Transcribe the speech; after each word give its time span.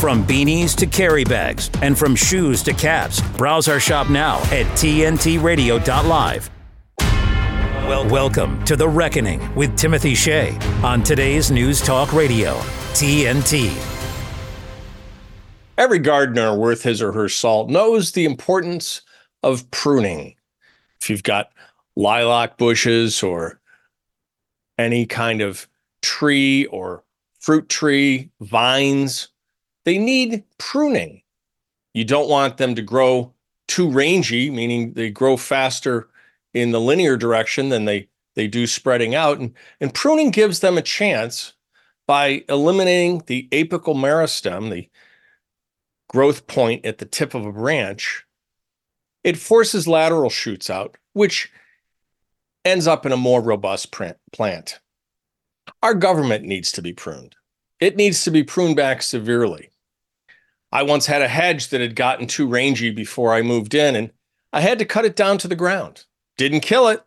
From 0.00 0.26
beanies 0.26 0.74
to 0.76 0.86
carry 0.86 1.24
bags, 1.24 1.70
and 1.82 1.98
from 1.98 2.16
shoes 2.16 2.62
to 2.62 2.72
caps, 2.72 3.20
browse 3.36 3.68
our 3.68 3.78
shop 3.78 4.08
now 4.08 4.38
at 4.44 4.64
tntradio.live. 4.78 6.50
Well, 6.98 8.08
welcome 8.08 8.64
to 8.64 8.76
The 8.76 8.88
Reckoning 8.88 9.54
with 9.54 9.76
Timothy 9.76 10.14
Shea 10.14 10.56
on 10.82 11.02
today's 11.02 11.50
News 11.50 11.82
Talk 11.82 12.14
Radio, 12.14 12.54
TNT. 12.94 13.76
Every 15.76 15.98
gardener 15.98 16.56
worth 16.56 16.82
his 16.82 17.02
or 17.02 17.12
her 17.12 17.28
salt 17.28 17.68
knows 17.68 18.12
the 18.12 18.24
importance 18.24 19.02
of 19.42 19.70
pruning. 19.70 20.34
If 21.02 21.10
you've 21.10 21.22
got 21.22 21.50
lilac 21.94 22.56
bushes 22.56 23.22
or 23.22 23.60
any 24.78 25.04
kind 25.04 25.42
of 25.42 25.68
tree 26.00 26.64
or 26.64 27.04
fruit 27.38 27.68
tree, 27.68 28.30
vines, 28.40 29.28
they 29.90 29.98
need 29.98 30.44
pruning. 30.56 31.20
You 31.94 32.04
don't 32.04 32.28
want 32.28 32.58
them 32.58 32.76
to 32.76 32.82
grow 32.82 33.34
too 33.66 33.90
rangy, 33.90 34.48
meaning 34.48 34.92
they 34.92 35.10
grow 35.10 35.36
faster 35.36 36.08
in 36.54 36.70
the 36.70 36.80
linear 36.80 37.16
direction 37.16 37.70
than 37.70 37.86
they 37.86 38.08
they 38.36 38.46
do 38.46 38.68
spreading 38.68 39.16
out. 39.16 39.40
And, 39.40 39.52
and 39.80 39.92
pruning 39.92 40.30
gives 40.30 40.60
them 40.60 40.78
a 40.78 40.82
chance 40.82 41.54
by 42.06 42.44
eliminating 42.48 43.24
the 43.26 43.48
apical 43.50 43.96
meristem, 43.96 44.70
the 44.70 44.88
growth 46.08 46.46
point 46.46 46.86
at 46.86 46.98
the 46.98 47.04
tip 47.04 47.34
of 47.34 47.44
a 47.44 47.52
branch. 47.52 48.24
It 49.24 49.36
forces 49.36 49.88
lateral 49.88 50.30
shoots 50.30 50.70
out, 50.70 50.96
which 51.14 51.50
ends 52.64 52.86
up 52.86 53.04
in 53.04 53.10
a 53.10 53.16
more 53.16 53.42
robust 53.42 53.90
plant. 53.90 54.78
Our 55.82 55.94
government 55.94 56.44
needs 56.44 56.70
to 56.72 56.82
be 56.82 56.92
pruned. 56.92 57.34
It 57.80 57.96
needs 57.96 58.22
to 58.22 58.30
be 58.30 58.44
pruned 58.44 58.76
back 58.76 59.02
severely. 59.02 59.69
I 60.72 60.82
once 60.82 61.06
had 61.06 61.22
a 61.22 61.28
hedge 61.28 61.68
that 61.68 61.80
had 61.80 61.96
gotten 61.96 62.26
too 62.26 62.46
rangy 62.46 62.90
before 62.90 63.34
I 63.34 63.42
moved 63.42 63.74
in, 63.74 63.96
and 63.96 64.12
I 64.52 64.60
had 64.60 64.78
to 64.78 64.84
cut 64.84 65.04
it 65.04 65.16
down 65.16 65.38
to 65.38 65.48
the 65.48 65.56
ground. 65.56 66.04
Didn't 66.36 66.60
kill 66.60 66.88
it. 66.88 67.02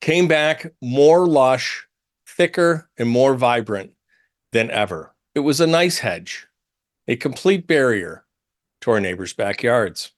Came 0.00 0.28
back 0.28 0.72
more 0.80 1.26
lush, 1.26 1.86
thicker, 2.26 2.88
and 2.98 3.08
more 3.08 3.34
vibrant 3.34 3.92
than 4.52 4.70
ever. 4.70 5.14
It 5.34 5.40
was 5.40 5.60
a 5.60 5.66
nice 5.66 5.98
hedge, 5.98 6.46
a 7.06 7.16
complete 7.16 7.66
barrier 7.66 8.24
to 8.82 8.90
our 8.90 9.00
neighbors' 9.00 9.32
backyards. 9.32 10.12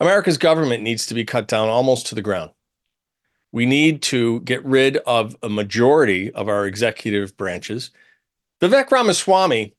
America's 0.00 0.38
government 0.38 0.82
needs 0.82 1.06
to 1.06 1.14
be 1.14 1.24
cut 1.24 1.48
down 1.48 1.68
almost 1.68 2.06
to 2.06 2.14
the 2.14 2.22
ground. 2.22 2.50
We 3.50 3.66
need 3.66 4.02
to 4.02 4.40
get 4.40 4.64
rid 4.64 4.98
of 4.98 5.36
a 5.42 5.48
majority 5.48 6.30
of 6.32 6.48
our 6.48 6.66
executive 6.66 7.36
branches. 7.36 7.90
Vivek 8.60 8.90
Ramaswamy 8.90 9.74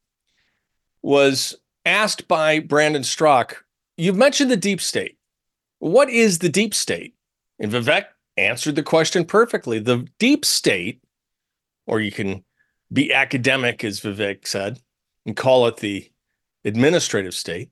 was 1.02 1.56
asked 1.86 2.28
by 2.28 2.60
Brandon 2.60 3.04
Strock, 3.04 3.64
You've 3.98 4.16
mentioned 4.16 4.50
the 4.50 4.56
deep 4.56 4.80
state. 4.80 5.18
What 5.80 6.10
is 6.10 6.40
the 6.40 6.48
deep 6.48 6.74
state? 6.74 7.16
And 7.60 7.70
Vivek 7.70 8.06
answered 8.38 8.76
the 8.76 8.84
question 8.84 9.26
perfectly. 9.26 9.80
The 9.80 10.08
deep 10.20 10.46
state, 10.46 11.04
or 11.86 12.00
you 12.00 12.10
can 12.10 12.46
be 12.94 13.14
academic, 13.14 13.84
as 13.84 14.00
Vivek 14.00 14.48
said, 14.48 14.80
and 15.26 15.36
call 15.36 15.68
it 15.68 15.78
the 15.78 16.10
administrative 16.64 17.34
state. 17.34 17.72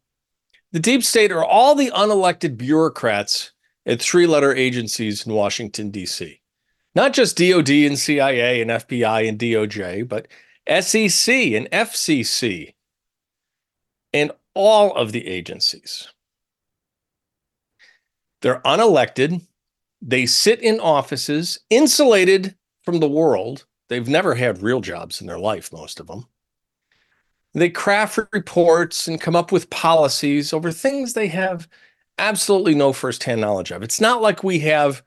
The 0.73 0.79
deep 0.81 1.01
state 1.03 1.31
are 1.31 1.45
all 1.45 1.75
the 1.75 1.91
unelected 1.91 2.57
bureaucrats 2.57 3.53
at 3.85 4.01
three 4.01 4.27
letter 4.27 4.53
agencies 4.53 5.25
in 5.25 5.33
Washington, 5.33 5.91
D.C. 5.91 6.41
Not 6.93 7.13
just 7.13 7.37
DOD 7.37 7.69
and 7.69 7.97
CIA 7.97 8.61
and 8.61 8.69
FBI 8.69 9.29
and 9.29 9.39
DOJ, 9.39 10.07
but 10.07 10.27
SEC 10.67 11.33
and 11.33 11.71
FCC 11.71 12.73
all 14.57 14.95
of 14.95 15.11
the 15.11 15.27
agencies. 15.27 16.07
They're 18.41 18.61
unelected. 18.61 19.45
They 20.01 20.25
sit 20.25 20.61
in 20.61 20.79
offices 20.79 21.59
insulated 21.69 22.55
from 22.83 22.99
the 22.99 23.07
world. 23.07 23.65
They've 23.87 24.07
never 24.07 24.35
had 24.35 24.61
real 24.61 24.81
jobs 24.81 25.21
in 25.21 25.27
their 25.27 25.39
life, 25.39 25.71
most 25.71 25.99
of 25.99 26.07
them. 26.07 26.27
They 27.53 27.69
craft 27.69 28.19
reports 28.33 29.07
and 29.07 29.21
come 29.21 29.35
up 29.35 29.51
with 29.51 29.69
policies 29.69 30.53
over 30.53 30.71
things 30.71 31.13
they 31.13 31.27
have 31.27 31.67
absolutely 32.19 32.75
no 32.75 32.93
firsthand 32.93 33.41
knowledge 33.41 33.71
of. 33.71 33.83
It's 33.83 34.01
not 34.01 34.21
like 34.21 34.43
we 34.43 34.59
have 34.59 35.03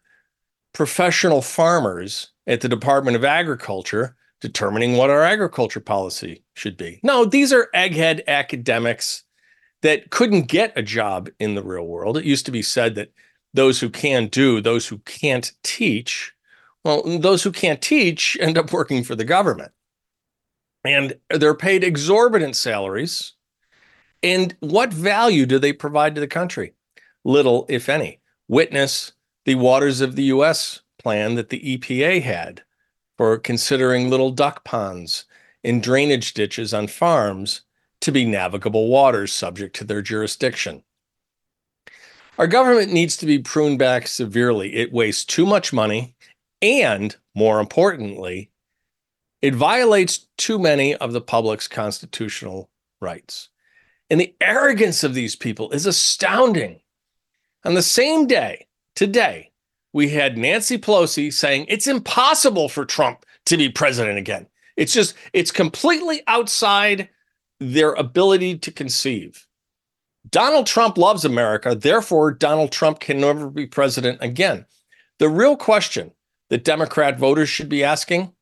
professional 0.73 1.43
farmers 1.43 2.31
at 2.47 2.61
the 2.61 2.69
Department 2.69 3.17
of 3.17 3.25
Agriculture 3.25 4.17
determining 4.41 4.97
what 4.97 5.11
our 5.11 5.23
agriculture 5.23 5.81
policy 5.81 6.43
should 6.55 6.77
be. 6.77 6.99
No, 7.03 7.25
these 7.25 7.53
are 7.53 7.69
egghead 7.75 8.27
academics 8.27 9.25
that 9.83 10.11
couldn't 10.11 10.43
get 10.43 10.77
a 10.77 10.83
job 10.83 11.29
in 11.39 11.55
the 11.55 11.63
real 11.63 11.87
world. 11.87 12.17
It 12.17 12.25
used 12.25 12.47
to 12.47 12.53
be 12.53 12.63
said 12.63 12.95
that 12.97 13.13
those 13.55 13.81
who 13.81 13.91
can 13.91 14.27
do, 14.27 14.61
those 14.61 14.87
who 14.87 14.99
can't 14.99 15.53
teach, 15.63 16.33
well, 16.85 17.03
those 17.19 17.43
who 17.43 17.53
can't 17.53 17.81
teach 17.81 18.37
end 18.41 18.59
up 18.59 18.73
working 18.73 19.05
for 19.05 19.15
the 19.15 19.25
government. 19.25 19.73
And 20.85 21.19
they're 21.29 21.55
paid 21.55 21.85
exorbitant 21.85 22.57
salaries. 22.57 23.35
And 24.23 24.55
what 24.61 24.93
value 24.93 25.47
do 25.47 25.59
they 25.59 25.73
provide 25.73 26.15
to 26.15 26.21
the 26.21 26.29
country? 26.29 26.75
Little, 27.25 27.67
if 27.69 27.89
any. 27.89 28.21
Witness 28.49 29.13
the 29.45 29.55
Waters 29.55 30.01
of 30.01 30.17
the 30.17 30.25
US 30.25 30.81
plan 30.99 31.35
that 31.35 31.49
the 31.49 31.79
EPA 31.79 32.23
had 32.23 32.63
for 33.17 33.39
considering 33.39 34.11
little 34.11 34.31
duck 34.31 34.65
ponds 34.65 35.25
and 35.65 35.83
drainage 35.83 36.35
ditches 36.35 36.73
on 36.73 36.87
farms 36.87 37.63
to 38.01 38.13
be 38.13 38.25
navigable 38.25 38.89
waters 38.89 39.33
subject 39.33 39.77
to 39.77 39.85
their 39.85 40.03
jurisdiction. 40.03 40.83
Our 42.39 42.47
government 42.47 42.93
needs 42.93 43.17
to 43.19 43.27
be 43.27 43.39
pruned 43.39 43.79
back 43.79 44.07
severely. 44.09 44.75
It 44.75 44.93
wastes 44.93 45.25
too 45.25 45.45
much 45.45 45.73
money, 45.73 46.15
and 46.63 47.15
more 47.35 47.61
importantly, 47.61 48.51
it 49.43 49.55
violates 49.55 50.27
too 50.39 50.59
many 50.59 50.95
of 50.97 51.13
the 51.13 51.21
public's 51.21 51.69
constitutional 51.69 52.71
rights. 53.01 53.49
And 54.09 54.21
the 54.21 54.35
arrogance 54.41 55.05
of 55.05 55.15
these 55.15 55.37
people 55.37 55.71
is 55.71 55.87
astounding. 55.87 56.81
On 57.65 57.75
the 57.75 57.83
same 57.83 58.27
day, 58.27 58.67
today, 58.97 59.51
we 59.93 60.09
had 60.09 60.39
Nancy 60.39 60.79
Pelosi 60.79 61.33
saying 61.33 61.67
it's 61.69 61.87
impossible 61.87 62.69
for 62.69 62.85
Trump 62.85 63.25
to 63.47 63.57
be 63.57 63.69
president 63.69 64.19
again. 64.19 64.47
It's 64.77 64.93
just, 64.93 65.15
it's 65.33 65.51
completely 65.51 66.23
outside 66.27 67.09
their 67.61 67.93
ability 67.93 68.59
to 68.59 68.73
conceive. 68.73 69.47
Donald 70.29 70.67
Trump 70.67 70.99
loves 70.99 71.25
America. 71.25 71.75
Therefore, 71.75 72.33
Donald 72.33 72.73
Trump 72.73 73.01
can 73.01 73.21
never 73.21 73.49
be 73.49 73.67
president 73.67 74.19
again. 74.21 74.67
The 75.19 75.29
real 75.29 75.57
question 75.57 76.13
that 76.49 76.65
Democrat 76.65 77.19
voters 77.19 77.49
should 77.49 77.69
be 77.69 77.85
asking 77.85 78.33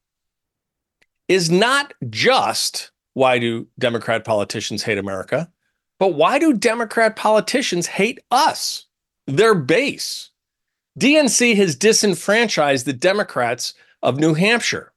is 1.29 1.51
not 1.51 1.93
just 2.09 2.91
why 3.15 3.39
do 3.39 3.67
Democrat 3.79 4.25
politicians 4.25 4.83
hate 4.83 4.99
America, 4.99 5.51
but 5.99 6.15
why 6.15 6.39
do 6.39 6.53
Democrat 6.53 7.17
politicians 7.17 7.87
hate 7.87 8.21
us, 8.31 8.87
their 9.27 9.55
base? 9.55 10.31
DNC 10.99 11.57
has 11.57 11.77
disenfranchised 11.77 12.87
the 12.87 12.93
Democrats 12.93 13.75
of 14.03 14.19
New 14.19 14.35
Hampshire. 14.35 14.93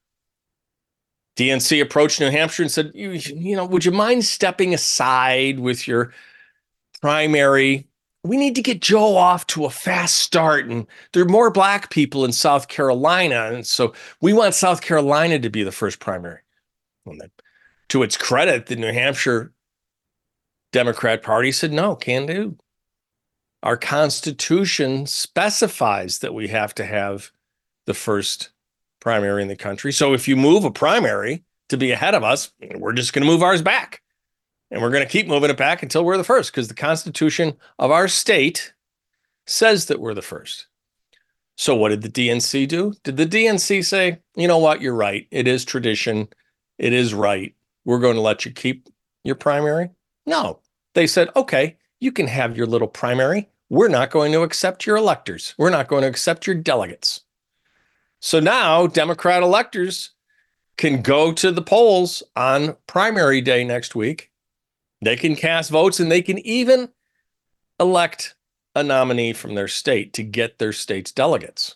DNC 1.38 1.81
approached 1.81 2.19
New 2.19 2.30
Hampshire 2.30 2.64
and 2.64 2.72
said, 2.72 2.92
you, 2.94 3.12
you 3.12 3.56
know, 3.56 3.66
would 3.66 3.86
you 3.86 3.92
mind 3.92 4.25
stepping 4.25 4.74
aside 4.74 5.59
with 5.59 5.88
your 5.88 6.12
primary. 7.02 7.88
We 8.24 8.38
need 8.38 8.56
to 8.56 8.62
get 8.62 8.81
Joe 8.81 9.18
off 9.18 9.47
to 9.47 9.66
a 9.66 9.69
fast 9.69 10.18
start. 10.18 10.68
And 10.68 10.86
there 11.12 11.24
are 11.24 11.30
more 11.30 11.50
black 11.50 11.90
people 11.90 12.24
in 12.24 12.31
South 12.31 12.68
Carolina. 12.68 13.52
And 13.52 13.66
so 13.66 13.94
we 14.22 14.31
want 14.31 14.53
South 14.53 14.81
Carolina 14.81 15.40
to 15.40 15.50
be 15.50 15.64
the 15.64 15.72
first 15.72 16.00
primary. 16.00 16.40
Then, 17.06 17.19
to 17.90 18.03
its 18.03 18.16
credit, 18.16 18.68
the 18.68 18.75
New 18.75 18.94
Hampshire 18.94 19.54
Democrat 20.72 21.24
Party 21.24 21.51
said, 21.51 21.74
no, 21.74 21.95
can 21.95 22.28
do. 22.28 22.57
Our 23.63 23.75
Constitution 23.75 25.07
specifies 25.07 26.19
that 26.19 26.33
we 26.33 26.48
have 26.48 26.74
to 26.75 26.86
have 26.86 27.31
the 27.86 27.94
first 27.94 28.51
primary 29.01 29.42
in 29.42 29.50
the 29.50 29.56
country. 29.57 29.92
So 29.92 30.13
if 30.13 30.27
you 30.27 30.38
move 30.38 30.63
a 30.63 30.71
primary 30.71 31.44
to 31.68 31.77
be 31.77 31.92
ahead 31.92 32.15
of 32.15 32.24
us, 32.24 32.53
we're 32.75 32.94
just 32.94 33.12
going 33.12 33.25
to 33.25 33.31
move 33.31 33.44
ours 33.44 33.62
back. 33.62 34.01
And 34.69 34.81
we're 34.81 34.92
going 34.92 35.03
to 35.03 35.09
keep 35.09 35.27
moving 35.27 35.50
it 35.50 35.57
back 35.57 35.83
until 35.83 36.06
we're 36.06 36.15
the 36.15 36.24
first 36.24 36.51
because 36.51 36.69
the 36.69 36.74
Constitution 36.74 37.57
of 37.77 37.92
our 37.92 38.07
state 38.07 38.74
says 39.45 39.88
that 39.88 40.00
we're 40.00 40.13
the 40.13 40.21
first. 40.21 40.68
So, 41.57 41.75
what 41.75 41.89
did 41.89 42.01
the 42.01 42.09
DNC 42.09 42.69
do? 42.69 42.94
Did 43.03 43.18
the 43.18 43.25
DNC 43.25 43.83
say, 43.83 44.19
you 44.36 44.48
know 44.48 44.57
what, 44.57 44.81
you're 44.81 44.95
right. 44.95 45.27
It 45.30 45.47
is 45.47 45.65
tradition. 45.65 46.30
It 46.77 46.94
is 46.94 47.13
right. 47.13 47.54
We're 47.83 48.00
going 48.00 48.15
to 48.15 48.21
let 48.21 48.45
you 48.45 48.51
keep 48.51 48.88
your 49.24 49.36
primary? 49.36 49.89
No. 50.25 50.59
They 50.95 51.06
said, 51.07 51.30
okay, 51.36 51.77
you 52.00 52.12
can 52.12 52.27
have 52.27 52.57
your 52.57 52.65
little 52.65 52.88
primary. 52.88 53.50
We're 53.69 53.89
not 53.89 54.09
going 54.09 54.31
to 54.31 54.42
accept 54.42 54.86
your 54.86 54.97
electors. 54.97 55.54
We're 55.57 55.69
not 55.69 55.88
going 55.88 56.01
to 56.01 56.07
accept 56.07 56.47
your 56.47 56.56
delegates. 56.56 57.21
So 58.21 58.39
now 58.39 58.88
Democrat 58.88 59.44
electors 59.44 60.12
can 60.77 61.01
go 61.01 61.33
to 61.33 61.51
the 61.51 61.62
polls 61.62 62.23
on 62.35 62.77
primary 62.88 63.41
day 63.41 63.63
next 63.63 63.95
week. 63.95 64.31
They 65.01 65.15
can 65.15 65.35
cast 65.35 65.71
votes 65.71 66.00
and 66.00 66.12
they 66.12 66.21
can 66.21 66.38
even 66.39 66.89
elect 67.79 68.35
a 68.75 68.83
nominee 68.83 69.33
from 69.33 69.56
their 69.56 69.68
state 69.68 70.13
to 70.13 70.23
get 70.23 70.59
their 70.59 70.71
state's 70.71 71.12
delegates. 71.12 71.75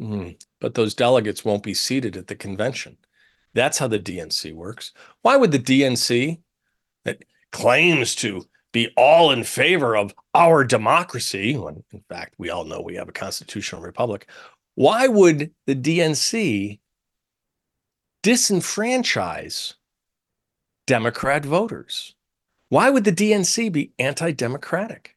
Mm, 0.00 0.42
but 0.60 0.74
those 0.74 0.94
delegates 0.94 1.44
won't 1.44 1.62
be 1.62 1.74
seated 1.74 2.16
at 2.16 2.26
the 2.26 2.34
convention. 2.34 2.96
That's 3.54 3.76
how 3.76 3.86
the 3.86 3.98
DNC 3.98 4.54
works. 4.54 4.92
Why 5.20 5.36
would 5.36 5.52
the 5.52 5.58
DNC, 5.58 6.40
that 7.04 7.22
claims 7.52 8.14
to 8.16 8.46
be 8.72 8.90
all 8.96 9.30
in 9.30 9.44
favor 9.44 9.94
of 9.94 10.14
our 10.34 10.64
democracy, 10.64 11.58
when 11.58 11.84
in 11.92 12.02
fact 12.08 12.34
we 12.38 12.48
all 12.48 12.64
know 12.64 12.80
we 12.80 12.94
have 12.94 13.10
a 13.10 13.12
constitutional 13.12 13.82
republic, 13.82 14.26
why 14.74 15.06
would 15.06 15.52
the 15.66 15.74
DNC 15.74 16.78
disenfranchise 18.22 19.74
Democrat 20.86 21.44
voters? 21.44 22.14
Why 22.68 22.88
would 22.90 23.04
the 23.04 23.12
DNC 23.12 23.70
be 23.70 23.92
anti 23.98 24.32
democratic? 24.32 25.16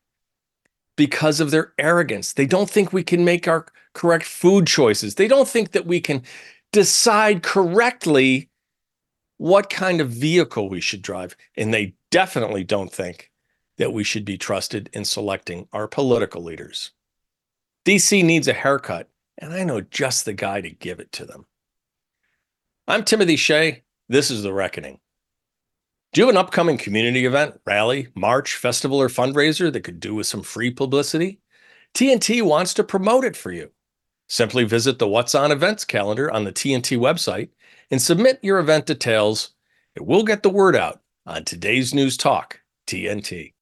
Because 0.98 1.40
of 1.40 1.52
their 1.52 1.74
arrogance. 1.78 2.34
They 2.34 2.46
don't 2.46 2.70
think 2.70 2.92
we 2.92 3.04
can 3.04 3.26
make 3.26 3.48
our 3.48 3.66
correct 3.94 4.26
food 4.26 4.68
choices. 4.68 5.16
They 5.16 5.28
don't 5.28 5.48
think 5.48 5.72
that 5.72 5.86
we 5.86 6.00
can 6.00 6.24
decide 6.72 7.44
correctly 7.44 8.50
what 9.38 9.70
kind 9.70 10.00
of 10.00 10.10
vehicle 10.10 10.70
we 10.70 10.82
should 10.82 11.02
drive. 11.02 11.36
And 11.58 11.74
they 11.74 11.96
definitely 12.12 12.64
don't 12.64 12.92
think 12.92 13.32
that 13.78 13.94
we 13.94 14.04
should 14.04 14.26
be 14.26 14.38
trusted 14.38 14.90
in 14.94 15.04
selecting 15.06 15.68
our 15.74 15.88
political 15.88 16.44
leaders. 16.44 16.92
DC 17.86 18.24
needs 18.24 18.48
a 18.48 18.54
haircut, 18.54 19.10
and 19.38 19.54
I 19.54 19.64
know 19.64 19.82
just 19.82 20.26
the 20.26 20.34
guy 20.34 20.62
to 20.62 20.70
give 20.70 21.00
it 21.00 21.12
to 21.14 21.26
them. 21.26 21.46
I'm 22.88 23.04
Timothy 23.04 23.36
Shea. 23.36 23.84
This 24.08 24.30
is 24.30 24.44
The 24.44 24.54
Reckoning. 24.54 25.00
Do 26.14 26.22
you 26.22 26.28
have 26.28 26.36
an 26.36 26.40
upcoming 26.40 26.78
community 26.78 27.26
event, 27.26 27.60
rally, 27.66 28.08
march, 28.16 28.56
festival, 28.56 29.02
or 29.02 29.10
fundraiser 29.10 29.74
that 29.74 29.82
could 29.82 30.00
do 30.00 30.16
with 30.16 30.28
some 30.28 30.44
free 30.44 30.72
publicity? 30.72 31.40
TNT 31.94 32.42
wants 32.42 32.74
to 32.76 32.84
promote 32.84 33.26
it 33.26 33.36
for 33.36 33.52
you. 33.52 33.72
Simply 34.30 34.64
visit 34.64 35.00
the 35.00 35.08
What's 35.08 35.36
On 35.36 35.52
events 35.52 35.84
calendar 35.84 36.32
on 36.32 36.44
the 36.44 36.54
TNT 36.54 36.98
website 36.98 37.50
and 37.92 38.02
submit 38.02 38.40
your 38.42 38.60
event 38.60 38.86
details. 38.86 39.52
It 39.96 40.06
will 40.06 40.24
get 40.24 40.44
the 40.44 40.50
word 40.50 40.76
out 40.76 41.02
on 41.26 41.44
today's 41.44 41.94
News 41.94 42.18
Talk, 42.18 42.62
TNT. 42.88 43.55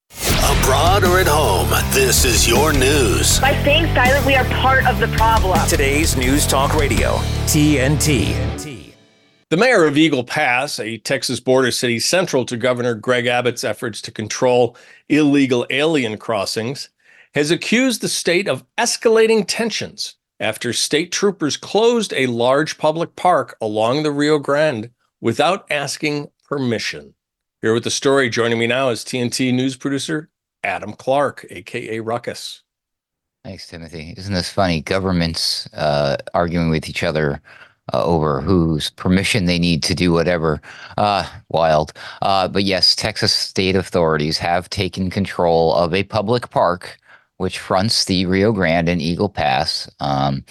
Abroad 0.46 1.06
or 1.06 1.20
at 1.20 1.28
home, 1.28 1.70
this 1.94 2.26
is 2.26 2.46
your 2.46 2.74
news. 2.74 3.40
By 3.40 3.58
staying 3.62 3.86
silent, 3.96 4.26
we 4.26 4.36
are 4.36 4.44
part 4.62 4.86
of 4.86 5.00
the 5.00 5.08
problem. 5.16 5.58
Today's 5.70 6.18
News 6.18 6.46
Talk 6.46 6.76
Radio, 6.76 7.14
TNT. 7.46 8.94
The 9.50 9.56
mayor 9.56 9.86
of 9.86 9.96
Eagle 9.96 10.26
Pass, 10.26 10.82
a 10.82 10.98
Texas 10.98 11.40
border 11.40 11.72
city 11.72 11.98
central 11.98 12.46
to 12.46 12.58
Governor 12.58 12.94
Greg 12.94 13.26
Abbott's 13.26 13.64
efforts 13.64 14.02
to 14.02 14.12
control 14.12 14.76
illegal 15.08 15.66
alien 15.70 16.18
crossings, 16.18 16.90
has 17.36 17.50
accused 17.50 18.02
the 18.02 18.10
state 18.10 18.50
of 18.50 18.66
escalating 18.78 19.46
tensions 19.48 20.16
after 20.42 20.74
state 20.74 21.14
troopers 21.14 21.56
closed 21.56 22.12
a 22.18 22.28
large 22.28 22.78
public 22.78 23.16
park 23.16 23.56
along 23.62 24.04
the 24.04 24.12
Rio 24.12 24.40
Grande 24.40 24.90
without 25.22 25.66
asking 25.72 26.28
permission. 26.44 27.14
Here 27.62 27.74
with 27.74 27.86
the 27.86 27.92
story, 27.92 28.30
joining 28.30 28.60
me 28.60 28.68
now 28.68 28.90
is 28.90 29.06
TNT 29.06 29.54
news 29.54 29.78
producer 29.78 30.30
Adam 30.64 30.94
Clark, 30.94 31.46
aka 31.50 32.00
Ruckus. 32.00 32.62
Thanks, 33.44 33.68
Timothy. 33.68 34.14
Isn't 34.16 34.34
this 34.34 34.50
funny? 34.50 34.82
Governments 34.82 35.68
uh, 35.74 36.18
arguing 36.34 36.70
with 36.70 36.88
each 36.88 37.04
other 37.04 37.42
uh, 37.94 38.04
over 38.04 38.40
whose 38.40 38.90
permission 38.92 39.46
they 39.46 39.60
need 39.60 39.84
to 39.84 39.94
do 39.94 40.14
whatever. 40.14 40.62
Uh, 40.98 41.28
wild. 41.50 41.92
Uh, 42.22 42.48
but 42.48 42.64
yes, 42.64 42.96
Texas 42.96 43.34
state 43.34 43.76
authorities 43.76 44.38
have 44.38 44.70
taken 44.70 45.10
control 45.10 45.76
of 45.76 45.94
a 45.94 46.04
public 46.04 46.50
park 46.50 46.98
which 47.38 47.60
fronts 47.60 48.06
the 48.06 48.26
Rio 48.26 48.52
Grande 48.54 48.88
and 48.88 49.02
Eagle 49.02 49.28
Pass. 49.28 49.90
Um, 50.00 50.46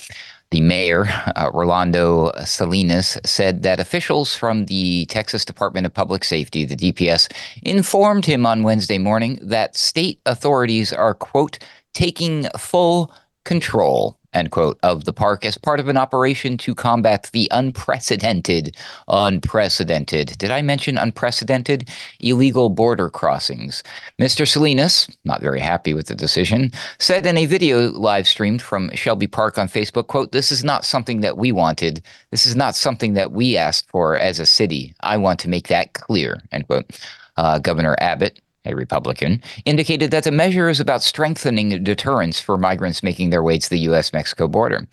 the 0.52 0.60
mayor, 0.60 1.06
uh, 1.34 1.50
Rolando 1.52 2.30
Salinas, 2.44 3.18
said 3.24 3.62
that 3.62 3.80
officials 3.80 4.36
from 4.36 4.66
the 4.66 5.06
Texas 5.06 5.46
Department 5.46 5.86
of 5.86 5.94
Public 5.94 6.24
Safety, 6.24 6.66
the 6.66 6.76
DPS, 6.76 7.32
informed 7.62 8.26
him 8.26 8.44
on 8.44 8.62
Wednesday 8.62 8.98
morning 8.98 9.38
that 9.42 9.74
state 9.76 10.20
authorities 10.26 10.92
are, 10.92 11.14
quote, 11.14 11.58
taking 11.94 12.48
full 12.58 13.10
control 13.46 14.18
end 14.32 14.50
quote, 14.50 14.78
of 14.82 15.04
the 15.04 15.12
park 15.12 15.44
as 15.44 15.58
part 15.58 15.80
of 15.80 15.88
an 15.88 15.96
operation 15.96 16.56
to 16.58 16.74
combat 16.74 17.28
the 17.32 17.48
unprecedented, 17.50 18.76
unprecedented, 19.08 20.38
did 20.38 20.50
I 20.50 20.62
mention 20.62 20.98
unprecedented 20.98 21.88
illegal 22.20 22.68
border 22.70 23.10
crossings? 23.10 23.82
Mr. 24.20 24.46
Salinas, 24.46 25.08
not 25.24 25.40
very 25.40 25.60
happy 25.60 25.94
with 25.94 26.06
the 26.06 26.14
decision, 26.14 26.72
said 26.98 27.26
in 27.26 27.36
a 27.36 27.46
video 27.46 27.90
live 27.90 28.26
streamed 28.26 28.62
from 28.62 28.90
Shelby 28.94 29.26
Park 29.26 29.58
on 29.58 29.68
Facebook, 29.68 30.06
quote, 30.06 30.32
this 30.32 30.52
is 30.52 30.64
not 30.64 30.84
something 30.84 31.20
that 31.20 31.36
we 31.36 31.52
wanted. 31.52 32.02
This 32.30 32.46
is 32.46 32.56
not 32.56 32.74
something 32.74 33.14
that 33.14 33.32
we 33.32 33.56
asked 33.56 33.88
for 33.88 34.16
as 34.16 34.38
a 34.38 34.46
city. 34.46 34.94
I 35.00 35.16
want 35.16 35.40
to 35.40 35.48
make 35.48 35.68
that 35.68 35.92
clear, 35.94 36.40
end 36.52 36.66
quote. 36.66 37.00
Uh, 37.36 37.58
Governor 37.58 37.96
Abbott 37.98 38.40
a 38.64 38.74
Republican, 38.74 39.42
indicated 39.64 40.10
that 40.10 40.24
the 40.24 40.30
measure 40.30 40.68
is 40.68 40.80
about 40.80 41.02
strengthening 41.02 41.82
deterrence 41.82 42.40
for 42.40 42.56
migrants 42.56 43.02
making 43.02 43.30
their 43.30 43.42
way 43.42 43.58
to 43.58 43.68
the 43.68 43.80
U.S. 43.80 44.12
Mexico 44.12 44.46
border. 44.46 44.86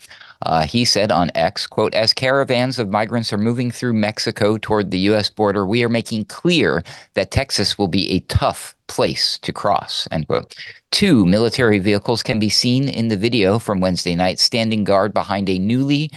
Uh, 0.43 0.65
he 0.65 0.85
said 0.85 1.11
on 1.11 1.31
X, 1.35 1.67
quote, 1.67 1.93
as 1.93 2.13
caravans 2.13 2.79
of 2.79 2.89
migrants 2.89 3.33
are 3.33 3.37
moving 3.37 3.71
through 3.71 3.93
Mexico 3.93 4.57
toward 4.57 4.89
the 4.89 4.99
U.S. 4.99 5.29
border, 5.29 5.65
we 5.65 5.83
are 5.83 5.89
making 5.89 6.25
clear 6.25 6.81
that 7.13 7.31
Texas 7.31 7.77
will 7.77 7.89
be 7.89 8.09
a 8.11 8.21
tough 8.21 8.73
place 8.87 9.37
to 9.39 9.51
cross, 9.51 10.07
end 10.11 10.27
quote. 10.27 10.55
Two 10.91 11.25
military 11.25 11.77
vehicles 11.77 12.23
can 12.23 12.39
be 12.39 12.49
seen 12.49 12.87
in 12.87 13.09
the 13.09 13.17
video 13.17 13.59
from 13.59 13.81
Wednesday 13.81 14.15
night 14.15 14.39
standing 14.39 14.83
guard 14.83 15.13
behind 15.13 15.49
a 15.49 15.59
newly 15.59 16.09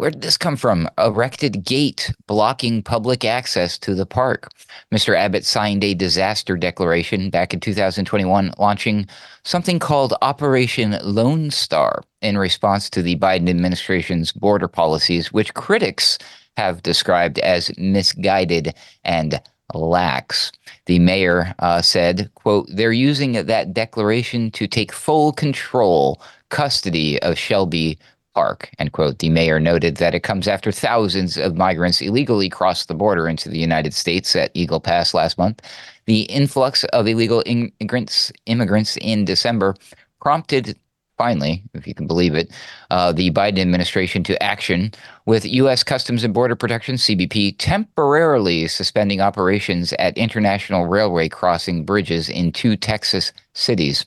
where 0.00 0.10
did 0.10 0.22
this 0.22 0.38
come 0.38 0.56
from? 0.56 0.88
Erected 0.96 1.62
gate 1.62 2.10
blocking 2.26 2.82
public 2.82 3.22
access 3.22 3.76
to 3.76 3.94
the 3.94 4.06
park. 4.06 4.48
Mr. 4.90 5.14
Abbott 5.14 5.44
signed 5.44 5.84
a 5.84 5.92
disaster 5.92 6.56
declaration 6.56 7.28
back 7.28 7.52
in 7.52 7.60
2021, 7.60 8.54
launching 8.56 9.06
something 9.44 9.78
called 9.78 10.14
Operation 10.22 10.96
Lone 11.02 11.50
Star 11.50 12.02
in 12.22 12.38
response 12.38 12.88
to 12.88 13.02
the 13.02 13.16
Biden 13.16 13.50
administration's 13.50 14.32
border 14.32 14.68
policies, 14.68 15.34
which 15.34 15.52
critics 15.52 16.16
have 16.56 16.82
described 16.82 17.38
as 17.40 17.70
misguided 17.76 18.74
and 19.04 19.38
lax. 19.74 20.50
The 20.86 20.98
mayor 20.98 21.54
uh, 21.58 21.82
said, 21.82 22.30
quote, 22.36 22.68
they're 22.72 22.90
using 22.90 23.32
that 23.32 23.74
declaration 23.74 24.50
to 24.52 24.66
take 24.66 24.92
full 24.92 25.32
control, 25.32 26.22
custody 26.48 27.20
of 27.20 27.36
Shelby 27.36 27.98
Park, 28.34 28.70
end 28.78 28.92
quote. 28.92 29.18
The 29.18 29.28
mayor 29.28 29.58
noted 29.58 29.96
that 29.96 30.14
it 30.14 30.22
comes 30.22 30.46
after 30.46 30.70
thousands 30.70 31.36
of 31.36 31.56
migrants 31.56 32.00
illegally 32.00 32.48
crossed 32.48 32.88
the 32.88 32.94
border 32.94 33.28
into 33.28 33.48
the 33.48 33.58
United 33.58 33.92
States 33.94 34.36
at 34.36 34.50
Eagle 34.54 34.80
Pass 34.80 35.14
last 35.14 35.36
month. 35.36 35.60
The 36.06 36.22
influx 36.22 36.84
of 36.84 37.06
illegal 37.06 37.42
immigrants, 37.46 38.32
immigrants 38.46 38.96
in 38.98 39.24
December 39.24 39.74
prompted, 40.20 40.78
finally, 41.18 41.62
if 41.74 41.86
you 41.86 41.94
can 41.94 42.06
believe 42.06 42.34
it, 42.34 42.50
uh, 42.90 43.12
the 43.12 43.30
Biden 43.30 43.58
administration 43.58 44.22
to 44.24 44.40
action 44.42 44.92
with 45.26 45.44
U.S. 45.44 45.82
Customs 45.82 46.24
and 46.24 46.32
Border 46.32 46.56
Protection, 46.56 46.94
CBP, 46.94 47.56
temporarily 47.58 48.68
suspending 48.68 49.20
operations 49.20 49.92
at 49.94 50.16
international 50.16 50.86
railway 50.86 51.28
crossing 51.28 51.84
bridges 51.84 52.28
in 52.28 52.52
two 52.52 52.76
Texas 52.76 53.32
cities. 53.54 54.06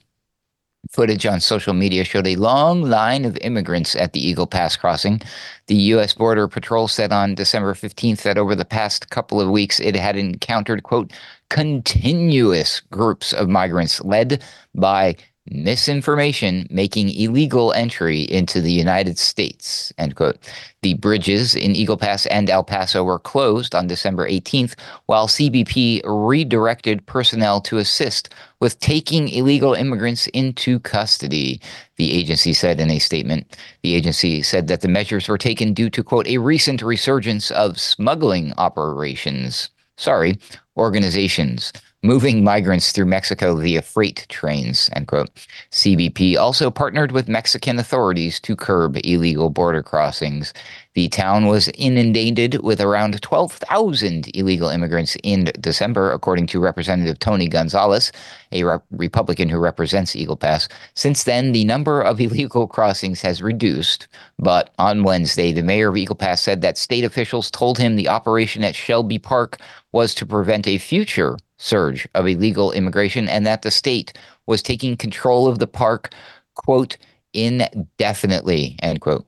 Footage 0.93 1.25
on 1.25 1.39
social 1.39 1.73
media 1.73 2.03
showed 2.03 2.27
a 2.27 2.35
long 2.35 2.83
line 2.83 3.25
of 3.25 3.35
immigrants 3.41 3.95
at 3.95 4.13
the 4.13 4.23
Eagle 4.23 4.45
Pass 4.45 4.75
crossing. 4.75 5.21
The 5.65 5.75
U.S. 5.75 6.13
Border 6.13 6.47
Patrol 6.47 6.88
said 6.88 7.12
on 7.12 7.33
December 7.33 7.73
15th 7.73 8.21
that 8.21 8.38
over 8.38 8.53
the 8.53 8.63
past 8.63 9.09
couple 9.09 9.41
of 9.41 9.50
weeks 9.50 9.79
it 9.79 9.95
had 9.95 10.15
encountered, 10.15 10.83
quote, 10.83 11.12
continuous 11.50 12.79
groups 12.91 13.33
of 13.33 13.50
migrants 13.50 14.01
led 14.01 14.43
by 14.75 15.15
misinformation 15.50 16.65
making 16.69 17.09
illegal 17.09 17.73
entry 17.73 18.21
into 18.21 18.62
the 18.62 18.71
United 18.71 19.17
States. 19.17 19.91
End 19.97 20.15
quote. 20.15 20.38
The 20.81 20.93
bridges 20.95 21.55
in 21.55 21.75
Eagle 21.75 21.97
Pass 21.97 22.25
and 22.27 22.50
El 22.50 22.63
Paso 22.63 23.03
were 23.03 23.19
closed 23.19 23.75
on 23.75 23.88
December 23.88 24.27
18th, 24.27 24.75
while 25.05 25.27
CBP 25.27 26.01
redirected 26.05 27.05
personnel 27.05 27.62
to 27.62 27.77
assist 27.77 28.29
with 28.59 28.79
taking 28.79 29.29
illegal 29.29 29.73
immigrants 29.73 30.27
into 30.27 30.79
custody. 30.79 31.59
The 31.97 32.12
agency 32.12 32.53
said 32.53 32.79
in 32.79 32.89
a 32.89 33.00
statement. 33.00 33.57
The 33.81 33.95
agency 33.95 34.41
said 34.41 34.67
that 34.67 34.81
the 34.81 34.88
measures 34.88 35.27
were 35.27 35.38
taken 35.38 35.73
due 35.73 35.89
to, 35.89 36.03
quote, 36.03 36.27
a 36.27 36.38
recent 36.38 36.81
resurgence 36.81 37.51
of 37.51 37.79
smuggling 37.79 38.53
operations. 38.57 39.69
Sorry, 39.97 40.38
organizations 40.75 41.71
moving 42.03 42.43
migrants 42.43 42.91
through 42.91 43.05
Mexico 43.05 43.55
via 43.55 43.81
freight 43.81 44.25
trains, 44.27 44.89
end 44.93 45.07
quote. 45.07 45.29
CBP 45.72 46.38
also 46.38 46.69
partnered 46.69 47.13
with 47.13 47.29
Mexican 47.29 47.79
authorities 47.79 48.41
to 48.41 48.57
curb 48.57 48.98
illegal 49.05 49.50
border 49.50 49.81
crossings. 49.81 50.53
The 50.95 51.07
town 51.07 51.48
was 51.48 51.69
inundated 51.69 52.62
with 52.62 52.81
around 52.81 53.19
12,000 53.22 54.29
illegal 54.36 54.67
immigrants 54.67 55.15
in 55.24 55.51
December, 55.62 56.12
according 56.12 56.48
to 56.48 56.60
Representative 56.60 57.19
Tony 57.19 57.48
Gonzalez, 57.48 58.12
a 58.51 58.65
re- 58.65 58.77
Republican 58.91 59.48
who 59.48 59.57
represents 59.57 60.15
Eagle 60.15 60.36
Pass. 60.36 60.67
Since 60.95 61.24
then, 61.24 61.53
the 61.53 61.63
number 61.63 62.01
of 62.01 62.19
illegal 62.22 62.67
crossings 62.67 63.22
has 63.22 63.41
reduced, 63.41 64.10
but 64.38 64.72
on 64.77 65.03
Wednesday, 65.03 65.53
the 65.53 65.63
mayor 65.63 65.88
of 65.88 65.98
Eagle 65.98 66.17
Pass 66.17 66.41
said 66.41 66.62
that 66.62 66.77
state 66.77 67.05
officials 67.05 67.50
told 67.50 67.77
him 67.77 67.95
the 67.95 68.10
operation 68.10 68.63
at 68.65 68.75
Shelby 68.75 69.19
Park 69.19 69.57
was 69.93 70.13
to 70.15 70.25
prevent 70.25 70.67
a 70.67 70.77
future 70.77 71.38
surge 71.63 72.08
of 72.13 72.27
illegal 72.27 72.72
immigration 72.74 73.29
and 73.29 73.46
that 73.46 73.62
the 73.62 73.72
state 73.72 74.13
was 74.48 74.62
taking 74.62 74.98
control 74.98 75.48
of 75.48 75.60
the 75.60 75.67
park, 75.67 76.13
quote, 76.55 76.98
indefinitely, 77.34 78.77
end 78.82 79.00
quote. 79.01 79.25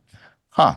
Huh. 0.50 0.76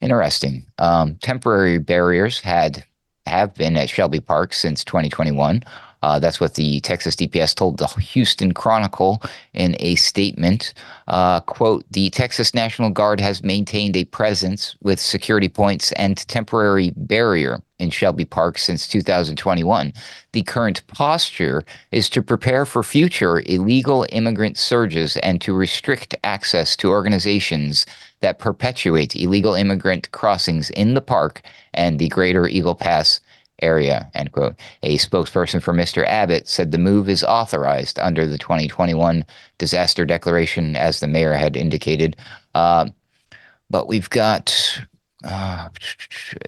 Interesting. 0.00 0.64
Um, 0.78 1.16
temporary 1.16 1.78
barriers 1.78 2.40
had 2.40 2.84
have 3.26 3.54
been 3.54 3.76
at 3.76 3.90
Shelby 3.90 4.20
Park 4.20 4.54
since 4.54 4.82
2021. 4.84 5.62
Uh, 6.02 6.18
that's 6.18 6.40
what 6.40 6.54
the 6.54 6.80
Texas 6.80 7.14
DPS 7.14 7.54
told 7.54 7.78
the 7.78 7.86
Houston 7.86 8.52
Chronicle 8.52 9.22
in 9.52 9.76
a 9.80 9.96
statement. 9.96 10.72
Uh, 11.08 11.40
quote, 11.40 11.84
the 11.90 12.10
Texas 12.10 12.54
National 12.54 12.90
Guard 12.90 13.20
has 13.20 13.42
maintained 13.42 13.96
a 13.96 14.04
presence 14.06 14.76
with 14.82 14.98
security 14.98 15.48
points 15.48 15.92
and 15.92 16.16
temporary 16.28 16.92
barrier 16.96 17.60
in 17.78 17.90
Shelby 17.90 18.24
Park 18.24 18.58
since 18.58 18.86
2021. 18.86 19.92
The 20.32 20.42
current 20.42 20.86
posture 20.86 21.64
is 21.92 22.08
to 22.10 22.22
prepare 22.22 22.64
for 22.64 22.82
future 22.82 23.42
illegal 23.46 24.06
immigrant 24.10 24.56
surges 24.58 25.16
and 25.18 25.40
to 25.40 25.54
restrict 25.54 26.14
access 26.24 26.76
to 26.76 26.90
organizations 26.90 27.86
that 28.20 28.38
perpetuate 28.38 29.16
illegal 29.16 29.54
immigrant 29.54 30.10
crossings 30.12 30.70
in 30.70 30.94
the 30.94 31.00
park 31.00 31.42
and 31.74 31.98
the 31.98 32.08
greater 32.08 32.46
Eagle 32.46 32.74
Pass 32.74 33.20
area, 33.62 34.10
end 34.14 34.32
quote. 34.32 34.56
A 34.82 34.98
spokesperson 34.98 35.62
for 35.62 35.72
Mr. 35.72 36.06
Abbott 36.06 36.48
said 36.48 36.70
the 36.70 36.78
move 36.78 37.08
is 37.08 37.24
authorized 37.24 37.98
under 37.98 38.26
the 38.26 38.38
2021 38.38 39.24
disaster 39.58 40.04
declaration, 40.04 40.76
as 40.76 41.00
the 41.00 41.08
mayor 41.08 41.34
had 41.34 41.56
indicated. 41.56 42.16
Uh, 42.54 42.88
but 43.68 43.86
we've 43.86 44.10
got 44.10 44.80
uh, 45.24 45.68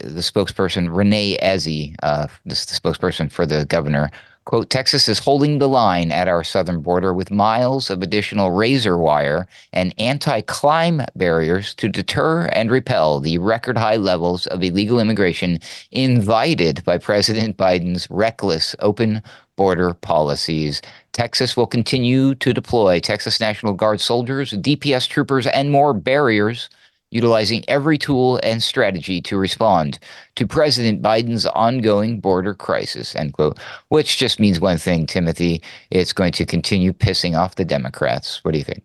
the 0.01 0.21
spokesperson, 0.21 0.89
Renae 0.89 1.37
Eze, 1.41 1.95
uh, 2.03 2.27
this 2.45 2.67
the 2.67 2.79
spokesperson 2.79 3.31
for 3.31 3.47
the 3.47 3.65
governor, 3.67 4.11
Quote, 4.45 4.71
Texas 4.71 5.09
is 5.09 5.21
holding 5.21 5.59
the 5.59 5.69
line 5.69 6.11
at 6.11 6.27
our 6.27 6.43
southern 6.43 6.81
border 6.81 7.15
with 7.15 7.31
miles 7.31 7.91
of 7.91 8.03
additional 8.03 8.51
razor 8.51 8.99
wire 8.99 9.47
and 9.73 9.95
anti 9.99 10.41
climb 10.43 11.01
barriers 11.15 11.75
to 11.75 11.89
deter 11.89 12.47
and 12.47 12.71
repel 12.71 13.21
the 13.21 13.39
record 13.39 13.79
high 13.79 13.97
levels 13.97 14.49
of 14.49 14.63
illegal 14.65 14.99
immigration 14.99 15.61
invited 15.93 16.85
by 16.85 16.99
President 16.99 17.57
Biden's 17.57 18.09
reckless 18.11 18.75
open 18.81 19.23
border 19.57 19.95
policies. 19.95 20.83
Texas 21.13 21.57
will 21.57 21.69
continue 21.69 22.35
to 22.37 22.53
deploy 22.53 22.99
Texas 22.99 23.39
National 23.39 23.75
Guard 23.75 24.01
soldiers, 24.01 24.53
DPS 24.53 25.09
troopers, 25.09 25.47
and 25.47 25.71
more 25.71 25.95
barriers 25.95 26.69
utilizing 27.13 27.65
every 27.69 27.99
tool 27.99 28.41
and 28.43 28.63
strategy 28.63 29.21
to 29.23 29.37
respond 29.37 29.99
to 30.35 30.47
President 30.47 31.03
Biden's 31.03 31.47
ongoing 31.47 32.19
border 32.19 32.55
crisis, 32.55 33.15
end 33.15 33.35
quote, 33.35 33.59
which 33.89 34.17
just 34.17 34.41
means 34.41 34.59
one 34.59 34.79
thing, 34.79 35.07
Timothy. 35.07 35.63
It's 35.91 36.13
going 36.13 36.33
to 36.33 36.47
continue 36.47 36.93
pissing 36.93 37.39
off 37.39 37.57
the 37.57 37.65
Democrats. 37.65 38.43
What 38.45 38.53
do 38.53 38.59
you 38.59 38.65
think? 38.65 38.83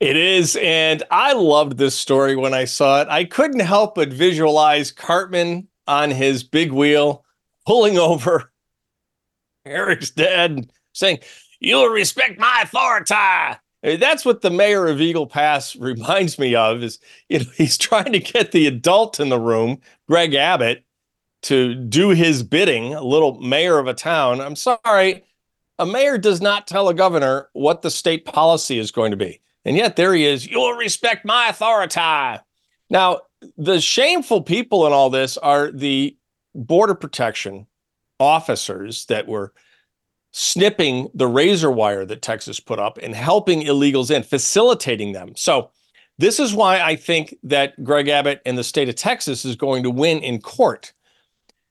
It 0.00 0.16
is. 0.16 0.56
And 0.62 1.02
I 1.10 1.32
loved 1.32 1.78
this 1.78 1.96
story 1.96 2.36
when 2.36 2.54
I 2.54 2.66
saw 2.66 3.00
it. 3.00 3.08
I 3.08 3.24
couldn't 3.24 3.60
help 3.60 3.96
but 3.96 4.10
visualize 4.10 4.92
Cartman 4.92 5.66
on 5.88 6.10
his 6.10 6.44
big 6.44 6.70
wheel 6.70 7.24
pulling 7.66 7.98
over 7.98 8.52
Eric's 9.64 10.10
dad 10.10 10.70
saying, 10.92 11.18
You'll 11.60 11.88
respect 11.88 12.38
my 12.38 12.60
authority. 12.62 13.14
That's 13.82 14.24
what 14.24 14.40
the 14.40 14.50
mayor 14.50 14.86
of 14.86 15.00
Eagle 15.00 15.26
Pass 15.26 15.76
reminds 15.76 16.38
me 16.38 16.54
of 16.54 16.82
is 16.82 16.98
you 17.28 17.40
know 17.40 17.46
he's 17.56 17.78
trying 17.78 18.12
to 18.12 18.20
get 18.20 18.52
the 18.52 18.66
adult 18.66 19.20
in 19.20 19.28
the 19.28 19.40
room, 19.40 19.80
Greg 20.08 20.34
Abbott, 20.34 20.84
to 21.42 21.74
do 21.74 22.10
his 22.10 22.42
bidding, 22.42 22.94
a 22.94 23.02
little 23.02 23.40
mayor 23.40 23.78
of 23.78 23.86
a 23.86 23.94
town. 23.94 24.40
I'm 24.40 24.56
sorry, 24.56 25.24
a 25.78 25.86
mayor 25.86 26.18
does 26.18 26.40
not 26.40 26.66
tell 26.66 26.88
a 26.88 26.94
governor 26.94 27.48
what 27.52 27.82
the 27.82 27.90
state 27.90 28.24
policy 28.24 28.78
is 28.78 28.90
going 28.90 29.12
to 29.12 29.16
be. 29.16 29.40
And 29.64 29.76
yet 29.76 29.96
there 29.96 30.14
he 30.14 30.24
is, 30.24 30.46
you'll 30.46 30.72
respect 30.72 31.24
my 31.24 31.48
authority. 31.48 32.40
Now, 32.90 33.20
the 33.56 33.80
shameful 33.80 34.42
people 34.42 34.86
in 34.86 34.92
all 34.92 35.10
this 35.10 35.36
are 35.36 35.70
the 35.70 36.16
border 36.54 36.94
protection 36.94 37.66
officers 38.18 39.06
that 39.06 39.28
were 39.28 39.52
snipping 40.32 41.08
the 41.14 41.26
razor 41.26 41.70
wire 41.70 42.04
that 42.04 42.22
Texas 42.22 42.60
put 42.60 42.78
up 42.78 42.98
and 42.98 43.14
helping 43.14 43.62
illegals 43.62 44.14
in, 44.14 44.22
facilitating 44.22 45.12
them. 45.12 45.32
So, 45.36 45.70
this 46.18 46.40
is 46.40 46.52
why 46.52 46.80
I 46.80 46.96
think 46.96 47.36
that 47.44 47.82
Greg 47.84 48.08
Abbott 48.08 48.42
and 48.44 48.58
the 48.58 48.64
state 48.64 48.88
of 48.88 48.96
Texas 48.96 49.44
is 49.44 49.54
going 49.54 49.84
to 49.84 49.90
win 49.90 50.18
in 50.18 50.40
court. 50.40 50.92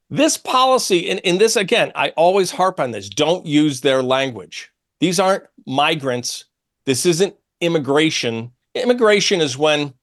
This 0.10 0.38
policy, 0.38 1.10
and 1.10 1.20
in 1.20 1.38
this 1.38 1.58
again, 1.58 1.92
I 1.96 2.10
always 2.12 2.52
harp 2.52 2.80
on 2.80 2.92
this 2.92 3.10
don't 3.10 3.46
use 3.46 3.82
their 3.82 4.02
language. 4.02 4.72
These 5.02 5.20
aren't 5.20 5.44
migrants. 5.66 6.46
This 6.86 7.06
isn't 7.06 7.36
immigration. 7.60 8.52
Immigration 8.74 9.42
is 9.42 9.58
when, 9.58 9.94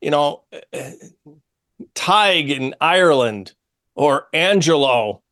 you 0.00 0.10
know, 0.10 0.44
Tig 1.94 2.50
in 2.50 2.74
Ireland 2.80 3.52
or 3.94 4.28
Angelo 4.32 5.22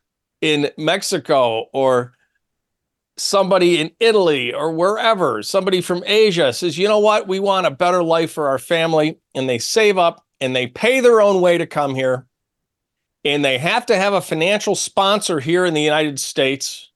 in 0.42 0.70
Mexico 0.76 1.68
or 1.72 2.12
somebody 3.16 3.80
in 3.80 3.90
Italy 4.00 4.52
or 4.52 4.72
wherever, 4.72 5.42
somebody 5.42 5.80
from 5.80 6.02
Asia 6.06 6.52
says, 6.52 6.78
you 6.78 6.88
know 6.88 6.98
what, 6.98 7.28
we 7.28 7.40
want 7.40 7.66
a 7.66 7.70
better 7.70 8.02
life 8.02 8.32
for 8.32 8.48
our 8.48 8.58
family, 8.58 9.18
and 9.34 9.48
they 9.48 9.58
save 9.58 9.98
up 9.98 10.24
and 10.40 10.56
they 10.56 10.66
pay 10.66 11.00
their 11.00 11.20
own 11.20 11.40
way 11.40 11.56
to 11.58 11.66
come 11.66 11.94
here, 11.94 12.26
and 13.24 13.44
they 13.44 13.58
have 13.58 13.86
to 13.86 13.96
have 13.96 14.12
a 14.12 14.20
financial 14.20 14.74
sponsor 14.74 15.38
here 15.38 15.64
in 15.64 15.74
the 15.74 15.82
United 15.82 16.18
States, 16.18 16.90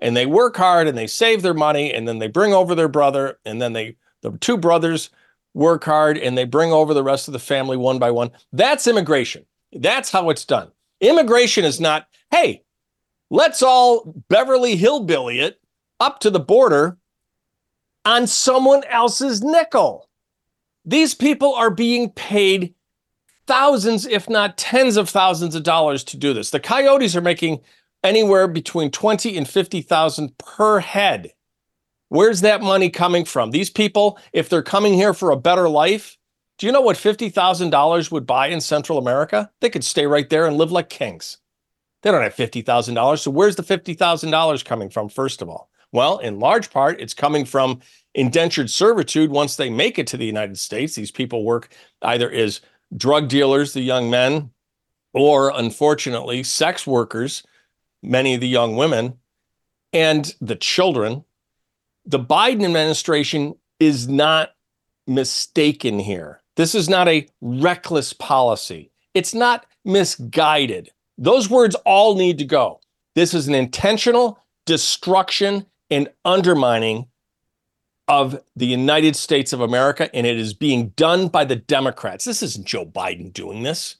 and 0.00 0.16
they 0.16 0.26
work 0.26 0.56
hard 0.56 0.88
and 0.88 0.98
they 0.98 1.06
save 1.06 1.42
their 1.42 1.54
money, 1.54 1.92
and 1.92 2.08
then 2.08 2.18
they 2.18 2.28
bring 2.28 2.52
over 2.52 2.74
their 2.74 2.88
brother, 2.88 3.38
and 3.44 3.62
then 3.62 3.72
they, 3.72 3.96
the 4.22 4.32
two 4.38 4.56
brothers 4.56 5.10
work 5.54 5.84
hard 5.84 6.18
and 6.18 6.36
they 6.36 6.44
bring 6.44 6.72
over 6.72 6.94
the 6.94 7.02
rest 7.02 7.26
of 7.26 7.32
the 7.32 7.38
family 7.38 7.76
one 7.76 7.98
by 7.98 8.10
one. 8.10 8.30
That's 8.52 8.86
immigration. 8.86 9.44
That's 9.72 10.10
how 10.10 10.30
it's 10.30 10.44
done. 10.44 10.70
Immigration 11.00 11.64
is 11.64 11.80
not, 11.80 12.06
hey, 12.30 12.62
Let's 13.30 13.62
all 13.62 14.14
Beverly 14.28 14.76
Hillbilly 14.76 15.40
it 15.40 15.57
up 16.00 16.20
to 16.20 16.30
the 16.30 16.40
border 16.40 16.98
on 18.04 18.26
someone 18.26 18.84
else's 18.84 19.42
nickel. 19.42 20.08
These 20.84 21.14
people 21.14 21.54
are 21.54 21.70
being 21.70 22.10
paid 22.10 22.74
thousands, 23.46 24.06
if 24.06 24.28
not 24.28 24.56
tens 24.56 24.96
of 24.96 25.08
thousands 25.08 25.54
of 25.54 25.62
dollars 25.62 26.04
to 26.04 26.16
do 26.16 26.32
this. 26.32 26.50
The 26.50 26.60
coyotes 26.60 27.16
are 27.16 27.20
making 27.20 27.60
anywhere 28.02 28.46
between 28.48 28.90
20 28.90 29.36
and 29.36 29.48
50,000 29.48 30.38
per 30.38 30.80
head. 30.80 31.32
Where's 32.08 32.40
that 32.42 32.62
money 32.62 32.88
coming 32.88 33.24
from? 33.24 33.50
These 33.50 33.70
people, 33.70 34.18
if 34.32 34.48
they're 34.48 34.62
coming 34.62 34.94
here 34.94 35.12
for 35.12 35.30
a 35.30 35.36
better 35.36 35.68
life, 35.68 36.16
do 36.58 36.66
you 36.66 36.72
know 36.72 36.80
what 36.80 36.96
$50,000 36.96 38.10
would 38.10 38.26
buy 38.26 38.48
in 38.48 38.60
Central 38.60 38.98
America? 38.98 39.50
They 39.60 39.70
could 39.70 39.84
stay 39.84 40.06
right 40.06 40.28
there 40.28 40.46
and 40.46 40.56
live 40.56 40.72
like 40.72 40.88
kings. 40.88 41.38
They 42.02 42.10
don't 42.10 42.22
have 42.22 42.34
$50,000. 42.34 43.18
So 43.18 43.30
where's 43.30 43.56
the 43.56 43.62
$50,000 43.62 44.64
coming 44.64 44.88
from, 44.88 45.08
first 45.08 45.42
of 45.42 45.48
all? 45.48 45.70
Well, 45.92 46.18
in 46.18 46.38
large 46.38 46.70
part, 46.70 47.00
it's 47.00 47.14
coming 47.14 47.44
from 47.44 47.80
indentured 48.14 48.70
servitude 48.70 49.30
once 49.30 49.56
they 49.56 49.70
make 49.70 49.98
it 49.98 50.06
to 50.08 50.16
the 50.16 50.26
United 50.26 50.58
States. 50.58 50.94
These 50.94 51.10
people 51.10 51.44
work 51.44 51.70
either 52.02 52.30
as 52.30 52.60
drug 52.96 53.28
dealers, 53.28 53.72
the 53.72 53.80
young 53.80 54.10
men, 54.10 54.50
or 55.14 55.50
unfortunately, 55.54 56.42
sex 56.42 56.86
workers, 56.86 57.42
many 58.02 58.34
of 58.34 58.40
the 58.40 58.48
young 58.48 58.76
women, 58.76 59.18
and 59.92 60.34
the 60.40 60.56
children. 60.56 61.24
The 62.04 62.18
Biden 62.18 62.64
administration 62.64 63.54
is 63.80 64.08
not 64.08 64.54
mistaken 65.06 65.98
here. 65.98 66.42
This 66.56 66.74
is 66.74 66.88
not 66.88 67.08
a 67.08 67.26
reckless 67.40 68.12
policy. 68.12 68.90
It's 69.14 69.34
not 69.34 69.66
misguided. 69.84 70.90
Those 71.16 71.48
words 71.48 71.74
all 71.84 72.14
need 72.14 72.38
to 72.38 72.44
go. 72.44 72.80
This 73.14 73.32
is 73.32 73.48
an 73.48 73.54
intentional 73.54 74.38
destruction 74.66 75.66
and 75.90 76.08
undermining 76.24 77.06
of 78.08 78.40
the 78.56 78.66
United 78.66 79.14
States 79.16 79.52
of 79.52 79.60
America, 79.60 80.14
and 80.14 80.26
it 80.26 80.38
is 80.38 80.54
being 80.54 80.88
done 80.90 81.28
by 81.28 81.44
the 81.44 81.56
Democrats. 81.56 82.24
This 82.24 82.42
isn't 82.42 82.66
Joe 82.66 82.86
Biden 82.86 83.32
doing 83.32 83.62
this. 83.62 83.96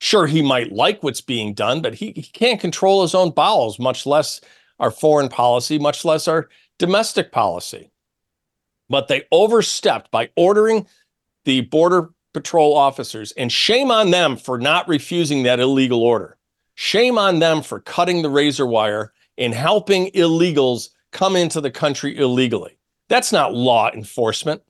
Sure, 0.00 0.26
he 0.26 0.42
might 0.42 0.70
like 0.70 1.02
what's 1.02 1.20
being 1.20 1.54
done, 1.54 1.82
but 1.82 1.94
he, 1.94 2.12
he 2.12 2.22
can't 2.22 2.60
control 2.60 3.02
his 3.02 3.16
own 3.16 3.30
bowels, 3.30 3.80
much 3.80 4.06
less 4.06 4.40
our 4.78 4.92
foreign 4.92 5.28
policy, 5.28 5.76
much 5.78 6.04
less 6.04 6.28
our 6.28 6.48
domestic 6.78 7.32
policy. 7.32 7.90
But 8.88 9.08
they 9.08 9.24
overstepped 9.32 10.12
by 10.12 10.30
ordering 10.36 10.86
the 11.44 11.62
Border 11.62 12.10
Patrol 12.34 12.76
officers, 12.76 13.32
and 13.32 13.50
shame 13.50 13.90
on 13.90 14.10
them 14.10 14.36
for 14.36 14.58
not 14.58 14.86
refusing 14.86 15.42
that 15.42 15.60
illegal 15.60 16.02
order. 16.02 16.36
Shame 16.74 17.18
on 17.18 17.40
them 17.40 17.62
for 17.62 17.80
cutting 17.80 18.22
the 18.22 18.30
razor 18.30 18.66
wire 18.66 19.12
and 19.38 19.54
helping 19.54 20.12
illegals 20.12 20.90
come 21.12 21.36
into 21.36 21.60
the 21.60 21.70
country 21.70 22.16
illegally. 22.16 22.78
That's 23.08 23.32
not 23.32 23.54
law 23.54 23.90
enforcement. 23.90 24.62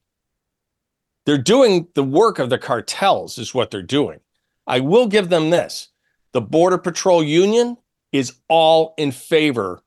They're 1.27 1.39
doing 1.39 1.89
the 1.95 2.05
work 2.05 2.39
of 2.39 2.51
the 2.51 2.59
cartels, 2.59 3.39
is 3.39 3.55
what 3.55 3.71
they're 3.71 3.83
doing. 3.83 4.21
I 4.67 4.81
will 4.81 5.07
give 5.07 5.29
them 5.29 5.51
this 5.51 5.89
the 6.33 6.41
Border 6.41 6.79
Patrol 6.79 7.23
Union 7.23 7.77
is 8.13 8.35
all 8.49 8.95
in 8.97 9.13
favor 9.13 9.83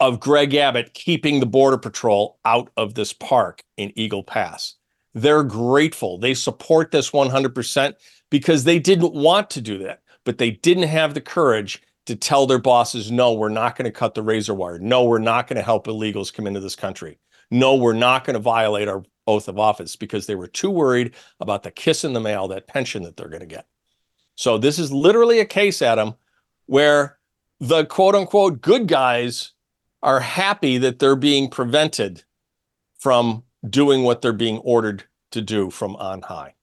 of 0.00 0.20
Greg 0.20 0.54
Abbott 0.54 0.94
keeping 0.94 1.40
the 1.40 1.46
Border 1.46 1.78
Patrol 1.78 2.38
out 2.44 2.70
of 2.76 2.94
this 2.94 3.12
park 3.12 3.62
in 3.76 3.92
Eagle 3.96 4.22
Pass. 4.22 4.74
They're 5.14 5.44
grateful. 5.44 6.18
They 6.18 6.34
support 6.34 6.90
this 6.90 7.10
100% 7.10 7.94
because 8.30 8.64
they 8.64 8.78
didn't 8.78 9.12
want 9.12 9.50
to 9.50 9.60
do 9.60 9.78
that, 9.78 10.02
but 10.24 10.38
they 10.38 10.50
didn't 10.50 10.88
have 10.88 11.14
the 11.14 11.20
courage 11.20 11.82
to 12.06 12.16
tell 12.16 12.46
their 12.46 12.58
bosses, 12.58 13.10
no, 13.10 13.32
we're 13.32 13.48
not 13.48 13.76
going 13.76 13.84
to 13.84 13.90
cut 13.90 14.14
the 14.14 14.22
razor 14.22 14.54
wire. 14.54 14.78
No, 14.78 15.04
we're 15.04 15.18
not 15.18 15.46
going 15.46 15.56
to 15.56 15.62
help 15.62 15.86
illegals 15.86 16.32
come 16.32 16.46
into 16.46 16.60
this 16.60 16.76
country. 16.76 17.18
No, 17.50 17.74
we're 17.74 17.92
not 17.92 18.24
going 18.24 18.34
to 18.34 18.40
violate 18.40 18.88
our 18.88 19.04
oath 19.26 19.46
of 19.46 19.58
office 19.58 19.94
because 19.94 20.26
they 20.26 20.34
were 20.34 20.48
too 20.48 20.70
worried 20.70 21.14
about 21.38 21.62
the 21.62 21.70
kiss 21.70 22.04
in 22.04 22.12
the 22.12 22.20
mail, 22.20 22.48
that 22.48 22.66
pension 22.66 23.02
that 23.04 23.16
they're 23.16 23.28
going 23.28 23.40
to 23.40 23.46
get. 23.46 23.66
So 24.34 24.58
this 24.58 24.78
is 24.78 24.90
literally 24.90 25.38
a 25.38 25.44
case, 25.44 25.82
Adam, 25.82 26.14
where 26.66 27.18
the 27.60 27.84
quote 27.84 28.14
unquote 28.14 28.60
good 28.60 28.88
guys 28.88 29.52
are 30.02 30.20
happy 30.20 30.78
that 30.78 30.98
they're 30.98 31.14
being 31.14 31.48
prevented 31.48 32.24
from 32.98 33.44
doing 33.68 34.02
what 34.02 34.22
they're 34.22 34.32
being 34.32 34.58
ordered 34.58 35.04
to 35.30 35.40
do 35.40 35.70
from 35.70 35.94
on 35.96 36.22
high. 36.22 36.54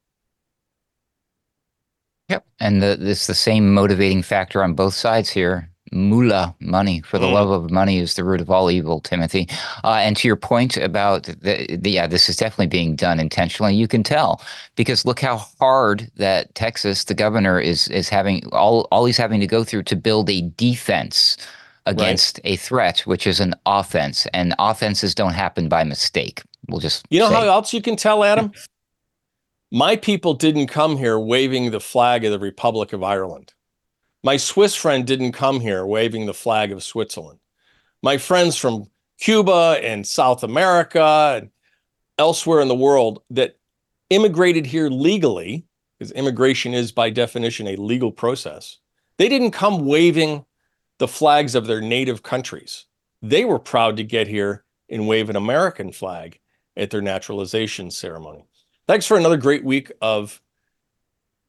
Yep. 2.30 2.46
And 2.60 2.82
the, 2.82 2.98
it's 3.02 3.28
the 3.28 3.36
same 3.36 3.74
motivating 3.74 4.22
factor 4.22 4.64
on 4.64 4.74
both 4.74 4.94
sides 4.94 5.30
here. 5.30 5.70
Moolah, 5.92 6.56
money, 6.60 7.02
for 7.02 7.18
the 7.18 7.26
mm. 7.26 7.34
love 7.34 7.50
of 7.50 7.72
money 7.72 7.98
is 7.98 8.14
the 8.14 8.24
root 8.24 8.42
of 8.42 8.52
all 8.52 8.70
evil, 8.70 9.02
Timothy. 9.02 9.48
Uh, 9.84 9.96
and 9.96 10.16
to 10.18 10.28
your 10.28 10.36
point 10.36 10.78
about 10.78 11.24
the, 11.24 11.78
the, 11.82 11.90
yeah, 11.90 12.06
this 12.06 12.30
is 12.30 12.38
definitely 12.38 12.68
being 12.68 12.96
done 12.96 13.20
intentionally. 13.20 13.74
You 13.74 13.88
can 13.88 14.04
tell 14.04 14.42
because 14.76 15.04
look 15.06 15.20
how 15.20 15.38
hard 15.60 16.12
that 16.18 16.54
Texas, 16.54 17.06
the 17.06 17.16
governor, 17.16 17.60
is 17.60 17.88
is 17.88 18.08
having 18.08 18.48
all 18.52 18.88
all 18.92 19.06
he's 19.06 19.18
having 19.18 19.40
to 19.40 19.48
go 19.48 19.64
through 19.64 19.84
to 19.84 19.96
build 19.96 20.30
a 20.30 20.42
defense 20.42 21.38
against 21.88 22.40
right. 22.44 22.54
a 22.54 22.56
threat, 22.56 23.00
which 23.02 23.26
is 23.26 23.40
an 23.40 23.56
offense. 23.66 24.28
And 24.34 24.54
offenses 24.60 25.16
don't 25.16 25.34
happen 25.34 25.70
by 25.70 25.84
mistake. 25.84 26.44
We'll 26.68 26.82
just 26.82 27.04
you 27.10 27.20
know 27.20 27.30
say. 27.30 27.36
how 27.36 27.48
else 27.48 27.74
you 27.74 27.82
can 27.82 27.96
tell, 27.96 28.24
Adam. 28.24 28.52
My 29.72 29.96
people 29.96 30.34
didn't 30.34 30.68
come 30.68 30.98
here 30.98 31.20
waving 31.20 31.70
the 31.70 31.80
flag 31.80 32.26
of 32.26 32.32
the 32.32 32.40
Republic 32.40 32.92
of 32.92 33.04
Ireland. 33.04 33.54
My 34.24 34.36
Swiss 34.36 34.74
friend 34.74 35.06
didn't 35.06 35.34
come 35.34 35.60
here 35.60 35.86
waving 35.86 36.26
the 36.26 36.34
flag 36.34 36.72
of 36.72 36.82
Switzerland. 36.82 37.40
My 38.02 38.18
friends 38.18 38.58
from 38.58 38.90
Cuba 39.20 39.80
and 39.84 40.08
South 40.08 40.44
America 40.44 41.36
and 41.40 41.52
elsewhere 42.18 42.62
in 42.62 42.68
the 42.68 42.74
world 42.74 43.22
that 43.30 43.60
immigrated 44.10 44.66
here 44.66 44.90
legally, 44.90 45.68
because 46.00 46.12
immigration 46.14 46.74
is 46.74 46.92
by 46.92 47.12
definition 47.12 47.68
a 47.68 47.76
legal 47.76 48.12
process, 48.12 48.80
they 49.18 49.30
didn't 49.30 49.52
come 49.52 49.86
waving 49.86 50.46
the 50.98 51.08
flags 51.08 51.54
of 51.54 51.68
their 51.68 51.80
native 51.80 52.24
countries. 52.24 52.86
They 53.22 53.46
were 53.46 53.60
proud 53.60 53.98
to 53.98 54.04
get 54.04 54.28
here 54.28 54.64
and 54.90 55.08
wave 55.08 55.30
an 55.30 55.36
American 55.36 55.92
flag 55.92 56.40
at 56.76 56.90
their 56.90 57.04
naturalization 57.04 57.92
ceremony. 57.92 58.49
Thanks 58.90 59.06
for 59.06 59.18
another 59.18 59.38
great 59.38 59.64
week 59.64 59.92
of 60.02 60.42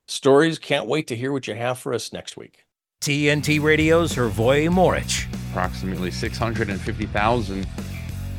stories. 0.06 0.59
Can't 0.59 0.85
wait 0.85 1.06
to 1.06 1.16
hear 1.16 1.32
what 1.32 1.49
you 1.49 1.54
have 1.54 1.78
for 1.78 1.94
us 1.94 2.12
next 2.12 2.37
week. 2.37 2.66
TNT 3.00 3.62
Radio's 3.62 4.14
Hrvoje 4.14 4.70
Moric. 4.70 5.06
Approximately 5.49 6.11
650,000 6.11 7.66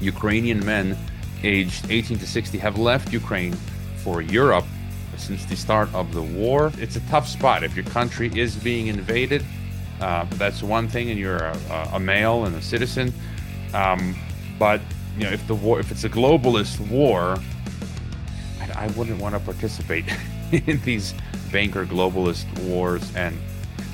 Ukrainian 0.02 0.64
men 0.64 0.96
aged 1.42 1.90
18 1.90 2.20
to 2.20 2.28
60 2.28 2.60
have 2.60 2.78
left 2.78 3.12
Ukraine 3.12 3.54
for 4.04 4.22
Europe 4.22 4.66
since 5.18 5.46
the 5.46 5.56
start 5.56 5.92
of 5.96 6.14
the 6.14 6.22
war. 6.22 6.72
It's 6.78 6.96
a 6.96 7.02
tough 7.10 7.28
spot. 7.28 7.64
If 7.64 7.76
your 7.76 7.86
country 7.86 8.32
is 8.40 8.56
being 8.56 8.86
invaded, 8.86 9.44
uh, 10.00 10.26
that's 10.36 10.62
one 10.62 10.88
thing, 10.88 11.10
and 11.10 11.20
you're 11.20 11.38
a, 11.38 11.90
a 11.94 12.00
male 12.00 12.46
and 12.46 12.56
a 12.56 12.62
citizen. 12.62 13.12
Um, 13.74 14.16
but 14.60 14.80
you 15.18 15.24
know, 15.24 15.32
if 15.32 15.48
the 15.48 15.56
war, 15.56 15.80
if 15.80 15.90
it's 15.90 16.04
a 16.04 16.10
globalist 16.10 16.80
war, 16.88 17.40
I, 18.82 18.86
I 18.86 18.88
wouldn't 18.90 19.22
want 19.22 19.36
to 19.36 19.40
participate 19.40 20.06
in 20.52 20.80
these 20.82 21.14
banker 21.52 21.86
globalist 21.86 22.46
wars, 22.64 23.16
and 23.16 23.38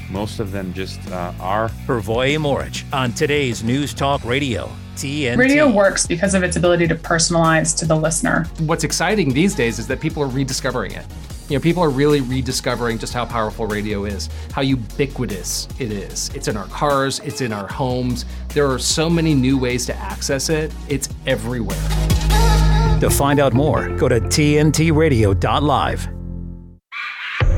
most 0.09 0.39
of 0.39 0.51
them 0.51 0.73
just 0.73 1.05
uh, 1.11 1.33
are. 1.39 1.69
Hrvoje 1.85 2.39
Moric 2.39 2.83
on 2.93 3.11
today's 3.11 3.63
News 3.63 3.93
Talk 3.93 4.23
Radio. 4.23 4.69
TNT. 4.95 5.37
Radio 5.37 5.69
works 5.69 6.07
because 6.07 6.33
of 6.33 6.41
its 6.41 6.55
ability 6.55 6.87
to 6.87 6.95
personalize 6.95 7.77
to 7.77 7.85
the 7.85 7.95
listener. 7.95 8.45
What's 8.59 8.83
exciting 8.83 9.31
these 9.31 9.53
days 9.53 9.77
is 9.77 9.85
that 9.87 9.99
people 9.99 10.23
are 10.23 10.27
rediscovering 10.27 10.93
it. 10.93 11.05
You 11.49 11.57
know, 11.57 11.61
people 11.61 11.83
are 11.83 11.89
really 11.89 12.21
rediscovering 12.21 12.97
just 12.97 13.13
how 13.13 13.25
powerful 13.25 13.67
radio 13.67 14.05
is, 14.05 14.27
how 14.51 14.63
ubiquitous 14.63 15.67
it 15.79 15.91
is. 15.91 16.29
It's 16.33 16.47
in 16.47 16.57
our 16.57 16.67
cars, 16.67 17.19
it's 17.19 17.41
in 17.41 17.53
our 17.53 17.67
homes. 17.67 18.25
There 18.49 18.69
are 18.69 18.79
so 18.79 19.07
many 19.09 19.35
new 19.35 19.57
ways 19.57 19.85
to 19.85 19.95
access 19.95 20.49
it. 20.49 20.73
It's 20.89 21.09
everywhere. 21.27 22.16
To 22.99 23.09
find 23.09 23.39
out 23.39 23.53
more, 23.53 23.89
go 23.95 24.07
to 24.07 24.19
tntradio.live. 24.19 26.09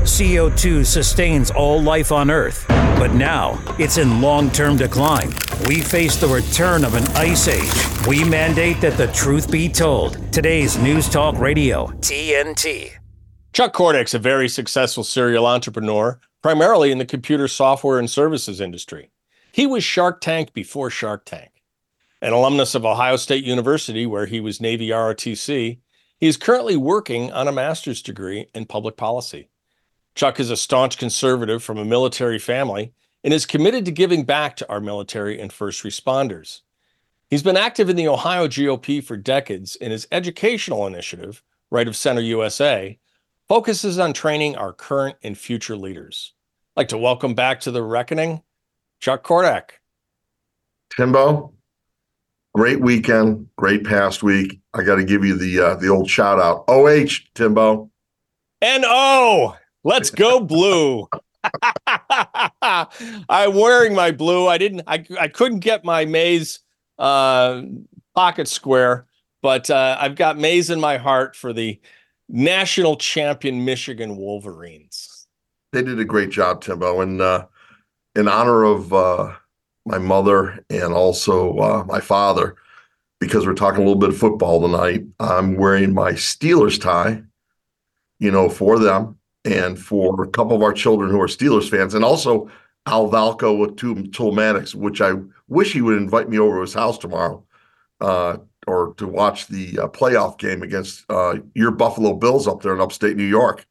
CO2 0.02 0.84
sustains 0.84 1.50
all 1.50 1.80
life 1.80 2.12
on 2.12 2.30
Earth, 2.30 2.64
but 2.68 3.12
now 3.12 3.62
it's 3.78 3.96
in 3.96 4.20
long 4.20 4.50
term 4.50 4.76
decline. 4.76 5.32
We 5.66 5.80
face 5.80 6.16
the 6.16 6.26
return 6.26 6.84
of 6.84 6.94
an 6.94 7.04
ice 7.16 7.48
age. 7.48 8.06
We 8.06 8.24
mandate 8.24 8.80
that 8.80 8.96
the 8.96 9.06
truth 9.08 9.50
be 9.50 9.68
told. 9.68 10.32
Today's 10.32 10.78
News 10.78 11.08
Talk 11.08 11.38
Radio, 11.38 11.86
TNT. 12.00 12.92
Chuck 13.52 13.72
Cordak's 13.72 14.14
a 14.14 14.18
very 14.18 14.48
successful 14.48 15.04
serial 15.04 15.46
entrepreneur, 15.46 16.20
primarily 16.42 16.92
in 16.92 16.98
the 16.98 17.04
computer 17.04 17.48
software 17.48 17.98
and 17.98 18.10
services 18.10 18.60
industry. 18.60 19.10
He 19.52 19.66
was 19.66 19.84
Shark 19.84 20.20
Tank 20.20 20.52
before 20.52 20.90
Shark 20.90 21.24
Tank. 21.24 21.50
An 22.22 22.34
alumnus 22.34 22.74
of 22.74 22.84
Ohio 22.84 23.16
State 23.16 23.44
University, 23.44 24.04
where 24.04 24.26
he 24.26 24.40
was 24.40 24.60
Navy 24.60 24.88
ROTC, 24.88 25.78
he 26.18 26.26
is 26.26 26.36
currently 26.36 26.76
working 26.76 27.32
on 27.32 27.48
a 27.48 27.52
master's 27.52 28.02
degree 28.02 28.46
in 28.54 28.66
public 28.66 28.98
policy. 28.98 29.48
Chuck 30.14 30.38
is 30.38 30.50
a 30.50 30.56
staunch 30.56 30.98
conservative 30.98 31.62
from 31.62 31.78
a 31.78 31.84
military 31.84 32.38
family 32.38 32.92
and 33.24 33.32
is 33.32 33.46
committed 33.46 33.86
to 33.86 33.90
giving 33.90 34.24
back 34.24 34.54
to 34.56 34.68
our 34.68 34.80
military 34.80 35.40
and 35.40 35.50
first 35.50 35.82
responders. 35.82 36.60
He's 37.30 37.42
been 37.42 37.56
active 37.56 37.88
in 37.88 37.96
the 37.96 38.08
Ohio 38.08 38.48
GOP 38.48 39.02
for 39.02 39.16
decades, 39.16 39.76
and 39.80 39.92
his 39.92 40.06
educational 40.12 40.86
initiative, 40.86 41.42
Right 41.70 41.88
of 41.88 41.96
Center 41.96 42.20
USA, 42.20 42.98
focuses 43.48 43.98
on 43.98 44.12
training 44.12 44.56
our 44.56 44.74
current 44.74 45.16
and 45.22 45.38
future 45.38 45.76
leaders. 45.76 46.34
I'd 46.76 46.80
like 46.80 46.88
to 46.88 46.98
welcome 46.98 47.34
back 47.34 47.60
to 47.60 47.70
the 47.70 47.82
reckoning, 47.82 48.42
Chuck 48.98 49.22
Cordak. 49.22 49.70
Timbo, 50.94 51.54
great 52.54 52.80
weekend, 52.80 53.48
great 53.56 53.84
past 53.84 54.22
week. 54.22 54.60
I 54.74 54.82
got 54.82 54.96
to 54.96 55.04
give 55.04 55.24
you 55.24 55.36
the 55.36 55.60
uh, 55.60 55.74
the 55.76 55.88
old 55.88 56.08
shout 56.08 56.38
out. 56.38 56.64
OH, 56.68 57.20
Timbo. 57.34 57.90
And 58.60 58.84
oh, 58.86 59.56
let's 59.84 60.10
go 60.10 60.40
blue. 60.40 61.08
I'm 61.88 63.54
wearing 63.54 63.94
my 63.94 64.10
blue. 64.10 64.46
I 64.46 64.58
didn't. 64.58 64.82
I 64.86 65.04
I 65.18 65.28
couldn't 65.28 65.60
get 65.60 65.84
my 65.84 66.04
Maize 66.04 66.60
uh, 66.98 67.62
pocket 68.14 68.48
square, 68.48 69.06
but 69.42 69.70
uh, 69.70 69.96
I've 70.00 70.16
got 70.16 70.38
Maize 70.38 70.70
in 70.70 70.80
my 70.80 70.98
heart 70.98 71.34
for 71.34 71.52
the 71.52 71.80
national 72.28 72.96
champion 72.96 73.64
Michigan 73.64 74.16
Wolverines. 74.16 75.26
They 75.72 75.82
did 75.82 75.98
a 75.98 76.04
great 76.04 76.30
job, 76.30 76.62
Timbo, 76.62 77.00
and 77.00 77.20
uh, 77.20 77.46
in 78.14 78.28
honor 78.28 78.64
of 78.64 78.92
uh, 78.92 79.32
my 79.86 79.98
mother 79.98 80.64
and 80.70 80.92
also 80.92 81.56
uh, 81.58 81.84
my 81.86 82.00
father, 82.00 82.56
because 83.18 83.46
we're 83.46 83.54
talking 83.54 83.82
a 83.82 83.84
little 83.84 84.00
bit 84.00 84.10
of 84.10 84.18
football 84.18 84.60
tonight. 84.60 85.04
I'm 85.18 85.56
wearing 85.56 85.94
my 85.94 86.12
Steelers 86.12 86.80
tie, 86.80 87.22
you 88.18 88.30
know, 88.30 88.48
for 88.48 88.78
them 88.78 89.18
and 89.44 89.78
for 89.78 90.22
a 90.22 90.28
couple 90.28 90.56
of 90.56 90.62
our 90.62 90.72
children 90.72 91.10
who 91.10 91.20
are 91.20 91.26
Steelers 91.26 91.68
fans, 91.68 91.94
and 91.94 92.04
also 92.04 92.50
Al 92.86 93.10
Valco 93.10 93.58
with 93.58 93.76
two 93.76 93.94
Toolmatics, 93.94 94.74
which 94.74 95.00
I 95.00 95.14
wish 95.48 95.72
he 95.72 95.82
would 95.82 95.96
invite 95.96 96.28
me 96.28 96.38
over 96.38 96.56
to 96.56 96.60
his 96.62 96.74
house 96.74 96.98
tomorrow 96.98 97.44
uh, 98.00 98.38
or 98.66 98.94
to 98.94 99.06
watch 99.06 99.46
the 99.46 99.78
uh, 99.78 99.88
playoff 99.88 100.38
game 100.38 100.62
against 100.62 101.04
uh, 101.10 101.36
your 101.54 101.70
Buffalo 101.70 102.14
Bills 102.14 102.46
up 102.46 102.62
there 102.62 102.74
in 102.74 102.80
upstate 102.80 103.16
New 103.16 103.24
York. 103.24 103.66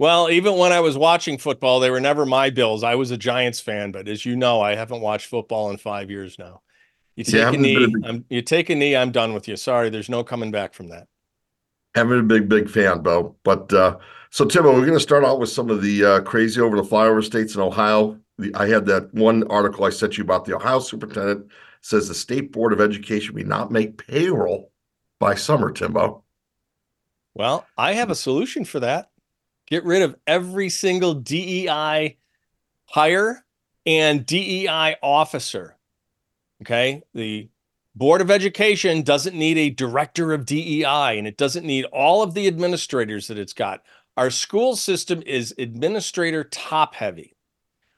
Well, 0.00 0.30
even 0.30 0.56
when 0.56 0.72
I 0.72 0.80
was 0.80 0.96
watching 0.96 1.36
football, 1.36 1.78
they 1.78 1.90
were 1.90 2.00
never 2.00 2.24
my 2.24 2.48
Bills. 2.48 2.82
I 2.82 2.94
was 2.94 3.10
a 3.10 3.18
Giants 3.18 3.60
fan, 3.60 3.92
but 3.92 4.08
as 4.08 4.24
you 4.24 4.34
know, 4.34 4.62
I 4.62 4.74
haven't 4.74 5.02
watched 5.02 5.26
football 5.26 5.70
in 5.70 5.76
five 5.76 6.10
years 6.10 6.38
now. 6.38 6.62
You 7.16 7.24
take 7.24 7.34
Yeah, 7.34 7.50
a 7.52 7.56
knee. 7.58 7.84
a 7.84 7.88
big- 7.88 8.06
I'm, 8.06 8.24
you 8.30 8.40
take 8.40 8.70
a 8.70 8.74
knee. 8.74 8.96
I'm 8.96 9.12
done 9.12 9.34
with 9.34 9.46
you. 9.46 9.56
Sorry, 9.56 9.90
there's 9.90 10.08
no 10.08 10.24
coming 10.24 10.50
back 10.50 10.72
from 10.72 10.88
that. 10.88 11.06
Haven't 11.94 12.12
been 12.12 12.20
a 12.20 12.40
big, 12.40 12.48
big 12.48 12.70
fan, 12.70 13.02
Bo. 13.02 13.36
But 13.44 13.70
uh, 13.74 13.98
so, 14.30 14.46
Timo, 14.46 14.72
we're 14.72 14.86
going 14.86 14.94
to 14.94 15.00
start 15.00 15.22
out 15.22 15.38
with 15.38 15.50
some 15.50 15.68
of 15.68 15.82
the 15.82 16.02
uh, 16.02 16.20
crazy 16.22 16.62
over 16.62 16.76
the 16.76 16.82
flyover 16.82 17.22
states 17.22 17.54
in 17.54 17.60
Ohio. 17.60 18.18
The, 18.38 18.54
I 18.54 18.68
had 18.68 18.86
that 18.86 19.12
one 19.12 19.42
article 19.50 19.84
I 19.84 19.90
sent 19.90 20.16
you 20.16 20.24
about 20.24 20.46
the 20.46 20.56
Ohio 20.56 20.80
superintendent 20.80 21.50
says 21.82 22.08
the 22.08 22.14
state 22.14 22.52
board 22.52 22.72
of 22.72 22.80
education 22.80 23.34
may 23.34 23.42
not 23.42 23.70
make 23.70 23.98
payroll 24.06 24.72
by 25.18 25.34
summer. 25.34 25.70
Timbo, 25.70 26.24
Well, 27.34 27.66
I 27.76 27.92
have 27.92 28.08
a 28.08 28.14
solution 28.14 28.64
for 28.64 28.80
that. 28.80 29.09
Get 29.70 29.84
rid 29.84 30.02
of 30.02 30.16
every 30.26 30.68
single 30.68 31.14
DEI 31.14 32.16
hire 32.86 33.44
and 33.86 34.26
DEI 34.26 34.96
officer. 35.02 35.76
Okay. 36.62 37.02
The 37.14 37.48
Board 37.94 38.20
of 38.20 38.30
Education 38.30 39.02
doesn't 39.02 39.36
need 39.36 39.58
a 39.58 39.70
director 39.70 40.32
of 40.32 40.44
DEI 40.44 41.18
and 41.18 41.26
it 41.26 41.36
doesn't 41.36 41.66
need 41.66 41.84
all 41.86 42.22
of 42.22 42.34
the 42.34 42.46
administrators 42.46 43.28
that 43.28 43.38
it's 43.38 43.52
got. 43.52 43.82
Our 44.16 44.30
school 44.30 44.76
system 44.76 45.22
is 45.24 45.54
administrator 45.56 46.44
top 46.44 46.94
heavy. 46.94 47.36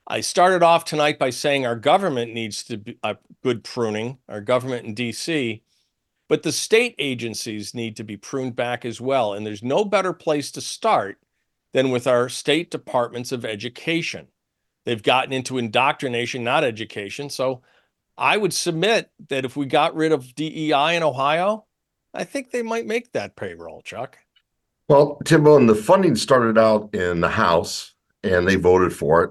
I 0.06 0.20
started 0.20 0.62
off 0.62 0.84
tonight 0.84 1.18
by 1.18 1.30
saying 1.30 1.64
our 1.64 1.76
government 1.76 2.34
needs 2.34 2.64
to 2.64 2.76
be 2.76 2.98
a 3.02 3.16
good 3.42 3.64
pruning, 3.64 4.18
our 4.28 4.40
government 4.40 4.86
in 4.86 4.94
DC. 4.94 5.62
But 6.28 6.42
the 6.42 6.52
state 6.52 6.94
agencies 6.98 7.74
need 7.74 7.96
to 7.96 8.04
be 8.04 8.16
pruned 8.16 8.56
back 8.56 8.84
as 8.84 9.00
well. 9.00 9.34
And 9.34 9.46
there's 9.46 9.62
no 9.62 9.84
better 9.84 10.12
place 10.12 10.50
to 10.52 10.60
start 10.60 11.18
than 11.72 11.90
with 11.90 12.06
our 12.06 12.28
state 12.28 12.70
departments 12.70 13.32
of 13.32 13.44
education. 13.44 14.28
They've 14.84 15.02
gotten 15.02 15.32
into 15.32 15.58
indoctrination, 15.58 16.44
not 16.44 16.64
education. 16.64 17.30
So 17.30 17.62
I 18.16 18.36
would 18.36 18.52
submit 18.52 19.10
that 19.28 19.44
if 19.44 19.56
we 19.56 19.66
got 19.66 19.94
rid 19.94 20.12
of 20.12 20.34
DEI 20.34 20.96
in 20.96 21.02
Ohio, 21.02 21.66
I 22.12 22.24
think 22.24 22.50
they 22.50 22.62
might 22.62 22.86
make 22.86 23.12
that 23.12 23.36
payroll, 23.36 23.80
Chuck. 23.82 24.18
Well, 24.88 25.18
Timbo, 25.24 25.56
and 25.56 25.68
the 25.68 25.74
funding 25.74 26.16
started 26.16 26.58
out 26.58 26.94
in 26.94 27.20
the 27.20 27.28
House 27.28 27.94
and 28.22 28.46
they 28.46 28.56
voted 28.56 28.92
for 28.92 29.24
it. 29.24 29.30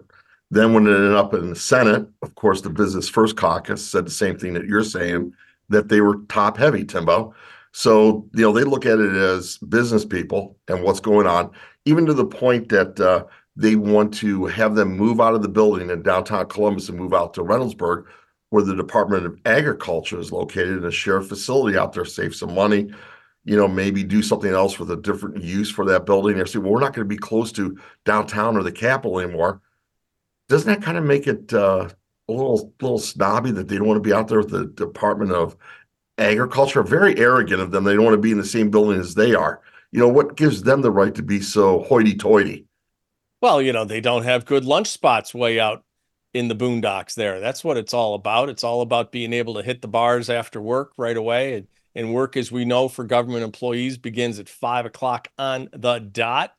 Then 0.49 0.73
when 0.73 0.88
it 0.88 0.95
ended 0.95 1.15
up 1.15 1.34
in 1.34 1.49
the 1.49 1.56
Senate, 1.56 2.08
of 2.21 2.36
course, 2.36 2.62
the 2.62 2.69
Business 2.69 3.08
First 3.08 3.38
Caucus 3.38 3.86
said 3.86 4.06
the 4.06 4.12
same 4.12 4.38
thing 4.38 4.54
that 4.54 4.65
you're 4.65 4.84
saying, 4.84 5.34
that 5.69 5.88
they 5.88 6.01
were 6.01 6.17
top 6.27 6.58
heavy, 6.58 6.84
Timbo. 6.84 7.34
So, 7.71 8.27
you 8.34 8.41
know, 8.41 8.51
they 8.51 8.65
look 8.65 8.86
at 8.86 8.99
it 8.99 9.15
as 9.15 9.58
business 9.58 10.04
people 10.04 10.58
and 10.67 10.84
what's 10.84 10.99
going 10.99 11.27
on, 11.27 11.51
even 11.86 12.06
to 12.06 12.13
the 12.13 12.26
point 12.26 12.70
that 12.70 13.00
uh, 13.00 13.26
they 13.56 13.76
want 13.76 14.13
to 14.15 14.46
have 14.46 14.76
them 14.76 14.96
move 14.96 15.20
out 15.20 15.36
of 15.36 15.41
the 15.41 15.50
building 15.50 15.89
in 15.89 16.02
downtown 16.02 16.48
Columbus 16.48 16.89
and 16.89 16.98
move 16.98 17.13
out 17.13 17.34
to 17.34 17.44
Reynoldsburg, 17.44 18.06
where 18.50 18.63
the 18.63 18.76
Department 18.76 19.26
of 19.26 19.39
Agriculture 19.46 20.20
is 20.20 20.32
located 20.32 20.78
in 20.78 20.86
a 20.86 20.91
shared 20.91 21.28
facility 21.28 21.78
out 21.78 21.94
there, 21.94 22.06
save 22.06 22.36
some 22.36 22.54
money 22.54 22.91
you 23.44 23.56
know, 23.56 23.67
maybe 23.67 24.04
do 24.04 24.22
something 24.22 24.52
else 24.52 24.78
with 24.78 24.91
a 24.91 24.98
different 24.98 25.44
use 25.44 25.70
for 25.70 25.86
that 25.86 26.06
building. 26.06 26.39
Or 26.39 26.46
say, 26.46 26.60
well, 26.60 26.72
we're 26.72 26.80
not 26.80 26.94
going 26.94 27.08
to 27.08 27.15
be 27.15 27.17
close 27.17 27.52
to 27.54 27.78
downtown 28.06 28.56
or 28.56 28.63
the 28.63 28.72
Capitol 28.72 29.20
anymore. 29.20 29.62
Doesn't 30.48 30.72
that 30.72 30.84
kind 30.84 30.98
of 30.98 31.04
make 31.04 31.28
it 31.28 31.54
uh, 31.54 31.89
a 32.28 32.32
little 32.32 32.74
little 32.82 33.00
snobby 33.00 33.52
that 33.52 33.67
they 33.67 33.78
don't 33.78 33.88
want 33.88 33.98
to 33.98 34.08
be 34.08 34.13
out 34.13 34.28
there 34.28 34.39
with 34.39 34.52
the 34.52 34.65
Department 34.65 35.32
of 35.32 35.56
Agriculture? 36.17 36.84
Very 36.84 37.17
arrogant 37.17 37.62
of 37.62 37.72
them. 37.72 37.84
They 37.84 37.96
don't 37.96 38.06
want 38.06 38.15
to 38.15 38.22
be 38.22 38.32
in 38.32 38.38
the 38.38 38.46
same 38.46 38.70
building 38.70 39.00
as 39.00 39.15
they 39.15 39.34
are. 39.34 39.62
You 39.91 39.99
know, 39.99 40.08
what 40.08 40.38
gives 40.38 40.63
them 40.63 40.82
the 40.82 40.91
right 40.91 41.13
to 41.15 41.23
be 41.23 41.41
so 41.41 41.84
hoity-toity? 41.84 42.65
Well, 43.41 43.62
you 43.62 43.73
know, 43.73 43.86
they 43.86 44.01
don't 44.01 44.23
have 44.23 44.45
good 44.45 44.65
lunch 44.65 44.88
spots 44.88 45.34
way 45.34 45.60
out 45.60 45.84
in 46.34 46.47
the 46.47 46.56
boondocks 46.56 47.15
there. 47.15 47.39
That's 47.39 47.63
what 47.63 47.75
it's 47.75 47.93
all 47.93 48.13
about. 48.13 48.49
It's 48.49 48.63
all 48.63 48.82
about 48.82 49.12
being 49.12 49.34
able 49.34 49.56
to 49.56 49.63
hit 49.63 49.82
the 49.82 49.88
bars 49.89 50.30
after 50.30 50.62
work 50.62 50.93
right 50.95 51.17
away. 51.17 51.56
And, 51.56 51.67
and 51.93 52.13
work, 52.13 52.38
as 52.38 52.54
we 52.54 52.63
know, 52.63 52.88
for 52.88 53.04
government 53.04 53.43
employees 53.43 53.97
begins 53.97 54.39
at 54.39 54.47
five 54.47 54.86
o'clock 54.86 55.27
on 55.38 55.67
the 55.73 55.99
dot. 55.99 56.54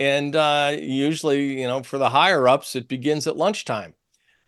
And 0.00 0.34
uh, 0.34 0.74
usually, 0.76 1.60
you 1.60 1.68
know, 1.68 1.84
for 1.84 1.98
the 1.98 2.10
higher 2.10 2.48
ups, 2.48 2.74
it 2.74 2.88
begins 2.88 3.28
at 3.28 3.36
lunchtime. 3.36 3.94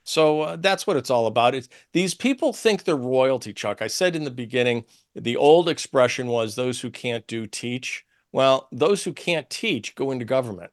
So 0.02 0.40
uh, 0.40 0.56
that's 0.56 0.84
what 0.84 0.96
it's 0.96 1.10
all 1.10 1.28
about. 1.28 1.54
It's, 1.54 1.68
these 1.92 2.14
people 2.14 2.52
think 2.52 2.82
they're 2.82 2.96
royalty, 2.96 3.52
Chuck. 3.52 3.82
I 3.82 3.86
said 3.86 4.16
in 4.16 4.24
the 4.24 4.30
beginning, 4.32 4.84
the 5.14 5.36
old 5.36 5.68
expression 5.68 6.26
was 6.26 6.54
those 6.56 6.80
who 6.80 6.90
can't 6.90 7.26
do 7.28 7.46
teach. 7.46 8.04
Well, 8.32 8.68
those 8.72 9.04
who 9.04 9.12
can't 9.12 9.48
teach 9.48 9.94
go 9.94 10.10
into 10.10 10.24
government 10.24 10.70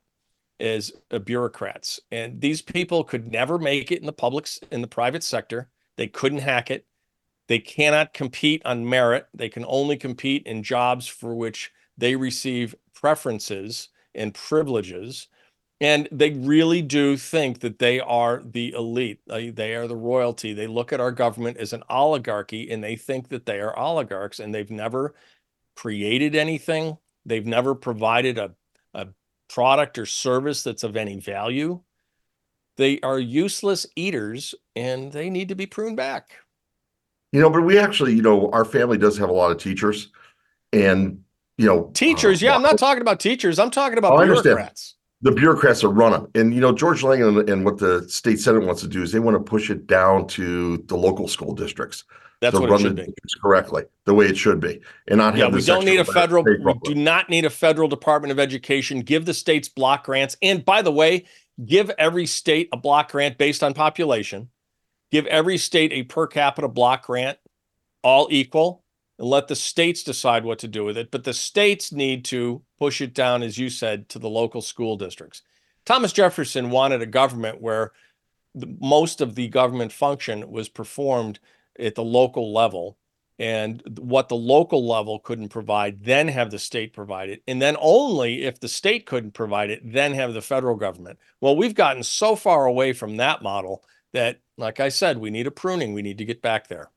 as 0.60 0.92
uh, 1.12 1.20
bureaucrats. 1.20 2.00
And 2.12 2.40
these 2.40 2.62
people 2.62 3.04
could 3.04 3.32
never 3.32 3.58
make 3.58 3.92
it 3.92 4.00
in 4.00 4.06
the 4.06 4.14
public, 4.14 4.48
in 4.72 4.82
the 4.82 4.88
private 4.88 5.24
sector. 5.24 5.70
They 5.98 6.08
couldn't 6.08 6.40
hack 6.40 6.72
it. 6.72 6.86
They 7.48 7.60
cannot 7.60 8.14
compete 8.14 8.62
on 8.66 8.88
merit. 8.88 9.28
They 9.34 9.50
can 9.50 9.66
only 9.68 9.98
compete 9.98 10.48
in 10.48 10.64
jobs 10.64 11.08
for 11.08 11.36
which 11.36 11.72
they 11.98 12.16
receive 12.16 12.76
preferences 12.94 13.90
and 14.16 14.34
privileges. 14.34 15.28
And 15.82 16.08
they 16.12 16.32
really 16.32 16.82
do 16.82 17.18
think 17.18 17.60
that 17.60 17.80
they 17.80 18.00
are 18.00 18.42
the 18.46 18.72
elite. 18.72 19.20
They, 19.28 19.50
they 19.50 19.76
are 19.76 19.88
the 19.88 19.98
royalty. 19.98 20.54
They 20.54 20.68
look 20.68 20.94
at 20.94 21.02
our 21.02 21.12
government 21.12 21.58
as 21.58 21.74
an 21.74 21.84
oligarchy 21.90 22.72
and 22.72 22.82
they 22.82 22.96
think 22.96 23.28
that 23.30 23.46
they 23.46 23.60
are 23.60 23.78
oligarchs 23.78 24.40
and 24.40 24.56
they've 24.56 24.72
never 24.72 25.14
created 25.76 26.36
anything. 26.36 26.98
They've 27.26 27.46
never 27.46 27.74
provided 27.76 28.38
a, 28.38 28.52
a 28.94 29.08
product 29.50 29.98
or 29.98 30.06
service 30.06 30.64
that's 30.64 30.84
of 30.84 30.96
any 30.98 31.20
value. 31.20 31.82
They 32.78 33.00
are 33.02 33.20
useless 33.20 33.86
eaters 33.96 34.56
and 34.76 35.12
they 35.12 35.30
need 35.30 35.50
to 35.50 35.56
be 35.56 35.66
pruned 35.66 35.98
back. 35.98 36.32
You 37.32 37.42
know, 37.42 37.50
but 37.50 37.62
we 37.62 37.78
actually, 37.80 38.14
you 38.14 38.22
know, 38.22 38.50
our 38.52 38.66
family 38.66 38.98
does 38.98 39.18
have 39.18 39.30
a 39.30 39.34
lot 39.34 39.52
of 39.52 39.58
teachers, 39.58 40.10
and 40.72 41.24
you 41.58 41.66
know, 41.68 41.90
Teachers, 41.94 42.42
uh, 42.44 42.46
yeah, 42.48 42.56
I'm 42.56 42.62
not 42.62 42.78
talking 42.78 43.02
about 43.02 43.20
teachers. 43.20 43.58
I'm 43.60 43.72
talking 43.72 43.98
about 43.98 44.14
Oh, 44.14 44.18
I 44.18 44.22
understand. 44.24 44.44
bureaucrats. 44.56 44.96
the 45.22 45.32
bureaucrats 45.32 45.84
are 45.84 45.90
running. 45.90 46.28
And 46.36 46.54
you 46.54 46.62
know, 46.62 46.72
George 46.72 47.02
Lang 47.04 47.24
and, 47.24 47.50
and 47.50 47.66
what 47.66 47.78
the 47.80 48.08
state 48.10 48.40
senate 48.40 48.64
wants 48.66 48.82
to 48.82 48.88
do 48.88 49.02
is 49.02 49.12
they 49.12 49.20
want 49.20 49.36
to 49.36 49.40
push 49.44 49.70
it 49.72 49.88
down 49.88 50.28
to 50.28 50.78
the 50.88 50.96
local 50.98 51.28
school 51.28 51.54
districts 51.56 52.04
That's 52.44 52.60
what 52.60 52.70
it 52.70 52.80
should 52.80 52.98
the 52.98 53.06
be. 53.06 53.14
correctly, 53.42 53.84
the 54.04 54.14
way 54.14 54.26
it 54.26 54.38
should 54.38 54.60
be, 54.60 54.82
and 55.08 55.18
not 55.18 55.38
Yeah, 55.38 55.46
have 55.46 55.54
we 55.54 55.62
don't 55.62 55.86
need 55.86 56.00
a 56.00 56.06
federal, 56.06 56.44
we 56.44 56.58
rubber. 56.58 56.80
do 56.84 56.94
not 56.94 57.30
need 57.30 57.46
a 57.46 57.50
federal 57.50 57.88
Department 57.88 58.34
of 58.34 58.40
Education. 58.40 59.00
Give 59.00 59.26
the 59.26 59.34
states 59.34 59.70
block 59.70 60.04
grants. 60.04 60.36
And 60.42 60.66
by 60.66 60.82
the 60.82 60.92
way, 60.92 61.24
give 61.66 61.90
every 61.92 62.26
state 62.26 62.68
a 62.74 62.78
block 62.78 63.12
grant 63.12 63.38
based 63.38 63.64
on 63.64 63.74
population. 63.74 64.50
Give 65.10 65.26
every 65.28 65.58
state 65.58 65.94
a 65.94 66.04
per 66.04 66.28
capita 66.28 66.68
block 66.68 67.06
grant, 67.06 67.38
all 68.04 68.28
equal, 68.30 68.84
and 69.18 69.28
let 69.30 69.48
the 69.48 69.56
states 69.56 70.04
decide 70.04 70.44
what 70.44 70.60
to 70.60 70.68
do 70.68 70.84
with 70.84 70.98
it. 70.98 71.12
But 71.12 71.24
the 71.24 71.34
states 71.34 71.94
need 71.94 72.26
to 72.26 72.62
push 72.78 73.00
it 73.00 73.14
down, 73.14 73.42
as 73.42 73.58
you 73.58 73.70
said, 73.70 74.10
to 74.10 74.20
the 74.20 74.30
local 74.30 74.62
school 74.62 74.98
districts. 74.98 75.44
Thomas 75.86 76.12
Jefferson 76.12 76.72
wanted 76.72 77.02
a 77.02 77.06
government 77.06 77.62
where 77.62 77.94
the, 78.54 78.76
most 78.82 79.22
of 79.22 79.36
the 79.36 79.48
government 79.48 79.94
function 79.94 80.52
was 80.52 80.68
performed 80.68 81.40
at 81.80 81.96
the 81.96 82.04
local 82.04 82.54
level 82.54 82.98
and 83.40 83.82
what 84.00 84.30
the 84.30 84.36
local 84.36 84.88
level 84.88 85.20
couldn't 85.20 85.50
provide, 85.50 86.04
then 86.04 86.28
have 86.28 86.52
the 86.52 86.60
state 86.60 86.94
provide 86.94 87.30
it. 87.30 87.42
And 87.48 87.62
then 87.62 87.76
only 87.80 88.44
if 88.44 88.60
the 88.60 88.68
state 88.68 89.06
couldn't 89.06 89.34
provide 89.34 89.70
it, 89.70 89.82
then 89.84 90.14
have 90.14 90.34
the 90.34 90.42
federal 90.42 90.76
government. 90.76 91.20
Well, 91.42 91.56
we've 91.56 91.74
gotten 91.74 92.04
so 92.04 92.36
far 92.36 92.66
away 92.66 92.94
from 92.94 93.18
that 93.18 93.42
model 93.42 93.84
that, 94.14 94.40
like 94.58 94.80
I 94.80 94.90
said, 94.90 95.18
we 95.18 95.32
need 95.32 95.48
a 95.48 95.52
pruning. 95.52 95.94
We 95.94 96.04
need 96.04 96.20
to 96.20 96.26
get 96.26 96.42
back 96.42 96.68
there. 96.68 96.92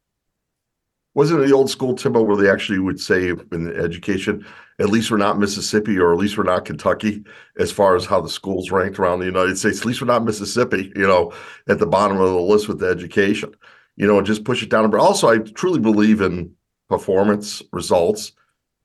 Wasn't 1.14 1.40
it 1.40 1.46
the 1.46 1.54
old 1.54 1.70
school 1.70 1.94
Timbo 1.94 2.22
where 2.22 2.36
they 2.36 2.50
actually 2.50 2.78
would 2.78 3.00
say 3.00 3.30
in 3.30 3.74
education, 3.74 4.44
at 4.78 4.90
least 4.90 5.10
we're 5.10 5.16
not 5.16 5.38
Mississippi 5.38 5.98
or 5.98 6.12
at 6.12 6.18
least 6.18 6.36
we're 6.36 6.44
not 6.44 6.66
Kentucky 6.66 7.24
as 7.58 7.72
far 7.72 7.96
as 7.96 8.04
how 8.04 8.20
the 8.20 8.28
schools 8.28 8.70
ranked 8.70 8.98
around 8.98 9.20
the 9.20 9.24
United 9.24 9.56
States. 9.56 9.80
At 9.80 9.86
least 9.86 10.02
we're 10.02 10.08
not 10.08 10.24
Mississippi, 10.24 10.92
you 10.94 11.06
know, 11.06 11.32
at 11.68 11.78
the 11.78 11.86
bottom 11.86 12.20
of 12.20 12.28
the 12.28 12.40
list 12.40 12.68
with 12.68 12.80
the 12.80 12.88
education, 12.88 13.54
you 13.96 14.06
know, 14.06 14.18
and 14.18 14.26
just 14.26 14.44
push 14.44 14.62
it 14.62 14.70
down. 14.70 14.90
But 14.90 15.00
also, 15.00 15.28
I 15.28 15.38
truly 15.38 15.80
believe 15.80 16.20
in 16.20 16.52
performance 16.88 17.62
results. 17.72 18.32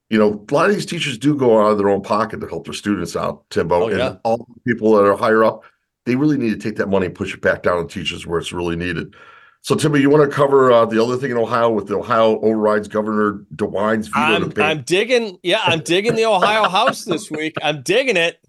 You 0.10 0.20
know, 0.20 0.46
a 0.50 0.54
lot 0.54 0.70
of 0.70 0.76
these 0.76 0.86
teachers 0.86 1.18
do 1.18 1.36
go 1.38 1.62
out 1.62 1.72
of 1.72 1.78
their 1.78 1.90
own 1.90 2.02
pocket 2.02 2.42
to 2.42 2.48
help 2.48 2.66
their 2.66 2.74
students 2.74 3.16
out, 3.16 3.50
Timbo. 3.50 3.84
Oh, 3.84 3.90
yeah. 3.90 4.08
And 4.08 4.20
all 4.24 4.38
the 4.38 4.74
people 4.74 4.94
that 4.94 5.06
are 5.06 5.16
higher 5.16 5.44
up, 5.44 5.64
they 6.06 6.16
really 6.16 6.38
need 6.38 6.50
to 6.50 6.58
take 6.58 6.78
that 6.78 6.88
money 6.88 7.06
and 7.06 7.16
push 7.16 7.34
it 7.34 7.42
back 7.42 7.64
down 7.64 7.88
to 7.88 7.94
teachers 7.94 8.26
where 8.26 8.40
it's 8.40 8.52
really 8.52 8.76
needed. 8.76 9.16
So, 9.64 9.76
Timmy, 9.76 10.02
you 10.02 10.10
want 10.10 10.28
to 10.30 10.36
cover 10.36 10.72
uh, 10.72 10.86
the 10.86 11.02
other 11.02 11.18
thing 11.18 11.30
in 11.30 11.38
Ohio 11.38 11.70
with 11.70 11.88
the 11.88 11.96
Ohio 11.96 12.40
overrides 12.42 12.88
Governor 12.88 13.46
DeWine's 13.56 14.08
veto 14.08 14.20
I'm, 14.20 14.50
debate? 14.50 14.66
I'm 14.66 14.82
digging, 14.82 15.38
yeah, 15.44 15.62
I'm 15.64 15.82
digging 15.82 16.16
the 16.16 16.26
Ohio 16.26 16.68
House 16.68 17.06
this 17.06 17.30
week. 17.30 17.54
I'm 17.62 17.84
digging 17.84 18.18
it. 18.18 18.44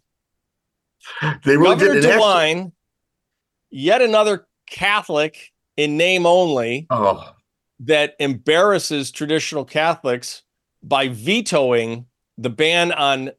they 1.45 1.57
really 1.57 1.77
Governor 1.77 2.01
did. 2.01 2.07
actually- 2.07 2.23
DeWine, 2.23 2.73
yet 3.71 4.01
another 4.01 4.47
Catholic 4.67 5.52
in 5.77 5.97
name 5.97 6.27
only, 6.27 6.87
Oh, 6.91 7.33
that 7.81 8.15
embarrasses 8.21 9.11
traditional 9.11 9.65
Catholics 9.65 10.43
by 10.83 11.09
vetoing 11.09 12.07
the 12.39 12.51
ban 12.51 12.93
on 12.93 13.31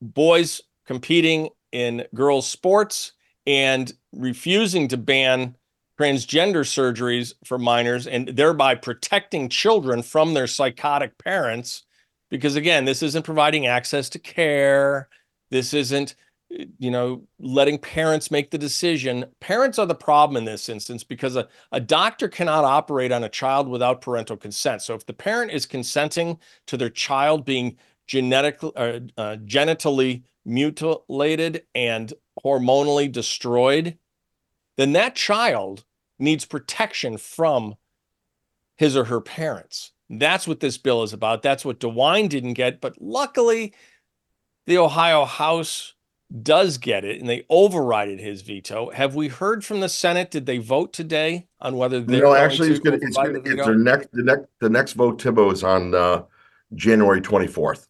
boys 0.00 0.60
competing 0.86 1.48
in 1.72 2.04
girls' 2.14 2.48
sports 2.48 3.12
and 3.46 3.92
refusing 4.12 4.88
to 4.88 4.96
ban 4.96 5.56
transgender 5.98 6.60
surgeries 6.60 7.32
for 7.44 7.58
minors 7.58 8.06
and 8.06 8.28
thereby 8.28 8.74
protecting 8.74 9.48
children 9.48 10.02
from 10.02 10.34
their 10.34 10.46
psychotic 10.46 11.16
parents. 11.18 11.84
Because 12.30 12.56
again, 12.56 12.84
this 12.84 13.02
isn't 13.02 13.22
providing 13.22 13.66
access 13.66 14.08
to 14.10 14.18
care. 14.18 15.08
This 15.50 15.72
isn't, 15.72 16.14
you 16.48 16.90
know, 16.90 17.22
letting 17.38 17.78
parents 17.78 18.30
make 18.30 18.50
the 18.50 18.58
decision. 18.58 19.24
Parents 19.40 19.78
are 19.78 19.86
the 19.86 19.94
problem 19.94 20.36
in 20.36 20.44
this 20.44 20.68
instance 20.68 21.02
because 21.02 21.36
a, 21.36 21.48
a 21.72 21.80
doctor 21.80 22.28
cannot 22.28 22.64
operate 22.64 23.12
on 23.12 23.24
a 23.24 23.28
child 23.28 23.68
without 23.68 24.00
parental 24.00 24.36
consent. 24.36 24.82
So 24.82 24.94
if 24.94 25.06
the 25.06 25.12
parent 25.12 25.50
is 25.50 25.66
consenting 25.66 26.38
to 26.66 26.76
their 26.76 26.90
child 26.90 27.44
being 27.44 27.76
genetically, 28.06 28.72
uh, 28.76 29.00
uh, 29.18 29.36
genitally 29.44 30.22
mutilated 30.44 31.64
and 31.74 32.12
hormonally 32.44 33.10
destroyed, 33.10 33.98
then 34.76 34.92
that 34.92 35.16
child 35.16 35.84
needs 36.18 36.44
protection 36.44 37.18
from 37.18 37.74
his 38.76 38.96
or 38.96 39.04
her 39.04 39.20
parents. 39.20 39.92
That's 40.08 40.46
what 40.46 40.60
this 40.60 40.78
bill 40.78 41.02
is 41.02 41.12
about. 41.12 41.42
That's 41.42 41.64
what 41.64 41.80
DeWine 41.80 42.28
didn't 42.28 42.54
get. 42.54 42.80
But 42.80 43.00
luckily, 43.00 43.74
the 44.66 44.78
Ohio 44.78 45.24
House 45.24 45.94
does 46.42 46.78
get 46.78 47.04
it 47.04 47.20
and 47.20 47.28
they 47.28 47.42
overrided 47.50 48.18
his 48.18 48.42
veto. 48.42 48.90
Have 48.90 49.14
we 49.14 49.28
heard 49.28 49.64
from 49.64 49.80
the 49.80 49.88
Senate? 49.88 50.30
Did 50.30 50.46
they 50.46 50.58
vote 50.58 50.92
today 50.92 51.46
on 51.60 51.76
whether 51.76 52.00
they're 52.00 52.22
no, 52.22 52.34
actually 52.34 52.70
it's 52.70 52.80
gonna 52.80 52.98
it's 53.00 53.16
gonna 53.16 53.40
it's 53.44 53.64
their 53.64 53.76
next 53.76 54.08
the 54.12 54.22
next 54.22 54.46
the 54.60 54.68
next 54.68 54.94
vote 54.94 55.18
Timbo 55.18 55.50
is 55.50 55.62
on 55.62 55.94
uh 55.94 56.22
January 56.74 57.20
24th. 57.20 57.86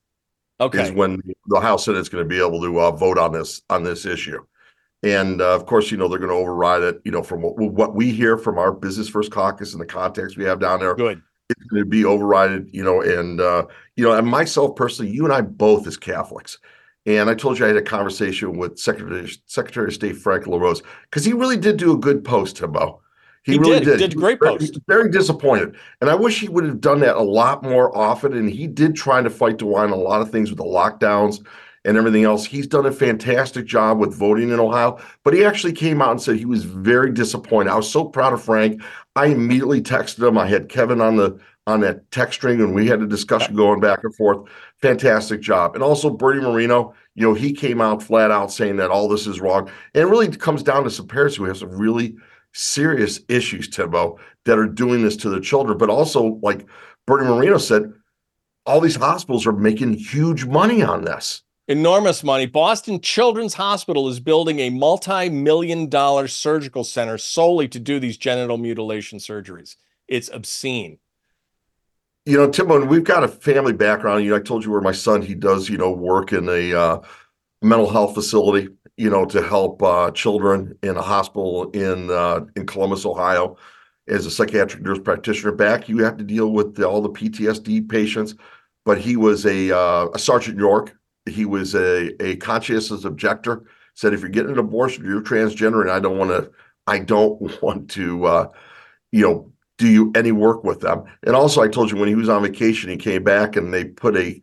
Okay. 0.61 0.85
Is 0.85 0.92
when 0.92 1.22
the 1.49 1.61
House 1.61 1.85
Senate 1.85 1.99
is 1.99 2.09
going 2.09 2.25
to 2.25 2.29
be 2.29 2.38
able 2.38 2.61
to 2.62 2.81
uh, 2.81 2.90
vote 2.90 3.18
on 3.18 3.33
this 3.33 3.61
on 3.68 3.83
this 3.83 4.07
issue. 4.07 4.42
And 5.03 5.42
uh, 5.42 5.55
of 5.55 5.66
course, 5.66 5.90
you 5.90 5.99
know, 5.99 6.09
they're 6.09 6.18
going 6.18 6.31
to 6.31 6.37
override 6.37 6.83
it, 6.83 7.01
you 7.05 7.12
know, 7.12 7.22
from 7.22 7.42
what, 7.42 7.57
what 7.59 7.94
we 7.94 8.11
hear 8.11 8.38
from 8.38 8.59
our 8.59 8.72
Business 8.72 9.09
First 9.09 9.31
Caucus 9.31 9.72
and 9.72 9.81
the 9.81 9.87
context 9.87 10.38
we 10.38 10.44
have 10.44 10.59
down 10.59 10.81
there. 10.81 10.94
Good. 10.94 11.22
It's 11.51 11.62
going 11.64 11.83
to 11.83 11.88
be 11.88 12.03
overrided, 12.03 12.72
you 12.72 12.83
know, 12.83 13.03
and, 13.03 13.40
uh, 13.40 13.66
you 13.96 14.03
know, 14.03 14.12
and 14.12 14.27
myself 14.27 14.75
personally, 14.75 15.12
you 15.12 15.25
and 15.25 15.33
I 15.33 15.42
both 15.42 15.87
as 15.87 15.99
Catholics. 15.99 16.59
And 17.06 17.30
I 17.30 17.34
told 17.34 17.58
you 17.58 17.64
I 17.64 17.68
had 17.68 17.76
a 17.76 17.82
conversation 17.82 18.58
with 18.58 18.78
Secretary 18.78 19.30
Secretary 19.46 19.86
of 19.86 19.94
State 19.94 20.16
Frank 20.16 20.46
LaRose 20.46 20.82
because 21.02 21.24
he 21.24 21.32
really 21.32 21.56
did 21.56 21.76
do 21.76 21.92
a 21.92 21.98
good 21.98 22.24
post, 22.24 22.56
Timbo. 22.56 23.00
He, 23.44 23.52
he 23.52 23.58
really 23.58 23.78
did. 23.78 23.98
did. 23.98 24.10
did 24.10 24.16
great 24.16 24.40
very, 24.40 24.58
post. 24.58 24.78
Very 24.88 25.08
disappointed, 25.08 25.76
and 26.00 26.10
I 26.10 26.16
wish 26.16 26.40
he 26.40 26.48
would 26.48 26.64
have 26.64 26.80
done 26.80 26.98
that 27.00 27.16
a 27.16 27.22
lot 27.22 27.62
more 27.62 27.96
often. 27.96 28.32
And 28.32 28.50
he 28.50 28.66
did 28.66 28.96
try 28.96 29.22
to 29.22 29.30
fight 29.30 29.58
DeWine 29.58 29.92
a 29.92 29.96
lot 29.96 30.20
of 30.20 30.30
things 30.30 30.50
with 30.50 30.58
the 30.58 30.64
lockdowns 30.64 31.46
and 31.84 31.96
everything 31.96 32.24
else. 32.24 32.44
He's 32.44 32.66
done 32.66 32.86
a 32.86 32.92
fantastic 32.92 33.64
job 33.64 34.00
with 34.00 34.12
voting 34.12 34.50
in 34.50 34.58
Ohio, 34.58 34.98
but 35.22 35.32
he 35.32 35.44
actually 35.44 35.74
came 35.74 36.02
out 36.02 36.10
and 36.10 36.20
said 36.20 36.36
he 36.36 36.44
was 36.44 36.64
very 36.64 37.12
disappointed. 37.12 37.70
I 37.70 37.76
was 37.76 37.88
so 37.88 38.04
proud 38.04 38.32
of 38.32 38.42
Frank. 38.42 38.82
I 39.14 39.26
immediately 39.26 39.80
texted 39.80 40.26
him. 40.26 40.36
I 40.36 40.48
had 40.48 40.68
Kevin 40.68 41.00
on 41.00 41.14
the 41.14 41.38
on 41.66 41.81
that 41.81 42.11
text 42.11 42.35
string 42.35 42.61
and 42.61 42.74
we 42.74 42.87
had 42.87 43.02
a 43.02 43.07
discussion 43.07 43.57
going 43.57 43.81
back 43.81 44.05
and 44.05 44.14
forth. 44.14 44.48
Fantastic 44.81 45.40
job. 45.40 45.74
And 45.74 45.83
also 45.83 46.11
Bernie 46.11 46.42
Moreno, 46.42 46.94
you 47.14 47.26
know, 47.26 47.35
he 47.35 47.52
came 47.52 47.81
out 47.81 48.02
flat 48.02 48.31
out 48.31 48.52
saying 48.52 48.76
that 48.76 48.90
all 48.90 49.09
this 49.09 49.26
is 49.26 49.40
wrong. 49.40 49.68
And 49.94 50.02
it 50.02 50.07
really 50.07 50.29
comes 50.29 50.62
down 50.62 50.85
to 50.85 50.90
some 50.90 51.09
parents 51.09 51.37
who 51.37 51.44
have 51.44 51.57
some 51.57 51.70
really 51.70 52.16
serious 52.52 53.20
issues, 53.29 53.68
Timbo, 53.68 54.18
that 54.44 54.59
are 54.59 54.66
doing 54.66 55.02
this 55.02 55.16
to 55.18 55.29
their 55.29 55.40
children. 55.40 55.76
But 55.76 55.90
also, 55.90 56.38
like 56.42 56.66
Bernie 57.07 57.26
Moreno 57.26 57.59
said, 57.59 57.92
all 58.64 58.81
these 58.81 58.96
hospitals 58.96 59.46
are 59.46 59.52
making 59.52 59.94
huge 59.94 60.44
money 60.44 60.83
on 60.83 61.05
this 61.05 61.42
enormous 61.68 62.22
money. 62.22 62.46
Boston 62.46 63.00
Children's 63.00 63.55
Hospital 63.55 64.09
is 64.09 64.20
building 64.20 64.61
a 64.61 64.70
multi 64.70 65.29
million 65.29 65.88
dollar 65.88 66.29
surgical 66.29 66.85
center 66.85 67.18
solely 67.18 67.68
to 67.68 67.81
do 67.81 67.98
these 67.98 68.16
genital 68.16 68.57
mutilation 68.57 69.18
surgeries. 69.18 69.76
It's 70.09 70.31
obscene. 70.33 70.98
You 72.26 72.36
know, 72.36 72.50
Tim, 72.50 72.88
we've 72.88 73.04
got 73.04 73.22
a 73.22 73.28
family 73.28 73.72
background. 73.72 74.24
You 74.24 74.30
know, 74.30 74.36
I 74.36 74.40
told 74.40 74.64
you 74.64 74.72
where 74.72 74.80
my 74.80 74.92
son 74.92 75.22
he 75.22 75.34
does, 75.34 75.68
you 75.68 75.78
know, 75.78 75.92
work 75.92 76.32
in 76.32 76.48
a 76.48 76.74
uh, 76.74 77.00
mental 77.62 77.88
health 77.88 78.14
facility, 78.14 78.68
you 78.96 79.08
know, 79.08 79.24
to 79.26 79.40
help 79.40 79.80
uh, 79.80 80.10
children 80.10 80.76
in 80.82 80.96
a 80.96 81.02
hospital 81.02 81.70
in 81.70 82.10
uh, 82.10 82.40
in 82.56 82.66
Columbus, 82.66 83.06
Ohio. 83.06 83.56
As 84.08 84.26
a 84.26 84.30
psychiatric 84.30 84.82
nurse 84.82 84.98
practitioner, 84.98 85.52
back 85.52 85.88
you 85.88 85.98
have 85.98 86.16
to 86.16 86.24
deal 86.24 86.50
with 86.50 86.74
the, 86.74 86.88
all 86.88 87.00
the 87.00 87.10
PTSD 87.10 87.88
patients. 87.88 88.34
But 88.84 88.98
he 88.98 89.16
was 89.16 89.46
a 89.46 89.76
uh, 89.76 90.08
a 90.12 90.18
Sergeant 90.18 90.58
York, 90.58 90.96
he 91.26 91.44
was 91.44 91.76
a, 91.76 92.20
a 92.22 92.36
conscientious 92.36 93.04
objector 93.04 93.62
said 93.94 94.12
if 94.12 94.20
you're 94.20 94.28
getting 94.28 94.52
an 94.52 94.58
abortion 94.58 95.04
you're 95.04 95.22
transgender 95.22 95.80
and 95.80 95.90
i 95.90 95.98
don't 95.98 96.18
want 96.18 96.30
to 96.30 96.52
i 96.86 96.98
don't 96.98 97.62
want 97.62 97.90
to 97.90 98.50
you 99.10 99.22
know 99.22 99.50
do 99.78 99.88
you 99.88 100.12
any 100.14 100.32
work 100.32 100.64
with 100.64 100.80
them 100.80 101.04
and 101.24 101.36
also 101.36 101.62
i 101.62 101.68
told 101.68 101.90
you 101.90 101.96
when 101.96 102.08
he 102.08 102.14
was 102.14 102.28
on 102.28 102.42
vacation 102.42 102.90
he 102.90 102.96
came 102.96 103.22
back 103.22 103.56
and 103.56 103.72
they 103.72 103.84
put 103.84 104.16
a 104.16 104.40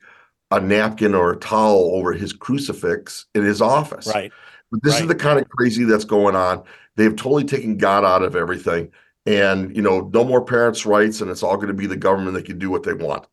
a 0.51 0.59
napkin 0.59 1.15
or 1.15 1.31
a 1.31 1.37
towel 1.37 1.91
over 1.95 2.13
his 2.13 2.33
crucifix 2.33 3.25
in 3.33 3.43
his 3.43 3.61
office 3.61 4.07
right 4.07 4.31
but 4.71 4.81
this 4.83 4.93
right. 4.93 5.01
is 5.03 5.07
the 5.07 5.15
kind 5.15 5.39
of 5.39 5.47
crazy 5.49 5.83
that's 5.83 6.05
going 6.05 6.35
on 6.35 6.63
they've 6.95 7.15
totally 7.15 7.43
taken 7.43 7.77
god 7.77 8.03
out 8.03 8.23
of 8.23 8.35
everything 8.35 8.89
and 9.25 9.75
you 9.75 9.81
know 9.81 10.09
no 10.13 10.23
more 10.23 10.43
parents 10.43 10.85
rights 10.85 11.21
and 11.21 11.31
it's 11.31 11.43
all 11.43 11.55
going 11.55 11.67
to 11.67 11.73
be 11.73 11.87
the 11.87 11.97
government 11.97 12.33
that 12.35 12.45
can 12.45 12.59
do 12.59 12.69
what 12.69 12.83
they 12.83 12.93
want 12.93 13.25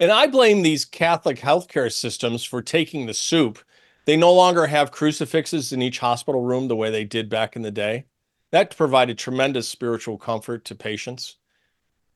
and 0.00 0.10
I 0.10 0.26
blame 0.26 0.62
these 0.62 0.84
Catholic 0.84 1.38
healthcare 1.38 1.92
systems 1.92 2.44
for 2.44 2.60
taking 2.60 3.06
the 3.06 3.14
soup. 3.14 3.60
They 4.06 4.16
no 4.16 4.32
longer 4.32 4.66
have 4.66 4.90
crucifixes 4.90 5.72
in 5.72 5.82
each 5.82 6.00
hospital 6.00 6.42
room 6.42 6.68
the 6.68 6.76
way 6.76 6.90
they 6.90 7.04
did 7.04 7.28
back 7.28 7.56
in 7.56 7.62
the 7.62 7.70
day. 7.70 8.06
That 8.54 8.76
provided 8.76 9.18
tremendous 9.18 9.68
spiritual 9.68 10.16
comfort 10.16 10.66
to 10.66 10.76
patients. 10.76 11.38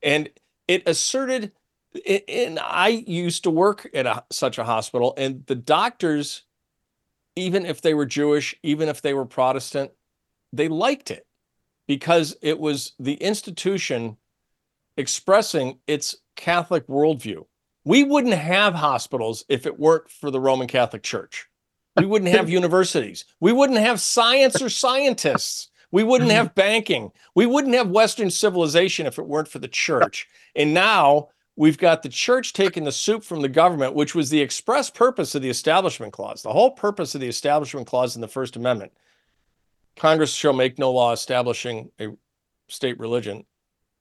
And 0.01 0.29
it 0.69 0.87
asserted, 0.87 1.51
and 2.29 2.57
I 2.57 2.87
used 2.87 3.43
to 3.43 3.49
work 3.49 3.89
at 3.93 4.05
a, 4.05 4.23
such 4.31 4.57
a 4.57 4.63
hospital, 4.63 5.13
and 5.17 5.45
the 5.47 5.55
doctors, 5.55 6.43
even 7.35 7.65
if 7.65 7.81
they 7.81 7.93
were 7.93 8.05
Jewish, 8.05 8.55
even 8.63 8.87
if 8.87 9.01
they 9.01 9.13
were 9.13 9.25
Protestant, 9.25 9.91
they 10.53 10.69
liked 10.69 11.11
it 11.11 11.27
because 11.89 12.37
it 12.41 12.57
was 12.57 12.93
the 12.99 13.15
institution 13.15 14.15
expressing 14.95 15.79
its 15.87 16.15
Catholic 16.37 16.87
worldview. 16.87 17.47
We 17.83 18.05
wouldn't 18.05 18.35
have 18.35 18.75
hospitals 18.75 19.43
if 19.49 19.65
it 19.65 19.77
weren't 19.77 20.09
for 20.09 20.31
the 20.31 20.39
Roman 20.39 20.67
Catholic 20.67 21.03
Church. 21.03 21.49
We 21.97 22.05
wouldn't 22.05 22.31
have 22.31 22.49
universities. 22.59 23.25
We 23.41 23.51
wouldn't 23.51 23.79
have 23.79 23.99
science 23.99 24.61
or 24.61 24.69
scientists. 24.69 25.69
We 25.91 26.03
wouldn't 26.03 26.29
mm-hmm. 26.29 26.37
have 26.37 26.55
banking. 26.55 27.11
We 27.35 27.45
wouldn't 27.45 27.75
have 27.75 27.89
Western 27.89 28.29
civilization 28.29 29.07
if 29.07 29.17
it 29.17 29.25
weren't 29.25 29.47
for 29.47 29.59
the 29.59 29.67
church. 29.67 30.27
And 30.55 30.73
now 30.73 31.29
we've 31.55 31.77
got 31.77 32.03
the 32.03 32.09
church 32.09 32.53
taking 32.53 32.83
the 32.83 32.91
soup 32.91 33.23
from 33.23 33.41
the 33.41 33.49
government, 33.49 33.95
which 33.95 34.13
was 34.13 34.29
the 34.29 34.41
express 34.41 34.89
purpose 34.89 35.33
of 35.35 35.41
the 35.41 35.49
Establishment 35.49 36.13
Clause. 36.13 36.43
The 36.43 36.53
whole 36.53 36.71
purpose 36.71 37.15
of 37.15 37.21
the 37.21 37.27
Establishment 37.27 37.87
Clause 37.87 38.15
in 38.15 38.21
the 38.21 38.27
First 38.27 38.55
Amendment 38.55 38.91
Congress 39.95 40.33
shall 40.33 40.53
make 40.53 40.79
no 40.79 40.91
law 40.91 41.11
establishing 41.11 41.91
a 41.99 42.07
state 42.69 42.97
religion 42.99 43.45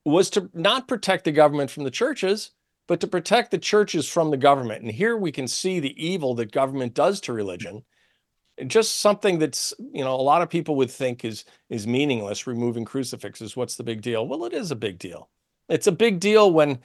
was 0.05 0.31
to 0.31 0.49
not 0.55 0.89
protect 0.89 1.25
the 1.25 1.33
government 1.33 1.71
from 1.71 1.85
the 1.85 1.91
churches, 1.91 2.53
but 2.87 3.01
to 3.01 3.07
protect 3.07 3.51
the 3.51 3.59
churches 3.59 4.09
from 4.09 4.31
the 4.31 4.37
government. 4.37 4.83
And 4.83 4.91
here 4.91 5.17
we 5.17 5.33
can 5.33 5.47
see 5.47 5.81
the 5.81 6.03
evil 6.03 6.35
that 6.37 6.53
government 6.53 6.95
does 6.95 7.21
to 7.23 7.33
religion. 7.33 7.85
Just 8.67 9.01
something 9.01 9.39
that's, 9.39 9.73
you 9.93 10.05
know, 10.05 10.15
a 10.15 10.23
lot 10.23 10.43
of 10.43 10.51
people 10.51 10.77
would 10.77 10.91
think 10.91 11.25
is 11.25 11.45
is 11.71 11.87
meaningless, 11.87 12.47
removing 12.47 12.85
crucifixes. 12.85 13.57
What's 13.57 13.77
the 13.77 13.85
big 13.85 14.03
deal? 14.03 14.27
Well, 14.27 14.45
it 14.45 14.53
is 14.53 14.71
a 14.71 14.77
big 14.77 14.99
deal. 14.99 15.29
It's 15.69 15.87
a 15.87 15.93
big 15.93 16.19
deal 16.19 16.51
when 16.51 16.79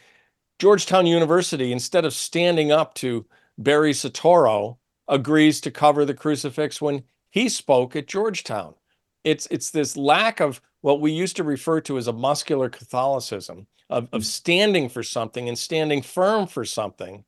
Georgetown 0.59 1.05
University, 1.05 1.71
instead 1.71 2.05
of 2.05 2.13
standing 2.13 2.71
up 2.71 2.93
to 2.95 3.25
Barry 3.57 3.93
Soetoro, 3.93 4.77
agrees 5.07 5.62
to 5.62 5.71
cover 5.71 6.05
the 6.05 6.13
crucifix 6.13 6.81
when 6.81 7.03
he 7.29 7.49
spoke 7.49 7.95
at 7.95 8.07
Georgetown. 8.07 8.75
It's 9.23 9.47
it's 9.49 9.71
this 9.71 9.97
lack 9.97 10.39
of 10.39 10.62
what 10.81 11.01
we 11.01 11.12
used 11.12 11.38
to 11.38 11.43
refer 11.43 11.81
to 11.81 11.97
as 11.97 12.07
a 12.07 12.13
muscular 12.13 12.69
Catholicism 12.69 13.67
of, 13.89 14.03
of 14.05 14.09
mm-hmm. 14.09 14.21
standing 14.21 14.89
for 14.89 15.03
something 15.03 15.47
and 15.47 15.57
standing 15.57 16.01
firm 16.01 16.47
for 16.47 16.65
something 16.65 17.23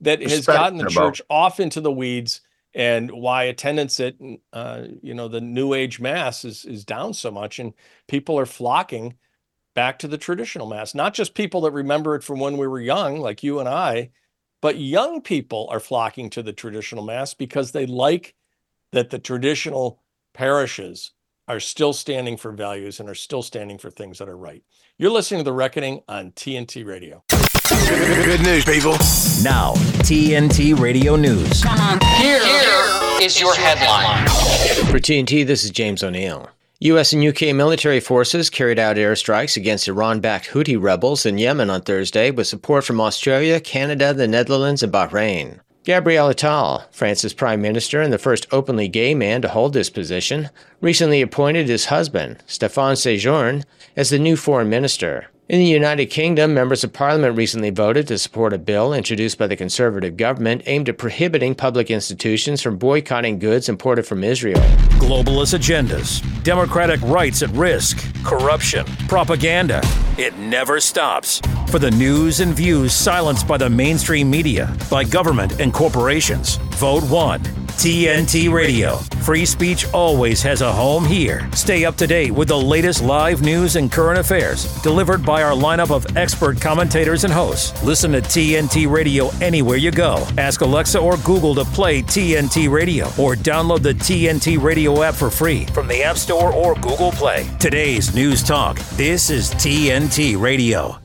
that 0.00 0.20
Respect 0.20 0.36
has 0.36 0.46
gotten 0.46 0.78
the 0.78 0.88
church 0.90 1.22
off 1.30 1.60
into 1.60 1.80
the 1.80 1.92
weeds 1.92 2.40
and 2.74 3.10
why 3.10 3.44
attendance 3.44 4.00
at 4.00 4.14
uh, 4.52 4.84
you 5.02 5.14
know 5.14 5.28
the 5.28 5.40
new 5.40 5.74
age 5.74 6.00
mass 6.00 6.44
is 6.44 6.64
is 6.64 6.84
down 6.84 7.14
so 7.14 7.30
much 7.30 7.58
and 7.58 7.72
people 8.08 8.38
are 8.38 8.46
flocking 8.46 9.14
back 9.74 9.98
to 9.98 10.08
the 10.08 10.18
traditional 10.18 10.68
mass 10.68 10.94
not 10.94 11.14
just 11.14 11.34
people 11.34 11.60
that 11.62 11.72
remember 11.72 12.14
it 12.14 12.22
from 12.22 12.40
when 12.40 12.56
we 12.56 12.66
were 12.66 12.80
young 12.80 13.18
like 13.20 13.42
you 13.42 13.60
and 13.60 13.68
I 13.68 14.10
but 14.60 14.78
young 14.78 15.20
people 15.20 15.68
are 15.70 15.80
flocking 15.80 16.30
to 16.30 16.42
the 16.42 16.52
traditional 16.52 17.04
mass 17.04 17.34
because 17.34 17.72
they 17.72 17.86
like 17.86 18.34
that 18.92 19.10
the 19.10 19.18
traditional 19.18 20.00
parishes 20.32 21.12
are 21.46 21.60
still 21.60 21.92
standing 21.92 22.36
for 22.36 22.52
values 22.52 23.00
and 23.00 23.08
are 23.08 23.14
still 23.14 23.42
standing 23.42 23.76
for 23.76 23.90
things 23.90 24.18
that 24.18 24.28
are 24.28 24.36
right. 24.36 24.62
You're 24.96 25.10
listening 25.10 25.40
to 25.40 25.44
The 25.44 25.52
Reckoning 25.52 26.00
on 26.08 26.32
TNT 26.32 26.86
Radio. 26.86 27.22
Good 27.86 28.42
news, 28.42 28.64
people. 28.64 28.92
Now, 29.42 29.74
TNT 30.04 30.78
Radio 30.78 31.16
News. 31.16 31.62
Here, 32.16 32.42
here 32.42 33.20
is 33.20 33.38
your 33.38 33.54
headline. 33.54 34.26
For 34.90 34.98
TNT, 34.98 35.46
this 35.46 35.64
is 35.64 35.70
James 35.70 36.02
O'Neill. 36.02 36.48
U.S. 36.80 37.12
and 37.12 37.22
U.K. 37.22 37.52
military 37.52 38.00
forces 38.00 38.48
carried 38.48 38.78
out 38.78 38.96
airstrikes 38.96 39.58
against 39.58 39.86
Iran 39.86 40.20
backed 40.20 40.48
Houthi 40.48 40.80
rebels 40.80 41.26
in 41.26 41.36
Yemen 41.36 41.68
on 41.68 41.82
Thursday 41.82 42.30
with 42.30 42.46
support 42.46 42.84
from 42.84 43.02
Australia, 43.02 43.60
Canada, 43.60 44.14
the 44.14 44.28
Netherlands, 44.28 44.82
and 44.82 44.92
Bahrain. 44.92 45.60
Gabriel 45.84 46.28
Attal, 46.30 46.84
France's 46.90 47.34
prime 47.34 47.60
minister 47.60 48.00
and 48.00 48.10
the 48.10 48.18
first 48.18 48.46
openly 48.50 48.88
gay 48.88 49.14
man 49.14 49.42
to 49.42 49.48
hold 49.48 49.74
this 49.74 49.90
position, 49.90 50.48
recently 50.80 51.20
appointed 51.20 51.68
his 51.68 51.86
husband, 51.86 52.42
Stéphane 52.48 52.96
Séjourné, 52.96 53.62
as 53.94 54.08
the 54.08 54.18
new 54.18 54.36
foreign 54.36 54.70
minister. 54.70 55.28
In 55.46 55.58
the 55.58 55.66
United 55.66 56.06
Kingdom, 56.06 56.54
members 56.54 56.84
of 56.84 56.94
parliament 56.94 57.36
recently 57.36 57.68
voted 57.68 58.08
to 58.08 58.16
support 58.16 58.54
a 58.54 58.58
bill 58.58 58.94
introduced 58.94 59.36
by 59.36 59.46
the 59.46 59.56
Conservative 59.56 60.16
government 60.16 60.62
aimed 60.64 60.88
at 60.88 60.96
prohibiting 60.96 61.54
public 61.54 61.90
institutions 61.90 62.62
from 62.62 62.78
boycotting 62.78 63.38
goods 63.38 63.68
imported 63.68 64.06
from 64.06 64.24
Israel. 64.24 64.58
Globalist 64.96 65.54
agendas, 65.54 66.22
democratic 66.44 66.98
rights 67.02 67.42
at 67.42 67.50
risk, 67.50 68.10
corruption, 68.24 68.86
propaganda. 69.06 69.82
It 70.16 70.34
never 70.38 70.80
stops. 70.80 71.42
For 71.68 71.78
the 71.78 71.90
news 71.90 72.40
and 72.40 72.54
views 72.54 72.94
silenced 72.94 73.46
by 73.46 73.58
the 73.58 73.68
mainstream 73.68 74.30
media, 74.30 74.74
by 74.90 75.04
government 75.04 75.60
and 75.60 75.74
corporations, 75.74 76.56
vote 76.78 77.04
one. 77.10 77.42
TNT 77.76 78.50
Radio. 78.50 78.96
Free 79.24 79.44
speech 79.44 79.92
always 79.92 80.40
has 80.42 80.62
a 80.62 80.72
home 80.72 81.04
here. 81.04 81.50
Stay 81.52 81.84
up 81.84 81.96
to 81.96 82.06
date 82.06 82.30
with 82.30 82.48
the 82.48 82.56
latest 82.56 83.02
live 83.02 83.42
news 83.42 83.74
and 83.76 83.90
current 83.90 84.18
affairs 84.18 84.64
delivered 84.82 85.26
by 85.26 85.33
our 85.42 85.52
lineup 85.52 85.90
of 85.90 86.16
expert 86.16 86.60
commentators 86.60 87.24
and 87.24 87.32
hosts. 87.32 87.82
Listen 87.82 88.12
to 88.12 88.20
TNT 88.20 88.90
Radio 88.90 89.30
anywhere 89.40 89.76
you 89.76 89.90
go. 89.90 90.26
Ask 90.38 90.60
Alexa 90.60 90.98
or 90.98 91.16
Google 91.18 91.54
to 91.56 91.64
play 91.64 92.02
TNT 92.02 92.70
Radio 92.70 93.06
or 93.18 93.34
download 93.34 93.82
the 93.82 93.94
TNT 93.94 94.62
Radio 94.62 95.02
app 95.02 95.14
for 95.14 95.30
free 95.30 95.66
from 95.66 95.88
the 95.88 96.02
App 96.02 96.16
Store 96.16 96.52
or 96.52 96.74
Google 96.76 97.12
Play. 97.12 97.48
Today's 97.58 98.14
News 98.14 98.42
Talk. 98.42 98.78
This 98.96 99.30
is 99.30 99.50
TNT 99.54 100.40
Radio. 100.40 100.98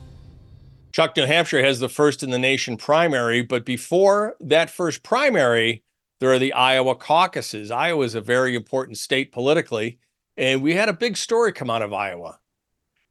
Chuck, 0.92 1.16
New 1.16 1.24
Hampshire 1.24 1.62
has 1.62 1.78
the 1.78 1.88
first 1.88 2.22
in 2.22 2.30
the 2.30 2.38
nation 2.38 2.76
primary, 2.76 3.42
but 3.42 3.64
before 3.64 4.36
that 4.40 4.70
first 4.70 5.02
primary, 5.02 5.84
there 6.18 6.32
are 6.32 6.38
the 6.38 6.52
Iowa 6.52 6.96
caucuses. 6.96 7.70
Iowa 7.70 8.04
is 8.04 8.14
a 8.14 8.20
very 8.20 8.54
important 8.54 8.98
state 8.98 9.32
politically, 9.32 9.98
and 10.36 10.62
we 10.62 10.74
had 10.74 10.88
a 10.88 10.92
big 10.92 11.16
story 11.16 11.52
come 11.52 11.70
out 11.70 11.82
of 11.82 11.92
Iowa. 11.92 12.40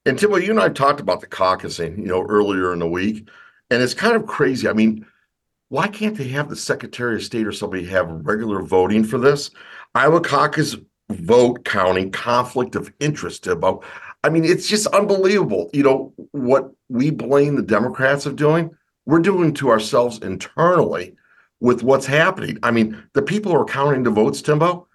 And 0.06 0.18
Timbo, 0.18 0.38
you 0.38 0.52
and 0.52 0.60
I 0.60 0.70
talked 0.70 1.00
about 1.00 1.22
the 1.22 1.28
caucusing, 1.28 1.98
you 1.98 2.08
know, 2.08 2.24
earlier 2.24 2.74
in 2.74 2.80
the 2.80 2.88
week, 2.88 3.30
and 3.70 3.82
it's 3.82 3.94
kind 3.94 4.16
of 4.16 4.26
crazy. 4.26 4.68
I 4.68 4.74
mean, 4.74 5.06
why 5.70 5.88
can't 5.88 6.18
they 6.18 6.28
have 6.30 6.50
the 6.50 6.56
Secretary 6.56 7.16
of 7.16 7.24
State 7.24 7.46
or 7.46 7.52
somebody 7.52 7.86
have 7.86 8.26
regular 8.26 8.62
voting 8.62 9.04
for 9.04 9.18
this? 9.18 9.52
Iowa 9.94 10.22
caucus 10.22 10.76
vote 11.10 11.66
counting 11.66 12.12
conflict 12.12 12.76
of 12.76 12.92
interest, 13.00 13.44
Timbo. 13.44 13.84
I 14.24 14.30
mean, 14.30 14.46
it's 14.46 14.68
just 14.68 14.88
unbelievable. 14.88 15.70
You 15.74 15.84
know, 15.84 16.14
what 16.32 16.72
we 16.90 17.12
blame 17.12 17.56
the 17.56 17.62
Democrats 17.62 18.26
of 18.26 18.36
doing, 18.36 18.72
we're 19.06 19.20
doing 19.20 19.54
to 19.56 19.70
ourselves 19.70 20.20
internally 20.20 21.16
with 21.60 21.84
what's 21.84 22.06
happening. 22.06 22.58
I 22.64 22.72
mean, 22.72 23.02
the 23.14 23.22
people 23.22 23.52
who 23.52 23.60
are 23.60 23.66
counting 23.66 24.04
the 24.04 24.12
votes, 24.12 24.42
Timbo, 24.42 24.88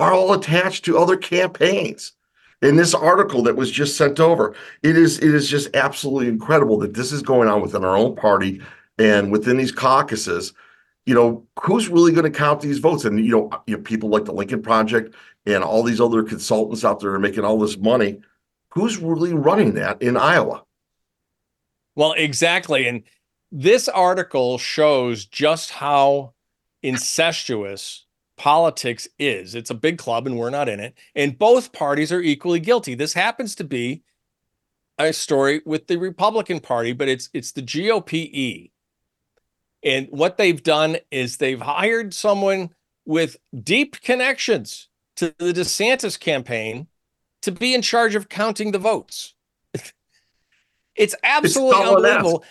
are 0.00 0.12
all 0.12 0.32
attached 0.32 0.84
to 0.84 0.98
other 0.98 1.16
campaigns. 1.16 2.12
In 2.60 2.76
this 2.76 2.94
article 2.94 3.42
that 3.42 3.56
was 3.56 3.70
just 3.70 3.96
sent 3.96 4.18
over, 4.18 4.54
it 4.82 4.96
is 4.96 5.18
it 5.18 5.34
is 5.34 5.48
just 5.48 5.74
absolutely 5.76 6.28
incredible 6.28 6.78
that 6.78 6.94
this 6.94 7.12
is 7.12 7.22
going 7.22 7.48
on 7.48 7.62
within 7.62 7.84
our 7.84 7.96
own 7.96 8.16
party 8.16 8.60
and 8.98 9.30
within 9.30 9.56
these 9.56 9.72
caucuses. 9.72 10.52
You 11.06 11.14
know, 11.14 11.46
who's 11.62 11.88
really 11.88 12.12
going 12.12 12.30
to 12.30 12.36
count 12.36 12.60
these 12.60 12.80
votes? 12.80 13.04
And 13.04 13.24
you 13.24 13.30
know, 13.30 13.50
you 13.66 13.76
know, 13.76 13.82
people 13.82 14.08
like 14.08 14.24
the 14.24 14.32
Lincoln 14.32 14.60
Project 14.60 15.14
and 15.46 15.62
all 15.62 15.82
these 15.82 16.00
other 16.00 16.22
consultants 16.22 16.84
out 16.84 17.00
there 17.00 17.14
are 17.14 17.18
making 17.18 17.44
all 17.44 17.58
this 17.58 17.78
money. 17.78 18.20
Who's 18.70 18.98
really 18.98 19.32
running 19.32 19.74
that 19.74 20.02
in 20.02 20.16
Iowa? 20.16 20.64
Well, 21.94 22.12
exactly. 22.12 22.86
And 22.86 23.04
this 23.50 23.88
article 23.88 24.58
shows 24.58 25.24
just 25.24 25.70
how 25.70 26.34
incestuous 26.82 28.04
politics 28.38 29.06
is. 29.18 29.54
It's 29.54 29.70
a 29.70 29.74
big 29.74 29.98
club 29.98 30.26
and 30.26 30.38
we're 30.38 30.50
not 30.50 30.68
in 30.68 30.80
it. 30.80 30.94
And 31.14 31.38
both 31.38 31.72
parties 31.72 32.12
are 32.12 32.22
equally 32.22 32.60
guilty. 32.60 32.94
This 32.94 33.12
happens 33.12 33.54
to 33.56 33.64
be 33.64 34.02
a 34.98 35.12
story 35.12 35.60
with 35.66 35.86
the 35.86 35.96
Republican 35.96 36.60
Party, 36.60 36.92
but 36.92 37.08
it's 37.08 37.28
it's 37.34 37.52
the 37.52 37.62
GOPE. 37.62 38.70
And 39.84 40.08
what 40.10 40.38
they've 40.38 40.62
done 40.62 40.96
is 41.10 41.36
they've 41.36 41.60
hired 41.60 42.14
someone 42.14 42.70
with 43.04 43.36
deep 43.62 44.00
connections 44.00 44.88
to 45.16 45.34
the 45.38 45.52
DeSantis 45.52 46.18
campaign 46.18 46.88
to 47.42 47.52
be 47.52 47.74
in 47.74 47.82
charge 47.82 48.14
of 48.14 48.28
counting 48.28 48.72
the 48.72 48.78
votes. 48.78 49.34
it's 50.96 51.14
absolutely 51.22 51.80
it's 51.80 51.88
unbelievable. 51.88 52.44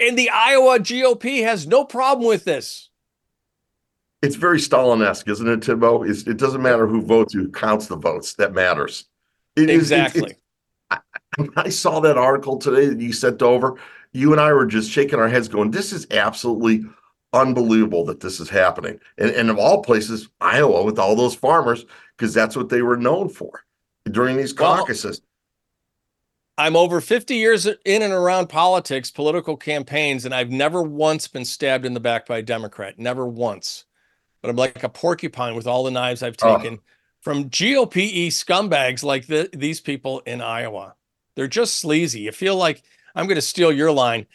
And 0.00 0.16
the 0.16 0.30
Iowa 0.30 0.78
GOP 0.78 1.42
has 1.42 1.66
no 1.66 1.84
problem 1.84 2.28
with 2.28 2.44
this. 2.44 2.87
It's 4.20 4.36
very 4.36 4.58
Stalin-esque, 4.58 5.28
isn't 5.28 5.48
it, 5.48 5.62
Timbo? 5.62 6.02
It's, 6.02 6.22
it 6.22 6.38
doesn't 6.38 6.62
matter 6.62 6.86
who 6.86 7.02
votes, 7.02 7.32
who 7.32 7.48
counts 7.50 7.86
the 7.86 7.96
votes. 7.96 8.34
That 8.34 8.52
matters. 8.52 9.04
It 9.56 9.70
exactly. 9.70 10.22
Is, 10.22 10.30
it, 10.32 10.38
I, 10.90 10.98
I 11.56 11.68
saw 11.68 12.00
that 12.00 12.18
article 12.18 12.58
today 12.58 12.86
that 12.86 13.00
you 13.00 13.12
sent 13.12 13.42
over. 13.42 13.76
You 14.12 14.32
and 14.32 14.40
I 14.40 14.52
were 14.52 14.66
just 14.66 14.90
shaking 14.90 15.18
our 15.18 15.28
heads, 15.28 15.48
going, 15.48 15.70
"This 15.70 15.92
is 15.92 16.06
absolutely 16.10 16.84
unbelievable 17.32 18.04
that 18.06 18.20
this 18.20 18.40
is 18.40 18.48
happening." 18.48 18.98
And, 19.18 19.30
and 19.30 19.50
of 19.50 19.58
all 19.58 19.82
places, 19.82 20.28
Iowa, 20.40 20.82
with 20.82 20.98
all 20.98 21.14
those 21.14 21.34
farmers, 21.34 21.84
because 22.16 22.34
that's 22.34 22.56
what 22.56 22.70
they 22.70 22.82
were 22.82 22.96
known 22.96 23.28
for 23.28 23.64
during 24.10 24.36
these 24.36 24.52
caucuses. 24.52 25.20
I'm 26.56 26.74
over 26.74 27.00
50 27.00 27.36
years 27.36 27.66
in 27.66 28.02
and 28.02 28.12
around 28.12 28.48
politics, 28.48 29.12
political 29.12 29.56
campaigns, 29.56 30.24
and 30.24 30.34
I've 30.34 30.50
never 30.50 30.82
once 30.82 31.28
been 31.28 31.44
stabbed 31.44 31.84
in 31.84 31.94
the 31.94 32.00
back 32.00 32.26
by 32.26 32.38
a 32.38 32.42
Democrat. 32.42 32.98
Never 32.98 33.28
once. 33.28 33.84
But 34.40 34.50
I'm 34.50 34.56
like 34.56 34.82
a 34.82 34.88
porcupine 34.88 35.54
with 35.54 35.66
all 35.66 35.84
the 35.84 35.90
knives 35.90 36.22
I've 36.22 36.36
oh. 36.42 36.58
taken 36.58 36.78
oh. 36.80 36.82
from 37.20 37.44
GOPE 37.44 38.30
scumbags 38.30 39.02
like 39.02 39.26
the, 39.26 39.50
these 39.52 39.80
people 39.80 40.20
in 40.20 40.40
Iowa. 40.40 40.94
They're 41.34 41.46
just 41.46 41.78
sleazy. 41.78 42.20
You 42.20 42.32
feel 42.32 42.56
like 42.56 42.82
I'm 43.14 43.26
going 43.26 43.36
to 43.36 43.42
steal 43.42 43.72
your 43.72 43.92
line. 43.92 44.26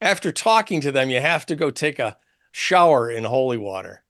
After 0.00 0.32
talking 0.32 0.80
to 0.80 0.92
them, 0.92 1.10
you 1.10 1.20
have 1.20 1.46
to 1.46 1.56
go 1.56 1.70
take 1.70 1.98
a 1.98 2.16
shower 2.50 3.10
in 3.10 3.24
holy 3.24 3.58
water. 3.58 4.02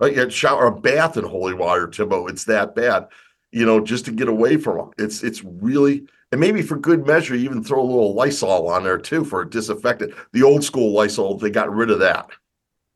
Oh, 0.00 0.06
like 0.06 0.16
a 0.16 0.30
shower, 0.30 0.66
a 0.66 0.80
bath 0.80 1.16
in 1.16 1.24
holy 1.24 1.54
water, 1.54 1.86
Timbo. 1.86 2.26
It's 2.26 2.44
that 2.44 2.74
bad, 2.74 3.06
you 3.52 3.66
know, 3.66 3.80
just 3.80 4.04
to 4.06 4.12
get 4.12 4.28
away 4.28 4.56
from 4.56 4.78
them. 4.78 4.90
It's 4.98 5.22
it's 5.22 5.44
really 5.44 6.06
and 6.32 6.40
maybe 6.40 6.62
for 6.62 6.76
good 6.76 7.06
measure, 7.06 7.34
even 7.34 7.62
throw 7.62 7.80
a 7.80 7.82
little 7.82 8.14
Lysol 8.14 8.68
on 8.68 8.84
there 8.84 8.98
too 8.98 9.24
for 9.24 9.44
disinfectant. 9.44 10.14
The 10.32 10.42
old 10.42 10.62
school 10.62 10.92
Lysol, 10.92 11.36
they 11.36 11.50
got 11.50 11.74
rid 11.74 11.90
of 11.90 11.98
that. 12.00 12.30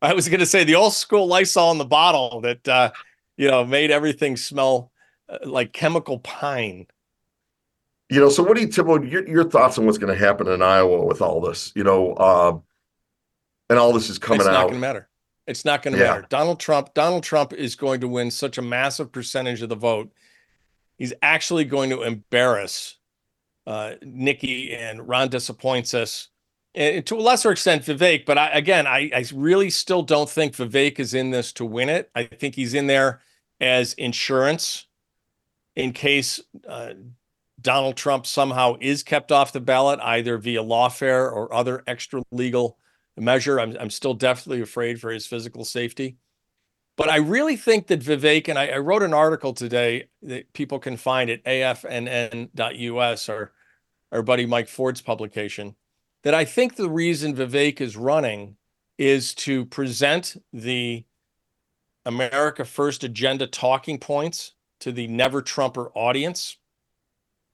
I 0.04 0.12
was 0.12 0.28
going 0.28 0.40
to 0.40 0.46
say 0.46 0.64
the 0.64 0.74
old 0.74 0.94
school 0.94 1.26
Lysol 1.26 1.72
in 1.72 1.78
the 1.78 1.84
bottle 1.84 2.40
that 2.42 2.66
uh, 2.68 2.90
you 3.36 3.50
know 3.50 3.64
made 3.64 3.90
everything 3.90 4.36
smell 4.36 4.92
uh, 5.28 5.38
like 5.44 5.72
chemical 5.72 6.18
pine. 6.18 6.86
You 8.10 8.20
know, 8.20 8.28
so 8.28 8.42
what 8.42 8.56
do 8.56 8.62
you, 8.62 8.68
Timbo? 8.68 9.02
Your, 9.02 9.26
your 9.26 9.48
thoughts 9.48 9.78
on 9.78 9.86
what's 9.86 9.98
going 9.98 10.12
to 10.12 10.18
happen 10.18 10.46
in 10.46 10.62
Iowa 10.62 11.04
with 11.04 11.22
all 11.22 11.40
this? 11.40 11.72
You 11.74 11.84
know, 11.84 12.12
uh, 12.12 12.58
and 13.70 13.78
all 13.78 13.92
this 13.92 14.10
is 14.10 14.18
coming 14.18 14.40
it's 14.40 14.48
out. 14.48 14.52
It's 14.52 14.56
not 14.56 14.62
going 14.62 14.74
to 14.74 14.80
matter. 14.80 15.08
It's 15.46 15.64
not 15.64 15.82
going 15.82 15.94
to 15.94 16.00
yeah. 16.00 16.10
matter. 16.10 16.26
Donald 16.28 16.60
Trump. 16.60 16.94
Donald 16.94 17.22
Trump 17.22 17.52
is 17.52 17.74
going 17.74 18.00
to 18.00 18.08
win 18.08 18.30
such 18.30 18.58
a 18.58 18.62
massive 18.62 19.10
percentage 19.10 19.62
of 19.62 19.68
the 19.68 19.74
vote. 19.74 20.12
He's 20.96 21.12
actually 21.22 21.64
going 21.64 21.90
to 21.90 22.02
embarrass 22.02 22.96
uh, 23.66 23.94
Nikki 24.02 24.74
and 24.74 25.06
Ron 25.08 25.28
disappoints 25.28 25.94
us, 25.94 26.28
and 26.74 27.06
to 27.06 27.16
a 27.16 27.20
lesser 27.20 27.52
extent 27.52 27.84
Vivek. 27.84 28.26
But 28.26 28.38
I, 28.38 28.48
again, 28.48 28.86
I, 28.86 29.10
I 29.14 29.24
really 29.34 29.70
still 29.70 30.02
don't 30.02 30.28
think 30.28 30.54
Vivek 30.54 30.98
is 30.98 31.14
in 31.14 31.30
this 31.30 31.52
to 31.54 31.64
win 31.64 31.88
it. 31.88 32.10
I 32.14 32.24
think 32.24 32.54
he's 32.54 32.74
in 32.74 32.86
there 32.86 33.20
as 33.60 33.94
insurance 33.94 34.86
in 35.76 35.92
case 35.92 36.40
uh, 36.68 36.94
Donald 37.60 37.96
Trump 37.96 38.26
somehow 38.26 38.76
is 38.80 39.02
kept 39.02 39.32
off 39.32 39.52
the 39.52 39.60
ballot, 39.60 40.00
either 40.02 40.38
via 40.38 40.62
lawfare 40.62 41.32
or 41.32 41.52
other 41.52 41.82
extra 41.86 42.22
legal 42.30 42.78
measure. 43.16 43.58
I'm, 43.60 43.76
I'm 43.78 43.90
still 43.90 44.14
definitely 44.14 44.62
afraid 44.62 45.00
for 45.00 45.10
his 45.10 45.26
physical 45.26 45.64
safety. 45.64 46.18
But 46.96 47.08
I 47.08 47.16
really 47.16 47.56
think 47.56 47.88
that 47.88 48.00
Vivek, 48.00 48.48
and 48.48 48.58
I, 48.58 48.68
I, 48.68 48.78
wrote 48.78 49.02
an 49.02 49.14
article 49.14 49.52
today 49.52 50.10
that 50.22 50.52
people 50.52 50.78
can 50.78 50.96
find 50.96 51.28
at 51.28 51.42
afnn.us 51.44 53.28
or 53.28 53.52
our 54.12 54.22
buddy 54.22 54.46
Mike 54.46 54.68
Ford's 54.68 55.00
publication, 55.00 55.74
that 56.24 56.34
I 56.34 56.44
think 56.44 56.74
the 56.74 56.90
reason 56.90 57.36
Vivek 57.36 57.80
is 57.80 57.96
running 57.96 58.56
is 58.98 59.34
to 59.34 59.66
present 59.66 60.36
the 60.52 61.04
America 62.06 62.64
First 62.64 63.04
agenda 63.04 63.46
talking 63.46 63.98
points 63.98 64.52
to 64.80 64.90
the 64.90 65.06
never 65.06 65.42
Trumper 65.42 65.90
audience 65.94 66.56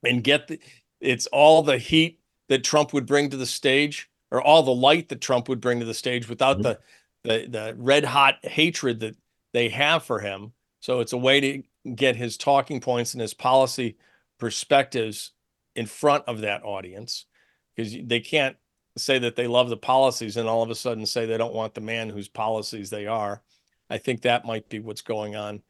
and 0.05 0.25
get 0.25 0.49
the, 0.49 0.61
it's 1.01 1.27
all 1.27 1.63
the 1.63 1.79
heat 1.79 2.21
that 2.49 2.65
Trump 2.65 2.93
would 2.93 3.07
bring 3.07 3.31
to 3.31 3.37
the 3.37 3.47
stage 3.47 4.09
or 4.31 4.41
all 4.41 4.63
the 4.63 4.71
light 4.71 5.09
that 5.09 5.21
Trump 5.21 5.49
would 5.49 5.61
bring 5.61 5.81
to 5.81 5.87
the 5.87 5.95
stage 5.95 6.29
without 6.29 6.59
mm-hmm. 6.59 6.63
the 6.63 6.79
the 7.23 7.47
the 7.49 7.75
red 7.77 8.05
hot 8.05 8.37
hatred 8.43 9.01
that 9.01 9.17
they 9.53 9.69
have 9.69 10.03
for 10.05 10.21
him. 10.21 10.53
So 10.81 11.01
it's 11.01 11.13
a 11.13 11.19
way 11.19 11.41
to 11.41 11.63
get 11.95 12.17
his 12.17 12.37
talking 12.37 12.81
points 12.81 13.13
and 13.13 13.21
his 13.21 13.35
policy 13.35 13.97
perspectives 14.39 15.33
in 15.77 15.87
front 15.87 16.25
of 16.27 16.41
that 16.41 16.65
audience 16.65 17.27
because 17.75 17.97
they 18.05 18.21
can't 18.21 18.57
say 18.97 19.19
that 19.19 19.37
they 19.37 19.47
love 19.47 19.69
the 19.69 19.77
policies 19.77 20.37
and 20.37 20.49
all 20.49 20.63
of 20.63 20.71
a 20.71 20.75
sudden 20.75 21.07
say 21.07 21.27
they 21.27 21.39
don't 21.39 21.55
want 21.55 21.75
the 21.75 21.81
man 21.81 22.09
whose 22.09 22.29
policies 22.29 22.91
they 22.91 23.07
are. 23.07 23.43
I 23.89 23.99
think 23.99 24.23
that 24.23 24.45
might 24.45 24.69
be 24.69 24.79
what's 24.81 25.03
going 25.03 25.37
on 25.37 25.63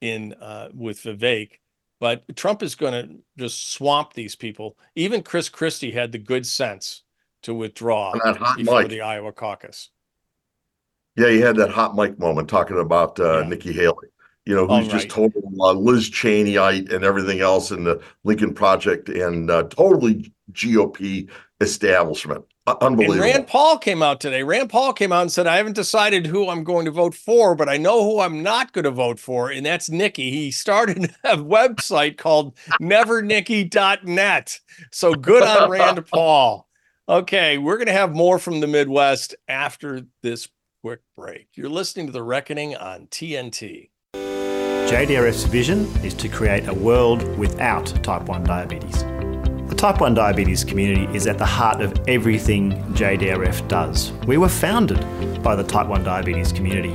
in 0.00 0.34
uh, 0.34 0.68
with 0.74 1.02
Vivek. 1.02 1.58
But 2.00 2.36
Trump 2.36 2.62
is 2.62 2.74
going 2.74 2.92
to 2.92 3.16
just 3.36 3.72
swamp 3.72 4.12
these 4.14 4.36
people. 4.36 4.78
Even 4.94 5.22
Chris 5.22 5.48
Christie 5.48 5.90
had 5.90 6.12
the 6.12 6.18
good 6.18 6.46
sense 6.46 7.02
to 7.42 7.54
withdraw 7.54 8.12
before 8.56 8.82
mic. 8.82 8.88
the 8.88 9.00
Iowa 9.00 9.32
caucus. 9.32 9.90
Yeah, 11.16 11.30
he 11.30 11.40
had 11.40 11.56
that 11.56 11.70
hot 11.70 11.96
mic 11.96 12.18
moment 12.18 12.48
talking 12.48 12.78
about 12.78 13.18
uh, 13.18 13.40
Yeah. 13.40 13.48
Nikki 13.48 13.72
Haley. 13.72 14.08
You 14.44 14.54
know, 14.54 14.66
who's 14.66 14.88
just 14.88 15.04
right. 15.16 15.32
total 15.32 15.42
uh, 15.60 15.72
Liz 15.72 16.08
Cheneyite 16.08 16.90
and 16.90 17.04
everything 17.04 17.40
else 17.40 17.70
in 17.70 17.84
the 17.84 18.00
Lincoln 18.24 18.54
Project 18.54 19.10
and 19.10 19.50
uh, 19.50 19.64
totally 19.64 20.32
GOP 20.52 21.28
establishment. 21.60 22.44
Uh, 22.66 22.72
And 22.80 22.82
unbelievable. 22.82 23.20
Rand 23.20 23.46
Paul 23.46 23.78
came 23.78 24.02
out 24.02 24.20
today. 24.20 24.42
Rand 24.42 24.68
Paul 24.70 24.92
came 24.92 25.10
out 25.12 25.22
and 25.22 25.32
said, 25.32 25.46
I 25.46 25.56
haven't 25.56 25.74
decided 25.74 26.26
who 26.26 26.48
I'm 26.48 26.64
going 26.64 26.84
to 26.84 26.90
vote 26.90 27.14
for, 27.14 27.54
but 27.54 27.68
I 27.68 27.78
know 27.78 28.04
who 28.04 28.20
I'm 28.20 28.42
not 28.42 28.72
going 28.72 28.84
to 28.84 28.90
vote 28.90 29.18
for, 29.18 29.50
and 29.50 29.64
that's 29.64 29.88
Nikki. 29.88 30.30
He 30.30 30.50
started 30.50 31.04
a 31.24 31.36
website 31.36 32.18
called 32.18 32.54
nevernikki.net. 32.80 34.60
So 34.92 35.14
good 35.14 35.42
on 35.42 35.70
Rand 35.70 36.06
Paul. 36.12 36.68
Okay, 37.08 37.56
we're 37.56 37.78
going 37.78 37.86
to 37.86 37.92
have 37.92 38.14
more 38.14 38.38
from 38.38 38.60
the 38.60 38.66
Midwest 38.66 39.34
after 39.48 40.02
this 40.22 40.48
quick 40.82 41.00
break. 41.16 41.48
You're 41.54 41.70
listening 41.70 42.06
to 42.06 42.12
The 42.12 42.22
Reckoning 42.22 42.76
on 42.76 43.06
TNT. 43.06 43.88
JDRF's 44.14 45.44
vision 45.44 45.86
is 46.04 46.14
to 46.14 46.28
create 46.28 46.66
a 46.68 46.74
world 46.74 47.22
without 47.38 47.86
type 48.02 48.22
1 48.22 48.44
diabetes. 48.44 49.04
The 49.68 49.74
type 49.74 50.00
1 50.00 50.14
diabetes 50.14 50.64
community 50.64 51.14
is 51.14 51.26
at 51.26 51.36
the 51.36 51.44
heart 51.44 51.82
of 51.82 51.92
everything 52.08 52.72
JDRF 52.94 53.68
does. 53.68 54.12
We 54.26 54.38
were 54.38 54.48
founded 54.48 54.98
by 55.42 55.56
the 55.56 55.62
type 55.62 55.88
1 55.88 56.02
diabetes 56.02 56.52
community. 56.52 56.94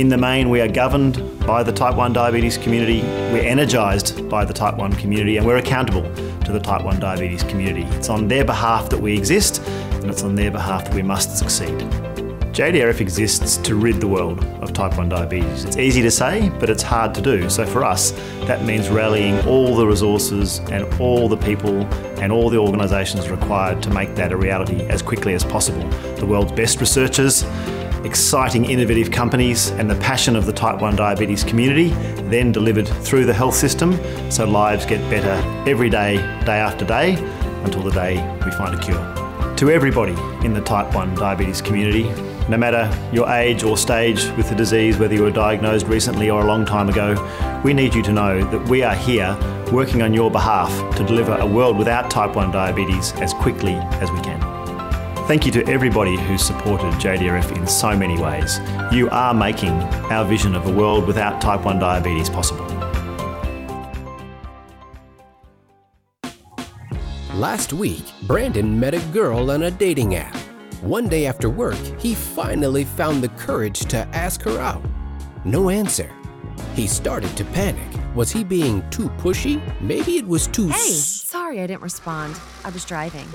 In 0.00 0.08
the 0.08 0.16
main, 0.16 0.48
we 0.48 0.60
are 0.60 0.68
governed 0.68 1.16
by 1.44 1.64
the 1.64 1.72
type 1.72 1.96
1 1.96 2.12
diabetes 2.12 2.56
community, 2.56 3.02
we're 3.32 3.42
energised 3.42 4.28
by 4.28 4.44
the 4.44 4.54
type 4.54 4.76
1 4.76 4.92
community, 4.92 5.38
and 5.38 5.46
we're 5.46 5.56
accountable 5.56 6.02
to 6.44 6.52
the 6.52 6.60
type 6.60 6.84
1 6.84 7.00
diabetes 7.00 7.42
community. 7.42 7.82
It's 7.96 8.08
on 8.08 8.28
their 8.28 8.44
behalf 8.44 8.90
that 8.90 8.98
we 9.00 9.16
exist, 9.18 9.60
and 9.66 10.08
it's 10.08 10.22
on 10.22 10.36
their 10.36 10.52
behalf 10.52 10.84
that 10.84 10.94
we 10.94 11.02
must 11.02 11.36
succeed. 11.36 11.82
JDRF 12.54 13.00
exists 13.00 13.56
to 13.56 13.74
rid 13.74 14.00
the 14.00 14.06
world 14.06 14.44
of 14.62 14.72
type 14.72 14.96
1 14.96 15.08
diabetes. 15.08 15.64
It's 15.64 15.76
easy 15.76 16.02
to 16.02 16.10
say, 16.10 16.50
but 16.60 16.70
it's 16.70 16.84
hard 16.84 17.12
to 17.16 17.20
do. 17.20 17.50
So 17.50 17.66
for 17.66 17.82
us, 17.82 18.12
that 18.46 18.62
means 18.62 18.88
rallying 18.90 19.44
all 19.44 19.74
the 19.74 19.84
resources 19.84 20.60
and 20.70 20.84
all 21.00 21.28
the 21.28 21.36
people 21.36 21.82
and 22.22 22.30
all 22.30 22.48
the 22.48 22.58
organisations 22.58 23.28
required 23.28 23.82
to 23.82 23.90
make 23.90 24.14
that 24.14 24.30
a 24.30 24.36
reality 24.36 24.82
as 24.82 25.02
quickly 25.02 25.34
as 25.34 25.42
possible. 25.42 25.82
The 26.14 26.26
world's 26.26 26.52
best 26.52 26.78
researchers, 26.78 27.42
exciting 28.04 28.66
innovative 28.66 29.10
companies, 29.10 29.70
and 29.70 29.90
the 29.90 29.96
passion 29.96 30.36
of 30.36 30.46
the 30.46 30.52
type 30.52 30.80
1 30.80 30.94
diabetes 30.94 31.42
community, 31.42 31.88
then 32.30 32.52
delivered 32.52 32.86
through 32.86 33.24
the 33.24 33.34
health 33.34 33.56
system 33.56 33.98
so 34.30 34.46
lives 34.46 34.86
get 34.86 35.00
better 35.10 35.34
every 35.68 35.90
day, 35.90 36.18
day 36.44 36.58
after 36.58 36.84
day, 36.84 37.16
until 37.64 37.82
the 37.82 37.90
day 37.90 38.14
we 38.44 38.52
find 38.52 38.78
a 38.78 38.80
cure. 38.80 39.56
To 39.56 39.70
everybody 39.70 40.14
in 40.46 40.54
the 40.54 40.60
type 40.60 40.94
1 40.94 41.16
diabetes 41.16 41.60
community, 41.60 42.12
no 42.48 42.58
matter 42.58 42.90
your 43.12 43.28
age 43.30 43.62
or 43.62 43.76
stage 43.76 44.24
with 44.36 44.48
the 44.48 44.54
disease, 44.54 44.98
whether 44.98 45.14
you 45.14 45.22
were 45.22 45.30
diagnosed 45.30 45.86
recently 45.86 46.28
or 46.28 46.42
a 46.42 46.44
long 46.44 46.66
time 46.66 46.88
ago, 46.88 47.14
we 47.64 47.72
need 47.72 47.94
you 47.94 48.02
to 48.02 48.12
know 48.12 48.44
that 48.50 48.68
we 48.68 48.82
are 48.82 48.94
here 48.94 49.36
working 49.72 50.02
on 50.02 50.12
your 50.12 50.30
behalf 50.30 50.70
to 50.96 51.04
deliver 51.04 51.34
a 51.36 51.46
world 51.46 51.78
without 51.78 52.10
type 52.10 52.36
1 52.36 52.50
diabetes 52.50 53.12
as 53.14 53.32
quickly 53.32 53.74
as 53.74 54.10
we 54.10 54.20
can. 54.20 54.40
Thank 55.26 55.46
you 55.46 55.52
to 55.52 55.66
everybody 55.66 56.18
who's 56.18 56.42
supported 56.42 56.92
JDRF 56.94 57.56
in 57.56 57.66
so 57.66 57.96
many 57.96 58.20
ways. 58.20 58.60
You 58.92 59.08
are 59.08 59.32
making 59.32 59.72
our 60.12 60.24
vision 60.26 60.54
of 60.54 60.66
a 60.66 60.72
world 60.72 61.06
without 61.06 61.40
type 61.40 61.64
1 61.64 61.78
diabetes 61.78 62.28
possible. 62.28 62.66
Last 67.34 67.72
week, 67.72 68.04
Brandon 68.24 68.78
met 68.78 68.94
a 68.94 69.00
girl 69.12 69.50
on 69.50 69.62
a 69.62 69.70
dating 69.70 70.14
app. 70.14 70.43
One 70.84 71.08
day 71.08 71.24
after 71.24 71.48
work, 71.48 71.78
he 71.98 72.14
finally 72.14 72.84
found 72.84 73.22
the 73.22 73.30
courage 73.30 73.86
to 73.86 74.06
ask 74.14 74.42
her 74.42 74.58
out. 74.58 74.84
No 75.42 75.70
answer. 75.70 76.12
He 76.74 76.86
started 76.86 77.34
to 77.38 77.44
panic. 77.46 77.88
Was 78.14 78.30
he 78.30 78.44
being 78.44 78.84
too 78.90 79.08
pushy? 79.16 79.62
Maybe 79.80 80.18
it 80.18 80.26
was 80.26 80.46
too. 80.46 80.68
Hey, 80.68 80.90
sorry 80.90 81.62
I 81.62 81.66
didn't 81.66 81.80
respond. 81.80 82.38
I 82.64 82.68
was 82.68 82.84
driving. 82.84 83.26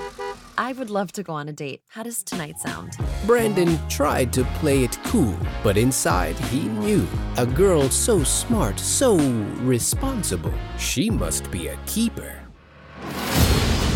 I 0.60 0.74
would 0.74 0.91
love 0.91 1.12
to 1.14 1.24
go 1.24 1.34
on 1.34 1.50
a 1.50 1.54
date. 1.54 1.82
How 1.88 2.04
does 2.04 2.22
tonight 2.22 2.60
sound? 2.60 2.95
Brandon 3.26 3.80
tried 3.89 4.32
to 4.34 4.43
play 4.60 4.84
it 4.84 5.00
cool, 5.06 5.36
but 5.64 5.76
inside 5.76 6.38
he 6.52 6.62
knew 6.62 7.08
a 7.38 7.47
girl 7.47 7.89
so 7.89 8.24
smart, 8.24 8.80
so 8.80 9.18
responsible. 9.62 10.54
She 10.78 11.10
must 11.10 11.50
be 11.50 11.70
a 11.70 11.78
keeper. 11.88 12.39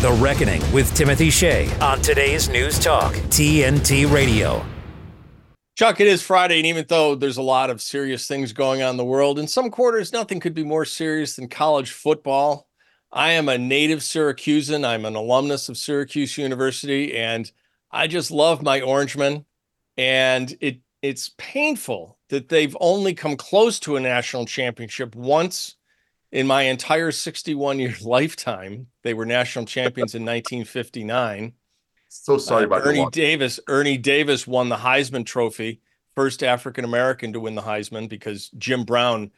The 0.04 0.12
Reckoning 0.12 0.60
with 0.70 0.94
Timothy 0.94 1.30
Shea 1.30 1.74
on 1.78 1.98
today's 2.02 2.50
News 2.50 2.78
Talk, 2.78 3.14
TNT 3.30 4.12
Radio. 4.12 4.62
Chuck, 5.76 5.98
it 5.98 6.06
is 6.06 6.20
Friday, 6.20 6.58
and 6.58 6.66
even 6.66 6.84
though 6.90 7.14
there's 7.14 7.38
a 7.38 7.42
lot 7.42 7.70
of 7.70 7.80
serious 7.80 8.26
things 8.26 8.52
going 8.52 8.82
on 8.82 8.90
in 8.90 8.96
the 8.98 9.04
world, 9.06 9.38
in 9.38 9.48
some 9.48 9.70
quarters, 9.70 10.12
nothing 10.12 10.40
could 10.40 10.52
be 10.52 10.62
more 10.62 10.84
serious 10.84 11.36
than 11.36 11.48
college 11.48 11.90
football. 11.90 12.68
I 13.12 13.30
am 13.30 13.48
a 13.48 13.56
native 13.56 14.00
Syracusan. 14.00 14.86
I'm 14.86 15.06
an 15.06 15.16
alumnus 15.16 15.70
of 15.70 15.78
Syracuse 15.78 16.36
University, 16.36 17.16
and 17.16 17.50
I 17.90 18.06
just 18.06 18.30
love 18.30 18.62
my 18.62 18.82
Orangemen. 18.82 19.46
And 19.96 20.54
it 20.60 20.80
it's 21.00 21.30
painful 21.38 22.18
that 22.28 22.50
they've 22.50 22.76
only 22.78 23.14
come 23.14 23.38
close 23.38 23.80
to 23.80 23.96
a 23.96 24.00
national 24.00 24.44
championship 24.44 25.16
once 25.16 25.76
in 26.34 26.46
my 26.48 26.62
entire 26.62 27.12
61 27.12 27.78
year 27.78 27.94
lifetime. 28.02 28.88
They 29.02 29.14
were 29.14 29.24
national 29.24 29.64
champions 29.64 30.14
in 30.14 30.22
1959. 30.22 31.54
So 32.08 32.36
sorry 32.36 32.64
Uh, 32.64 32.66
about 32.66 32.86
Ernie. 32.86 33.06
Davis. 33.10 33.58
Ernie 33.68 33.96
Davis 33.96 34.46
won 34.46 34.68
the 34.68 34.76
Heisman 34.76 35.24
Trophy, 35.24 35.80
first 36.14 36.42
African 36.42 36.84
American 36.84 37.32
to 37.32 37.40
win 37.40 37.54
the 37.54 37.62
Heisman 37.62 38.08
because 38.08 38.50
Jim 38.58 38.84
Brown 38.84 39.30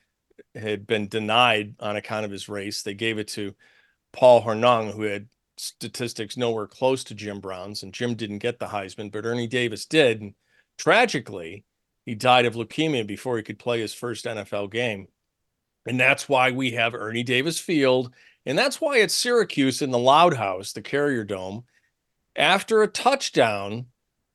had 0.54 0.86
been 0.86 1.06
denied 1.08 1.74
on 1.80 1.96
account 1.96 2.24
of 2.24 2.30
his 2.32 2.48
race. 2.48 2.82
They 2.82 2.94
gave 2.94 3.18
it 3.18 3.28
to 3.28 3.54
Paul 4.12 4.42
Hornung, 4.42 4.92
who 4.92 5.02
had 5.02 5.28
statistics 5.58 6.36
nowhere 6.36 6.66
close 6.66 7.04
to 7.04 7.14
Jim 7.14 7.40
Brown's, 7.40 7.82
and 7.82 7.92
Jim 7.94 8.14
didn't 8.14 8.38
get 8.38 8.58
the 8.58 8.66
Heisman, 8.66 9.10
but 9.12 9.24
Ernie 9.24 9.46
Davis 9.46 9.86
did. 9.86 10.20
And 10.20 10.34
tragically, 10.78 11.64
he 12.04 12.14
died 12.14 12.44
of 12.46 12.54
leukemia 12.54 13.06
before 13.06 13.36
he 13.38 13.42
could 13.42 13.58
play 13.58 13.80
his 13.80 13.94
first 13.94 14.26
NFL 14.26 14.70
game. 14.70 15.08
And 15.86 15.98
that's 15.98 16.28
why 16.28 16.50
we 16.50 16.72
have 16.72 16.94
Ernie 16.94 17.22
Davis 17.22 17.58
Field. 17.58 18.12
And 18.44 18.58
that's 18.58 18.80
why 18.80 18.98
it's 18.98 19.14
Syracuse 19.14 19.82
in 19.82 19.90
the 19.90 19.98
Loud 19.98 20.34
House, 20.34 20.72
the 20.72 20.82
Carrier 20.82 21.24
Dome. 21.24 21.64
After 22.36 22.82
a 22.82 22.88
touchdown, 22.88 23.86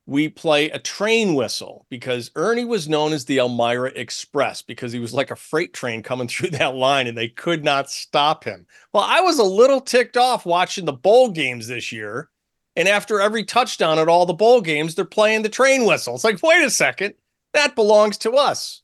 we 0.06 0.28
play 0.28 0.68
a 0.70 0.78
train 0.78 1.34
whistle 1.34 1.86
because 1.88 2.30
Ernie 2.34 2.64
was 2.64 2.88
known 2.88 3.12
as 3.12 3.24
the 3.24 3.38
Elmira 3.38 3.90
Express 3.94 4.60
because 4.60 4.92
he 4.92 4.98
was 4.98 5.14
like 5.14 5.30
a 5.30 5.36
freight 5.36 5.72
train 5.72 6.02
coming 6.02 6.28
through 6.28 6.50
that 6.50 6.74
line 6.74 7.06
and 7.06 7.16
they 7.16 7.28
could 7.28 7.64
not 7.64 7.90
stop 7.90 8.44
him. 8.44 8.66
Well, 8.92 9.04
I 9.06 9.20
was 9.20 9.38
a 9.38 9.44
little 9.44 9.80
ticked 9.80 10.16
off 10.16 10.44
watching 10.44 10.84
the 10.84 10.92
bowl 10.92 11.30
games 11.30 11.68
this 11.68 11.92
year. 11.92 12.28
And 12.74 12.88
after 12.88 13.20
every 13.20 13.44
touchdown 13.44 13.98
at 13.98 14.08
all 14.08 14.24
the 14.24 14.32
bowl 14.32 14.62
games, 14.62 14.94
they're 14.94 15.04
playing 15.04 15.42
the 15.42 15.50
train 15.50 15.84
whistle. 15.84 16.14
It's 16.14 16.24
like, 16.24 16.42
wait 16.42 16.64
a 16.64 16.70
second, 16.70 17.14
that 17.52 17.74
belongs 17.74 18.16
to 18.18 18.32
us. 18.32 18.81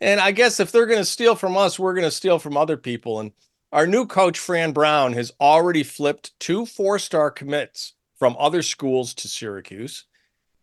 And 0.00 0.20
I 0.20 0.32
guess 0.32 0.60
if 0.60 0.72
they're 0.72 0.86
going 0.86 0.98
to 0.98 1.04
steal 1.04 1.34
from 1.34 1.56
us, 1.56 1.78
we're 1.78 1.94
going 1.94 2.04
to 2.04 2.10
steal 2.10 2.38
from 2.38 2.56
other 2.56 2.76
people. 2.76 3.20
And 3.20 3.32
our 3.72 3.86
new 3.86 4.06
coach, 4.06 4.38
Fran 4.38 4.72
Brown, 4.72 5.12
has 5.12 5.32
already 5.40 5.82
flipped 5.82 6.38
two 6.40 6.66
four 6.66 6.98
star 6.98 7.30
commits 7.30 7.94
from 8.18 8.36
other 8.38 8.62
schools 8.62 9.14
to 9.14 9.28
Syracuse. 9.28 10.04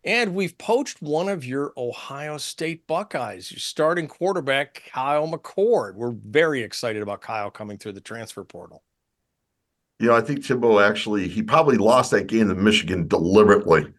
And 0.04 0.34
we've 0.34 0.56
poached 0.56 1.02
one 1.02 1.28
of 1.28 1.44
your 1.44 1.72
Ohio 1.76 2.38
State 2.38 2.86
Buckeyes, 2.86 3.50
your 3.50 3.58
starting 3.58 4.08
quarterback, 4.08 4.82
Kyle 4.90 5.28
McCord. 5.28 5.94
We're 5.94 6.12
very 6.12 6.62
excited 6.62 7.02
about 7.02 7.20
Kyle 7.20 7.50
coming 7.50 7.78
through 7.78 7.92
the 7.92 8.00
transfer 8.00 8.44
portal. 8.44 8.82
You 9.98 10.08
know, 10.08 10.16
I 10.16 10.20
think 10.20 10.44
Timbo 10.44 10.78
actually 10.78 11.28
he 11.28 11.42
probably 11.42 11.76
lost 11.76 12.12
that 12.12 12.28
game 12.28 12.48
to 12.48 12.54
Michigan 12.54 13.08
deliberately. 13.08 13.92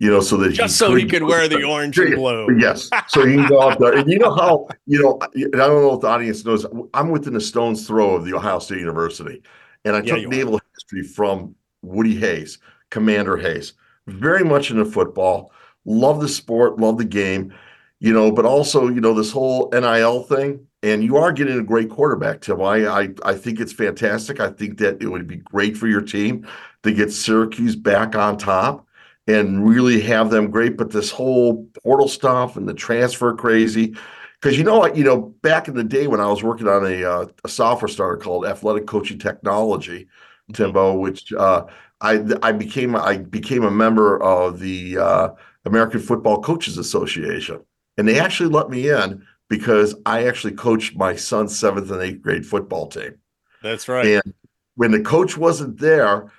You 0.00 0.10
know, 0.10 0.20
so 0.20 0.36
that 0.36 0.50
Just 0.52 0.76
so 0.76 0.94
he 0.94 1.02
couldn't- 1.04 1.26
could 1.26 1.28
wear 1.28 1.48
the 1.48 1.64
orange 1.64 1.98
and 1.98 2.14
blue. 2.14 2.56
Yes, 2.58 2.88
so 3.08 3.26
he 3.26 3.34
can 3.34 3.48
go 3.48 3.60
out 3.62 3.80
there, 3.80 3.94
and 3.94 4.08
you 4.08 4.18
know 4.18 4.32
how 4.34 4.68
you 4.86 5.02
know. 5.02 5.18
I 5.22 5.28
don't 5.56 5.82
know 5.82 5.94
if 5.94 6.00
the 6.02 6.06
audience 6.08 6.44
knows. 6.44 6.64
I'm 6.94 7.10
within 7.10 7.34
a 7.34 7.40
stone's 7.40 7.86
throw 7.86 8.14
of 8.14 8.24
the 8.24 8.34
Ohio 8.34 8.60
State 8.60 8.78
University, 8.78 9.42
and 9.84 9.96
I 9.96 10.00
Yeah, 10.02 10.12
took 10.14 10.20
you 10.22 10.28
are. 10.28 10.30
naval 10.30 10.60
history 10.74 11.02
from 11.02 11.54
Woody 11.82 12.14
Hayes, 12.14 12.58
Commander 12.90 13.36
Hayes. 13.36 13.72
Very 14.06 14.44
much 14.44 14.70
into 14.70 14.84
football. 14.84 15.52
Love 15.84 16.20
the 16.20 16.28
sport. 16.28 16.78
Love 16.78 16.98
the 16.98 17.04
game. 17.04 17.52
You 18.00 18.12
know, 18.12 18.30
but 18.30 18.44
also 18.44 18.86
you 18.88 19.00
know 19.00 19.14
this 19.14 19.32
whole 19.32 19.68
NIL 19.72 20.22
thing. 20.22 20.60
and 20.84 21.02
you 21.02 21.16
are 21.16 21.32
getting 21.32 21.58
a 21.58 21.62
great 21.64 21.90
quarterback, 21.90 22.40
Tim. 22.40 22.62
I, 22.62 22.86
I 22.86 23.08
I 23.24 23.34
think 23.34 23.58
it's 23.58 23.72
fantastic. 23.72 24.38
I 24.38 24.50
think 24.50 24.78
that 24.78 25.02
it 25.02 25.08
would 25.08 25.26
be 25.26 25.38
great 25.38 25.76
for 25.76 25.88
your 25.88 26.02
team 26.02 26.46
to 26.84 26.92
get 26.92 27.10
Syracuse 27.12 27.74
back 27.74 28.14
on 28.14 28.38
top 28.38 28.86
and 29.28 29.68
really 29.68 30.00
have 30.00 30.30
them 30.30 30.50
great. 30.50 30.76
But 30.76 30.90
this 30.90 31.10
whole 31.10 31.68
portal 31.84 32.08
stuff 32.08 32.56
and 32.56 32.66
the 32.66 32.74
transfer 32.74 33.34
crazy, 33.36 33.94
because 34.40 34.58
you 34.58 34.64
know 34.64 34.78
what, 34.78 34.96
you 34.96 35.04
know, 35.04 35.34
back 35.42 35.68
in 35.68 35.74
the 35.74 35.84
day 35.84 36.06
when 36.06 36.20
I 36.20 36.26
was 36.26 36.42
working 36.42 36.66
on 36.66 36.84
a, 36.86 37.04
uh, 37.04 37.26
a 37.44 37.48
software 37.48 37.88
startup 37.88 38.22
called 38.22 38.46
Athletic 38.46 38.86
Coaching 38.86 39.18
Technology, 39.18 40.08
Timbo, 40.52 40.94
which 40.94 41.32
uh, 41.32 41.66
I 42.00 42.24
I 42.42 42.52
became 42.52 42.96
I 42.96 43.18
became 43.18 43.64
a 43.64 43.70
member 43.70 44.20
of 44.22 44.60
the 44.60 44.98
uh, 44.98 45.28
American 45.64 46.00
Football 46.00 46.40
Coaches 46.40 46.78
Association, 46.78 47.60
and 47.98 48.08
they 48.08 48.18
actually 48.18 48.48
let 48.48 48.70
me 48.70 48.88
in 48.88 49.26
because 49.48 49.94
I 50.06 50.26
actually 50.26 50.54
coached 50.54 50.96
my 50.96 51.16
son's 51.16 51.58
seventh 51.58 51.90
and 51.90 52.02
eighth 52.02 52.22
grade 52.22 52.46
football 52.46 52.86
team. 52.86 53.16
That's 53.62 53.88
right. 53.88 54.06
And 54.06 54.34
when 54.76 54.90
the 54.92 55.00
coach 55.00 55.36
wasn't 55.36 55.78
there, 55.78 56.30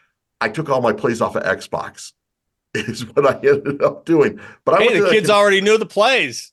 I 0.42 0.50
took 0.50 0.70
all 0.70 0.82
my 0.82 0.94
plays 0.94 1.22
off 1.22 1.36
of 1.36 1.44
Xbox. 1.44 2.14
Is 2.74 3.06
what 3.16 3.26
I 3.26 3.36
ended 3.48 3.82
up 3.82 4.06
doing. 4.06 4.40
But 4.64 4.76
I 4.76 4.84
hey, 4.84 5.00
the 5.00 5.10
kids 5.10 5.28
con- 5.28 5.38
already 5.38 5.62
knew 5.62 5.78
the 5.78 5.88
plays. 5.88 6.52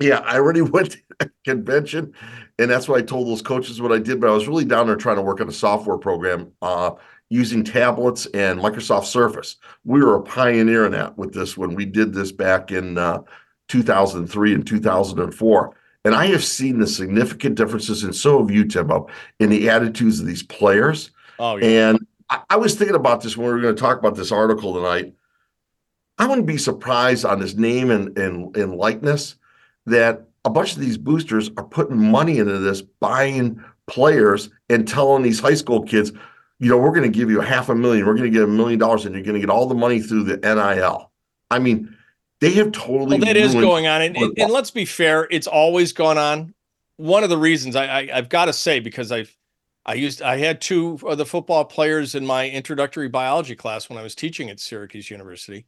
yeah, 0.00 0.18
I 0.18 0.36
already 0.36 0.60
went 0.62 0.92
to 0.92 0.98
that 1.18 1.30
convention, 1.44 2.12
and 2.58 2.70
that's 2.70 2.88
why 2.88 2.96
I 2.96 3.02
told 3.02 3.28
those 3.28 3.42
coaches 3.42 3.80
what 3.80 3.92
I 3.92 3.98
did. 3.98 4.20
But 4.20 4.28
I 4.28 4.34
was 4.34 4.46
really 4.46 4.66
down 4.66 4.86
there 4.86 4.96
trying 4.96 5.16
to 5.16 5.22
work 5.22 5.40
on 5.40 5.48
a 5.48 5.52
software 5.52 5.96
program 5.96 6.52
uh, 6.60 6.92
using 7.30 7.64
tablets 7.64 8.26
and 8.34 8.60
Microsoft 8.60 9.06
Surface. 9.06 9.56
We 9.84 10.00
were 10.00 10.16
a 10.16 10.22
pioneer 10.22 10.84
in 10.86 10.92
that 10.92 11.16
with 11.16 11.32
this 11.32 11.56
when 11.56 11.74
we 11.74 11.86
did 11.86 12.12
this 12.12 12.30
back 12.30 12.70
in 12.70 12.98
uh, 12.98 13.22
2003 13.68 14.54
and 14.54 14.66
2004. 14.66 15.76
And 16.04 16.14
I 16.14 16.26
have 16.26 16.44
seen 16.44 16.78
the 16.78 16.86
significant 16.86 17.54
differences, 17.54 18.04
and 18.04 18.14
so 18.14 18.40
have 18.40 18.50
you, 18.50 18.66
Timbo, 18.66 19.08
in 19.40 19.48
the 19.48 19.70
attitudes 19.70 20.20
of 20.20 20.26
these 20.26 20.42
players. 20.42 21.12
Oh, 21.38 21.56
yeah. 21.56 21.88
And 21.88 22.06
I, 22.30 22.42
I 22.50 22.56
was 22.56 22.74
thinking 22.74 22.96
about 22.96 23.22
this 23.22 23.36
when 23.36 23.46
we 23.46 23.52
were 23.52 23.60
going 23.60 23.74
to 23.74 23.80
talk 23.80 23.98
about 23.98 24.16
this 24.16 24.32
article 24.32 24.74
tonight. 24.74 25.14
I 26.18 26.26
wouldn't 26.26 26.46
be 26.46 26.58
surprised 26.58 27.24
on 27.24 27.40
his 27.40 27.56
name 27.56 27.90
and, 27.90 28.16
and, 28.16 28.56
and 28.56 28.76
likeness 28.76 29.36
that 29.86 30.26
a 30.44 30.50
bunch 30.50 30.74
of 30.74 30.80
these 30.80 30.96
boosters 30.98 31.50
are 31.56 31.64
putting 31.64 31.98
money 31.98 32.38
into 32.38 32.58
this, 32.58 32.82
buying 32.82 33.62
players 33.86 34.50
and 34.68 34.86
telling 34.86 35.22
these 35.22 35.40
high 35.40 35.54
school 35.54 35.82
kids, 35.82 36.12
you 36.58 36.70
know, 36.70 36.78
we're 36.78 36.92
going 36.92 37.10
to 37.10 37.18
give 37.18 37.30
you 37.30 37.40
a 37.40 37.44
half 37.44 37.68
a 37.68 37.74
million, 37.74 38.06
we're 38.06 38.14
going 38.14 38.30
to 38.30 38.36
get 38.36 38.42
a 38.42 38.46
million 38.46 38.78
dollars, 38.78 39.04
and 39.04 39.14
you're 39.14 39.24
going 39.24 39.34
to 39.34 39.40
get 39.40 39.50
all 39.50 39.66
the 39.66 39.74
money 39.74 40.00
through 40.00 40.24
the 40.24 40.36
NIL. 40.36 41.10
I 41.50 41.58
mean, 41.58 41.94
they 42.40 42.52
have 42.52 42.72
totally. 42.72 43.18
Well, 43.18 43.26
that 43.26 43.36
is 43.36 43.54
going 43.54 43.86
on, 43.86 44.02
and, 44.02 44.16
and, 44.16 44.38
and 44.38 44.52
let's 44.52 44.70
be 44.70 44.84
fair, 44.84 45.26
it's 45.30 45.46
always 45.46 45.92
gone 45.92 46.18
on. 46.18 46.54
One 46.96 47.24
of 47.24 47.30
the 47.30 47.38
reasons 47.38 47.74
I, 47.74 47.86
I 47.86 48.08
I've 48.14 48.28
got 48.28 48.46
to 48.46 48.52
say 48.52 48.80
because 48.80 49.10
I've 49.10 49.34
I 49.86 49.94
used 49.94 50.22
I 50.22 50.38
had 50.38 50.60
two 50.60 50.98
of 51.04 51.18
the 51.18 51.26
football 51.26 51.64
players 51.64 52.14
in 52.14 52.24
my 52.24 52.48
introductory 52.48 53.08
biology 53.08 53.54
class 53.54 53.88
when 53.88 53.98
I 53.98 54.02
was 54.02 54.14
teaching 54.14 54.48
at 54.48 54.60
Syracuse 54.60 55.10
University. 55.10 55.66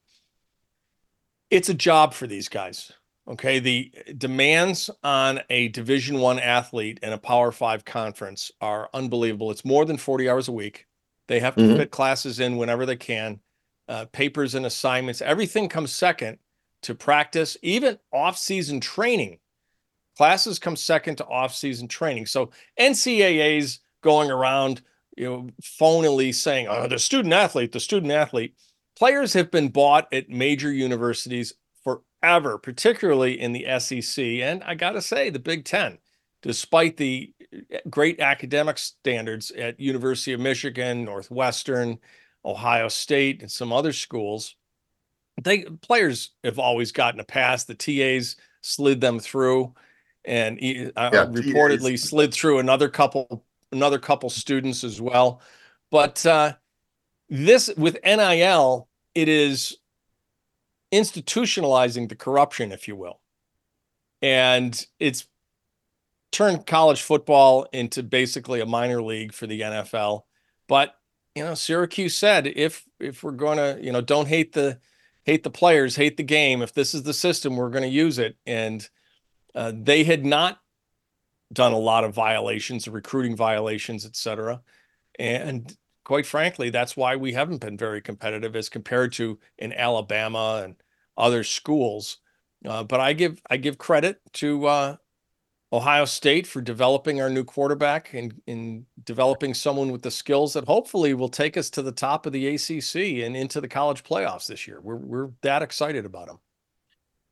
It's 1.50 1.68
a 1.68 1.74
job 1.74 2.14
for 2.14 2.26
these 2.26 2.48
guys. 2.48 2.92
Okay, 3.28 3.58
the 3.58 3.92
demands 4.16 4.88
on 5.02 5.40
a 5.50 5.68
Division 5.68 6.20
One 6.20 6.38
athlete 6.38 7.00
in 7.02 7.12
a 7.12 7.18
Power 7.18 7.50
Five 7.52 7.84
conference 7.84 8.50
are 8.60 8.88
unbelievable. 8.94 9.50
It's 9.50 9.64
more 9.64 9.84
than 9.84 9.96
forty 9.96 10.28
hours 10.30 10.48
a 10.48 10.52
week. 10.52 10.86
They 11.26 11.40
have 11.40 11.56
to 11.56 11.62
Mhm. 11.62 11.76
fit 11.76 11.90
classes 11.90 12.38
in 12.38 12.56
whenever 12.56 12.86
they 12.86 12.96
can. 12.96 13.40
Uh, 13.88 14.04
papers 14.06 14.54
and 14.54 14.64
assignments, 14.64 15.20
everything 15.20 15.68
comes 15.68 15.92
second 15.92 16.38
to 16.82 16.94
practice, 16.94 17.56
even 17.62 17.98
off-season 18.12 18.80
training. 18.80 19.40
Classes 20.16 20.58
come 20.58 20.76
second 20.76 21.16
to 21.16 21.26
off-season 21.26 21.88
training. 21.88 22.26
So 22.26 22.50
NCAA's 22.78 23.80
going 24.06 24.30
around, 24.30 24.80
you 25.16 25.24
know, 25.24 25.48
phonily 25.60 26.32
saying, 26.32 26.68
"Oh, 26.68 26.86
the 26.86 26.98
student 26.98 27.34
athlete, 27.34 27.72
the 27.72 27.80
student 27.80 28.12
athlete." 28.12 28.54
Players 28.96 29.34
have 29.34 29.50
been 29.50 29.68
bought 29.68 30.06
at 30.12 30.30
major 30.30 30.72
universities 30.72 31.52
forever, 31.84 32.56
particularly 32.56 33.38
in 33.38 33.52
the 33.52 33.66
SEC, 33.78 34.24
and 34.40 34.62
I 34.64 34.74
got 34.74 34.92
to 34.92 35.02
say, 35.02 35.28
the 35.28 35.38
Big 35.38 35.64
Ten. 35.64 35.98
Despite 36.42 36.96
the 36.96 37.34
eh, 37.52 37.80
great 37.90 38.20
academic 38.20 38.78
standards 38.78 39.50
at 39.50 39.80
University 39.80 40.32
of 40.32 40.40
Michigan, 40.40 41.04
Northwestern, 41.04 41.98
Ohio 42.44 42.88
State, 42.88 43.42
and 43.42 43.50
some 43.50 43.72
other 43.72 43.92
schools, 43.92 44.54
they 45.42 45.64
players 45.64 46.30
have 46.44 46.58
always 46.58 46.92
gotten 46.92 47.20
a 47.20 47.24
pass. 47.24 47.64
The 47.64 47.74
TAs 47.74 48.36
slid 48.62 49.00
them 49.00 49.18
through, 49.18 49.74
and 50.24 50.58
uh, 50.96 51.10
Yeah, 51.12 51.26
reportedly 51.26 51.92
TAs. 51.92 52.08
slid 52.08 52.32
through 52.32 52.58
another 52.60 52.88
couple 52.88 53.44
another 53.76 53.98
couple 53.98 54.30
students 54.30 54.82
as 54.84 55.00
well. 55.00 55.40
But 55.90 56.24
uh, 56.26 56.54
this 57.28 57.70
with 57.76 57.98
NIL, 58.04 58.88
it 59.14 59.28
is 59.28 59.76
institutionalizing 60.92 62.08
the 62.08 62.16
corruption, 62.16 62.72
if 62.72 62.88
you 62.88 62.96
will, 62.96 63.20
and 64.22 64.86
it's 64.98 65.26
turned 66.32 66.66
college 66.66 67.02
football 67.02 67.66
into 67.72 68.02
basically 68.02 68.60
a 68.60 68.66
minor 68.66 69.02
league 69.02 69.32
for 69.32 69.46
the 69.46 69.60
NFL. 69.60 70.22
But 70.68 70.94
you 71.34 71.44
know, 71.44 71.54
Syracuse 71.54 72.16
said 72.16 72.46
if 72.46 72.84
if 72.98 73.22
we're 73.22 73.32
to, 73.32 73.78
you 73.80 73.92
know, 73.92 74.00
don't 74.00 74.26
hate 74.26 74.52
the 74.52 74.80
hate 75.24 75.42
the 75.42 75.50
players, 75.50 75.96
hate 75.96 76.16
the 76.16 76.22
game. 76.22 76.62
If 76.62 76.72
this 76.72 76.94
is 76.94 77.02
the 77.02 77.12
system, 77.12 77.56
we're 77.56 77.70
going 77.70 77.82
to 77.82 77.88
use 77.88 78.18
it. 78.18 78.36
And 78.46 78.88
uh, 79.54 79.72
they 79.74 80.04
had 80.04 80.24
not 80.24 80.60
done 81.52 81.72
a 81.72 81.78
lot 81.78 82.04
of 82.04 82.14
violations, 82.14 82.88
recruiting 82.88 83.36
violations, 83.36 84.04
et 84.04 84.16
cetera. 84.16 84.60
And 85.18 85.76
quite 86.04 86.26
frankly, 86.26 86.70
that's 86.70 86.96
why 86.96 87.16
we 87.16 87.32
haven't 87.32 87.60
been 87.60 87.76
very 87.76 88.00
competitive 88.00 88.56
as 88.56 88.68
compared 88.68 89.12
to 89.14 89.38
in 89.58 89.72
Alabama 89.72 90.62
and 90.64 90.76
other 91.16 91.44
schools. 91.44 92.18
Uh, 92.64 92.82
but 92.84 93.00
I 93.00 93.12
give 93.12 93.40
I 93.50 93.56
give 93.58 93.78
credit 93.78 94.20
to 94.34 94.66
uh, 94.66 94.96
Ohio 95.72 96.04
State 96.04 96.46
for 96.46 96.60
developing 96.60 97.20
our 97.20 97.30
new 97.30 97.44
quarterback 97.44 98.14
and 98.14 98.40
in 98.46 98.86
developing 99.04 99.54
someone 99.54 99.90
with 99.90 100.02
the 100.02 100.10
skills 100.10 100.54
that 100.54 100.64
hopefully 100.66 101.14
will 101.14 101.28
take 101.28 101.56
us 101.56 101.70
to 101.70 101.82
the 101.82 101.92
top 101.92 102.26
of 102.26 102.32
the 102.32 102.46
ACC 102.54 103.24
and 103.24 103.36
into 103.36 103.60
the 103.60 103.68
college 103.68 104.04
playoffs 104.04 104.46
this 104.46 104.66
year. 104.66 104.80
We're 104.80 104.96
we're 104.96 105.30
that 105.42 105.62
excited 105.62 106.04
about 106.06 106.28
him. 106.28 106.38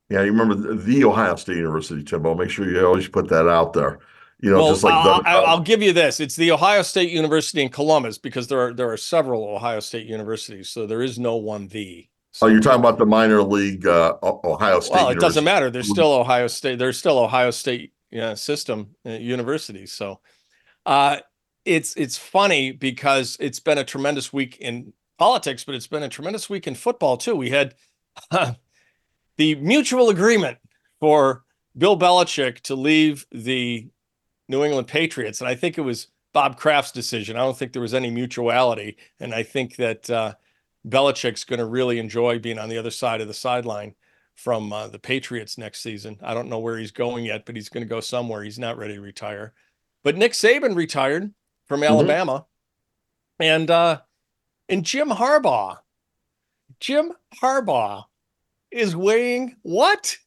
Yeah, 0.09 0.21
you 0.21 0.31
remember 0.31 0.55
the, 0.55 0.75
the 0.75 1.03
Ohio 1.03 1.35
State 1.35 1.57
University, 1.57 2.03
Timbo. 2.03 2.35
Make 2.35 2.49
sure 2.49 2.69
you 2.69 2.85
always 2.85 3.07
put 3.07 3.27
that 3.29 3.47
out 3.47 3.73
there. 3.73 3.99
You 4.41 4.51
know, 4.51 4.57
well, 4.57 4.69
just 4.69 4.83
like 4.83 4.93
I'll, 4.93 5.21
the, 5.21 5.29
I'll, 5.29 5.45
I'll 5.45 5.61
give 5.61 5.81
you 5.81 5.93
this: 5.93 6.19
it's 6.19 6.35
the 6.35 6.51
Ohio 6.51 6.81
State 6.81 7.09
University 7.09 7.61
in 7.61 7.69
Columbus 7.69 8.17
because 8.17 8.47
there 8.47 8.59
are 8.59 8.73
there 8.73 8.91
are 8.91 8.97
several 8.97 9.43
Ohio 9.43 9.79
State 9.79 10.05
universities, 10.05 10.69
so 10.69 10.85
there 10.85 11.01
is 11.01 11.17
no 11.17 11.37
one 11.37 11.67
the. 11.69 12.07
oh, 12.41 12.47
you're 12.47 12.59
talking 12.59 12.81
about 12.81 12.99
the 12.99 13.05
minor 13.05 13.41
league 13.41 13.87
uh, 13.87 14.15
Ohio 14.21 14.81
State. 14.81 14.95
Well, 14.95 15.09
it 15.09 15.19
doesn't 15.19 15.43
matter. 15.43 15.71
There's 15.71 15.89
still 15.89 16.11
Ohio 16.13 16.47
State. 16.47 16.77
There's 16.77 16.99
still 16.99 17.17
Ohio 17.17 17.49
State 17.49 17.93
yeah, 18.11 18.33
system 18.35 18.95
uh, 19.05 19.11
universities. 19.11 19.91
So, 19.93 20.19
uh, 20.85 21.17
it's 21.63 21.95
it's 21.95 22.17
funny 22.17 22.71
because 22.71 23.37
it's 23.39 23.59
been 23.59 23.77
a 23.77 23.83
tremendous 23.83 24.31
week 24.31 24.57
in 24.57 24.93
politics, 25.17 25.63
but 25.63 25.75
it's 25.75 25.87
been 25.87 26.03
a 26.03 26.09
tremendous 26.09 26.49
week 26.49 26.67
in 26.67 26.75
football 26.75 27.17
too. 27.17 27.35
We 27.35 27.49
had 27.49 27.73
the 29.37 29.55
mutual 29.55 30.09
agreement 30.09 30.57
for 30.99 31.43
Bill 31.77 31.97
Belichick 31.97 32.61
to 32.61 32.75
leave 32.75 33.25
the 33.31 33.89
New 34.47 34.63
England 34.63 34.87
Patriots, 34.87 35.41
and 35.41 35.47
I 35.47 35.55
think 35.55 35.77
it 35.77 35.81
was 35.81 36.07
Bob 36.33 36.57
Kraft's 36.57 36.91
decision. 36.91 37.35
I 37.35 37.39
don't 37.39 37.57
think 37.57 37.73
there 37.73 37.81
was 37.81 37.93
any 37.93 38.11
mutuality, 38.11 38.97
and 39.19 39.33
I 39.33 39.43
think 39.43 39.75
that 39.77 40.09
uh, 40.09 40.33
Belichick's 40.87 41.43
going 41.43 41.59
to 41.59 41.65
really 41.65 41.99
enjoy 41.99 42.39
being 42.39 42.59
on 42.59 42.69
the 42.69 42.77
other 42.77 42.91
side 42.91 43.21
of 43.21 43.27
the 43.27 43.33
sideline 43.33 43.95
from 44.35 44.71
uh, 44.71 44.87
the 44.87 44.99
Patriots 44.99 45.57
next 45.57 45.81
season. 45.81 46.19
I 46.21 46.33
don't 46.33 46.49
know 46.49 46.59
where 46.59 46.77
he's 46.77 46.91
going 46.91 47.25
yet, 47.25 47.45
but 47.45 47.55
he's 47.55 47.69
going 47.69 47.83
to 47.83 47.89
go 47.89 48.01
somewhere. 48.01 48.43
He's 48.43 48.59
not 48.59 48.77
ready 48.77 48.95
to 48.95 49.01
retire. 49.01 49.53
But 50.03 50.17
Nick 50.17 50.33
Saban 50.33 50.75
retired 50.75 51.33
from 51.67 51.83
Alabama, 51.83 52.45
and 53.39 53.71
uh, 53.71 54.01
and 54.69 54.85
Jim 54.85 55.09
Harbaugh, 55.09 55.79
Jim 56.79 57.13
Harbaugh 57.41 58.05
is 58.75 58.95
weighing 58.95 59.55
what? 59.63 60.17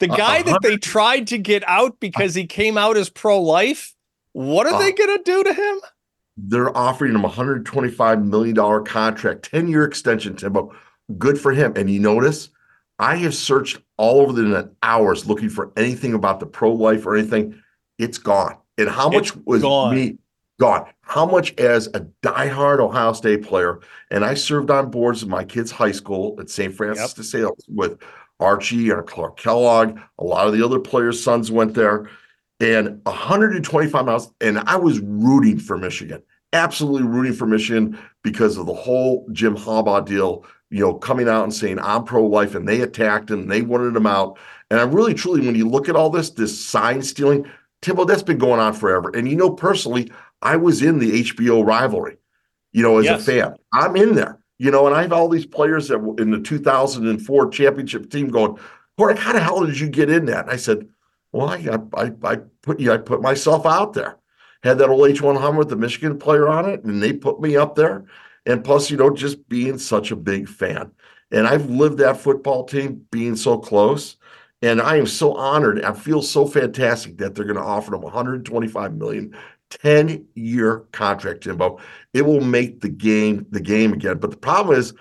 The 0.00 0.08
guy 0.08 0.38
a 0.38 0.44
that 0.44 0.60
they 0.62 0.76
tried 0.76 1.28
to 1.28 1.38
get 1.38 1.62
out 1.68 2.00
because 2.00 2.34
he 2.34 2.46
came 2.46 2.76
out 2.76 2.96
as 2.96 3.08
pro-life. 3.10 3.94
What 4.32 4.66
are 4.66 4.78
they 4.82 4.92
Uh, 4.92 4.96
going 4.96 5.18
to 5.18 5.22
do 5.24 5.44
to 5.44 5.54
him? 5.54 5.80
They're 6.36 6.76
offering 6.76 7.14
him 7.14 7.24
a 7.24 7.28
$125 7.30 8.24
million 8.24 8.84
contract, 8.84 9.48
10 9.50 9.68
year 9.68 9.84
extension, 9.84 10.34
Timbo. 10.34 10.74
Good 11.16 11.38
for 11.40 11.52
him. 11.52 11.72
And 11.76 11.88
you 11.88 12.00
notice, 12.00 12.48
I 12.98 13.16
have 13.16 13.34
searched 13.34 13.78
all 13.98 14.20
over 14.20 14.32
the 14.32 14.42
internet 14.42 14.70
hours 14.82 15.26
looking 15.26 15.48
for 15.48 15.72
anything 15.76 16.12
about 16.14 16.40
the 16.40 16.46
pro 16.46 16.72
life 16.72 17.06
or 17.06 17.16
anything. 17.16 17.60
It's 17.98 18.18
gone. 18.18 18.56
And 18.78 18.88
how 18.88 19.08
much 19.08 19.28
It's 19.28 19.36
was 19.46 19.62
gone. 19.62 19.94
me 19.94 20.18
gone? 20.58 20.86
How 21.02 21.26
much 21.26 21.58
as 21.58 21.88
a 21.88 22.06
diehard 22.22 22.80
Ohio 22.80 23.12
State 23.12 23.42
player, 23.42 23.80
and 24.10 24.24
I 24.24 24.34
served 24.34 24.70
on 24.70 24.90
boards 24.90 25.22
of 25.22 25.28
my 25.28 25.44
kids' 25.44 25.70
high 25.70 25.92
school 25.92 26.36
at 26.38 26.50
St. 26.50 26.74
Francis 26.74 27.14
de 27.14 27.24
Sales 27.24 27.64
with 27.68 27.98
Archie 28.40 28.90
and 28.90 29.06
Clark 29.06 29.36
Kellogg. 29.36 29.98
A 30.18 30.24
lot 30.24 30.46
of 30.46 30.52
the 30.52 30.64
other 30.64 30.78
players' 30.80 31.22
sons 31.22 31.50
went 31.50 31.74
there. 31.74 32.08
and 32.60 33.00
125 33.04 34.04
miles. 34.06 34.32
And 34.40 34.58
I 34.60 34.76
was 34.76 35.00
rooting 35.00 35.58
for 35.58 35.76
Michigan, 35.76 36.22
absolutely 36.52 37.06
rooting 37.06 37.32
for 37.32 37.46
Michigan 37.46 37.98
because 38.22 38.56
of 38.56 38.66
the 38.66 38.74
whole 38.74 39.26
Jim 39.32 39.56
Harbaugh 39.56 40.04
deal, 40.06 40.44
you 40.70 40.80
know, 40.80 40.94
coming 40.94 41.28
out 41.28 41.42
and 41.44 41.52
saying, 41.52 41.78
I'm 41.80 42.04
pro 42.04 42.24
life. 42.24 42.54
And 42.54 42.66
they 42.66 42.80
attacked 42.80 43.30
him, 43.30 43.48
they 43.48 43.62
wanted 43.62 43.96
him 43.96 44.06
out. 44.06 44.38
And 44.70 44.80
I'm 44.80 44.92
really, 44.92 45.14
truly, 45.14 45.44
when 45.44 45.56
you 45.56 45.68
look 45.68 45.88
at 45.88 45.96
all 45.96 46.10
this, 46.10 46.30
this 46.30 46.64
sign 46.64 47.02
stealing, 47.02 47.46
Timbo, 47.82 48.04
that's 48.04 48.22
been 48.22 48.38
going 48.38 48.60
on 48.60 48.72
forever. 48.72 49.10
And 49.14 49.28
you 49.28 49.36
know, 49.36 49.50
personally, 49.50 50.10
I 50.42 50.56
was 50.56 50.82
in 50.82 50.98
the 50.98 51.22
HBO 51.22 51.66
rivalry, 51.66 52.16
you 52.72 52.82
know, 52.82 52.98
as 52.98 53.04
yes. 53.04 53.22
a 53.22 53.24
fan. 53.24 53.56
I'm 53.72 53.96
in 53.96 54.14
there, 54.14 54.38
you 54.58 54.70
know, 54.70 54.86
and 54.86 54.94
I 54.94 55.02
have 55.02 55.12
all 55.12 55.28
these 55.28 55.46
players 55.46 55.88
that 55.88 55.98
were 55.98 56.20
in 56.20 56.30
the 56.30 56.40
2004 56.40 57.50
championship 57.50 58.10
team 58.10 58.28
going, 58.28 58.58
Hornick, 58.98 59.18
how 59.18 59.32
the 59.32 59.40
hell 59.40 59.64
did 59.64 59.78
you 59.78 59.88
get 59.88 60.10
in 60.10 60.26
that? 60.26 60.44
And 60.44 60.50
I 60.50 60.56
said, 60.56 60.88
well, 61.32 61.48
I, 61.48 61.78
I, 61.94 62.12
I 62.22 62.36
put 62.62 62.78
you, 62.78 62.92
I 62.92 62.98
put 62.98 63.20
myself 63.20 63.66
out 63.66 63.92
there. 63.92 64.18
Had 64.62 64.78
that 64.78 64.88
old 64.88 65.10
H1 65.10 65.38
Hummer 65.38 65.58
with 65.58 65.68
the 65.68 65.76
Michigan 65.76 66.18
player 66.18 66.48
on 66.48 66.68
it, 66.68 66.84
and 66.84 67.02
they 67.02 67.12
put 67.12 67.40
me 67.40 67.56
up 67.56 67.74
there. 67.74 68.04
And 68.46 68.64
plus, 68.64 68.90
you 68.90 68.96
know, 68.96 69.10
just 69.10 69.48
being 69.48 69.78
such 69.78 70.10
a 70.10 70.16
big 70.16 70.48
fan. 70.48 70.92
And 71.30 71.46
I've 71.46 71.68
lived 71.68 71.98
that 71.98 72.18
football 72.18 72.64
team 72.64 73.04
being 73.10 73.36
so 73.36 73.58
close. 73.58 74.16
And 74.62 74.80
I 74.80 74.96
am 74.96 75.06
so 75.06 75.34
honored. 75.34 75.82
I 75.82 75.92
feel 75.92 76.22
so 76.22 76.46
fantastic 76.46 77.18
that 77.18 77.34
they're 77.34 77.44
going 77.44 77.56
to 77.56 77.62
offer 77.62 77.90
them 77.90 78.02
125 78.02 78.94
million 78.94 79.36
10 79.82 80.26
year 80.34 80.80
contract, 80.92 81.42
Timbo. 81.42 81.78
It 82.12 82.22
will 82.22 82.40
make 82.40 82.80
the 82.80 82.88
game 82.88 83.46
the 83.50 83.60
game 83.60 83.92
again. 83.92 84.18
But 84.18 84.30
the 84.30 84.36
problem 84.36 84.78
is, 84.78 84.94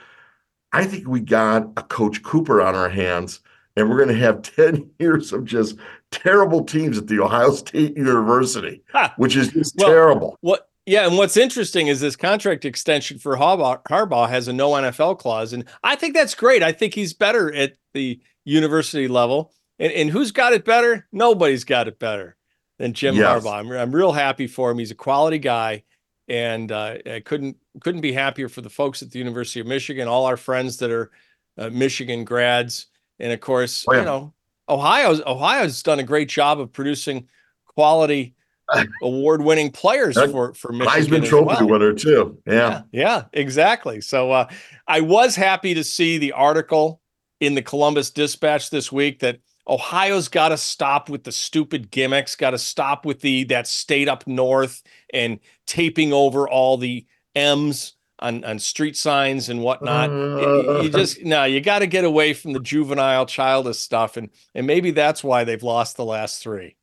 I 0.72 0.86
think 0.86 1.08
we 1.08 1.20
got 1.20 1.68
a 1.78 1.84
Coach 1.84 2.24
Cooper 2.24 2.62
on 2.62 2.76
our 2.76 2.90
hands, 2.90 3.42
and 3.76 3.90
we're 3.90 3.98
going 3.98 4.10
to 4.10 4.24
have 4.24 4.42
10 4.56 4.90
years 5.00 5.34
of 5.34 5.46
just 5.46 5.78
terrible 6.12 6.64
teams 6.64 6.98
at 6.98 7.08
the 7.08 7.20
Ohio 7.20 7.52
State 7.52 7.96
University, 7.98 8.82
which 9.18 9.36
is 9.36 9.50
just 9.50 9.76
well, 9.78 9.90
terrible. 9.90 10.38
What? 10.42 10.70
Yeah, 10.86 11.08
and 11.08 11.18
what's 11.18 11.38
interesting 11.38 11.88
is 11.88 12.02
this 12.02 12.18
contract 12.18 12.66
extension 12.66 13.18
for 13.18 13.38
Harbaugh, 13.38 13.82
Harbaugh 13.86 14.28
has 14.28 14.50
a 14.50 14.54
no 14.54 14.72
NFL 14.72 15.18
clause, 15.18 15.54
and 15.54 15.64
I 15.82 15.96
think 15.96 16.14
that's 16.14 16.36
great. 16.36 16.62
I 16.62 16.74
think 16.74 16.94
he's 16.94 17.14
better 17.14 17.54
at 17.54 17.76
the 17.94 18.20
university 18.44 19.08
level. 19.08 19.54
And, 19.80 19.94
and 19.94 20.10
who's 20.10 20.32
got 20.32 20.52
it 20.52 20.66
better? 20.66 21.08
Nobody's 21.14 21.64
got 21.64 21.88
it 21.88 22.00
better 22.00 22.36
than 22.84 22.92
Jim 22.92 23.16
yes. 23.16 23.44
Harbaugh. 23.44 23.60
I'm, 23.60 23.72
I'm 23.72 23.96
real 23.96 24.12
happy 24.12 24.46
for 24.46 24.70
him. 24.70 24.78
He's 24.78 24.92
a 24.92 24.96
quality 24.96 25.40
guy, 25.40 25.84
and 26.28 26.70
uh, 26.70 26.98
I 27.06 27.22
couldn't 27.24 27.56
couldn't 27.80 28.02
be 28.02 28.12
happier 28.12 28.50
for 28.50 28.60
the 28.60 28.70
folks 28.70 29.02
at 29.02 29.10
the 29.10 29.20
University 29.20 29.62
of 29.62 29.68
Michigan, 29.68 30.10
all 30.10 30.26
our 30.26 30.36
friends 30.36 30.78
that 30.78 30.92
are 30.92 31.10
uh, 31.58 31.70
Michigan 31.70 32.26
grads, 32.26 32.88
and 33.20 33.32
of 33.32 33.40
course, 33.40 33.86
oh, 33.88 33.94
yeah. 33.94 34.00
you 34.00 34.06
know, 34.06 34.34
Ohio's 34.68 35.22
Ohio's 35.26 35.82
done 35.82 36.00
a 36.00 36.04
great 36.04 36.28
job 36.28 36.60
of 36.60 36.74
producing 36.74 37.30
quality 37.66 38.36
award-winning 39.02 39.72
players 39.72 40.22
for 40.32 40.54
for 40.54 40.74
Michigan. 40.74 41.22
Heisman 41.22 41.26
Trophy 41.26 41.46
well. 41.64 41.70
winner 41.70 41.94
too. 41.94 42.38
Yeah. 42.46 42.54
yeah, 42.54 42.82
yeah, 42.92 43.24
exactly. 43.32 44.02
So 44.02 44.34
uh, 44.34 44.50
I 44.90 45.00
was 45.00 45.38
happy 45.38 45.74
to 45.74 45.86
see 45.86 46.18
the 46.18 46.34
article 46.34 47.00
in 47.40 47.56
the 47.56 47.62
Columbus 47.62 48.12
Dispatch 48.12 48.72
this 48.72 48.92
week 48.92 49.20
that 49.20 49.40
Ohio's 49.68 50.28
got 50.28 50.50
to 50.50 50.58
stop 50.58 51.10
with 51.10 51.24
the 51.24 51.32
stupid 51.32 51.90
gimmicks, 51.90 52.36
got 52.36 52.52
to 52.52 52.58
stop 52.58 53.06
with 53.06 53.22
the 53.22 53.46
that 53.46 53.68
state 53.68 54.10
up 54.10 54.28
north 54.28 54.84
and 55.14 55.40
taping 55.66 56.12
over 56.12 56.48
all 56.48 56.78
the 56.78 57.06
M's 57.36 57.96
on, 58.20 58.44
on 58.44 58.60
street 58.60 58.96
signs 58.98 59.50
and 59.50 59.62
whatnot. 59.62 60.10
Uh, 60.10 60.82
you 60.82 60.90
just 60.90 61.24
no, 61.24 61.44
you 61.46 61.62
got 61.62 61.80
to 61.80 61.88
get 61.88 62.04
away 62.04 62.34
from 62.34 62.54
the 62.54 62.60
juvenile, 62.60 63.26
childish 63.26 63.78
stuff, 63.78 64.18
and 64.18 64.30
and 64.54 64.68
maybe 64.68 64.92
that's 64.92 65.24
why 65.24 65.44
they've 65.44 65.64
lost 65.64 65.98
the 65.98 66.06
last 66.06 66.42
three. 66.42 66.76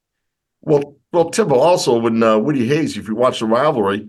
Well, 0.63 0.97
well, 1.13 1.31
Timbo 1.31 1.57
also 1.57 1.99
when 1.99 2.23
uh, 2.23 2.39
Woody 2.39 2.67
Hayes, 2.67 2.97
if 2.97 3.09
you 3.09 3.15
watch 3.15 3.41
the 3.41 3.47
rivalry, 3.47 4.09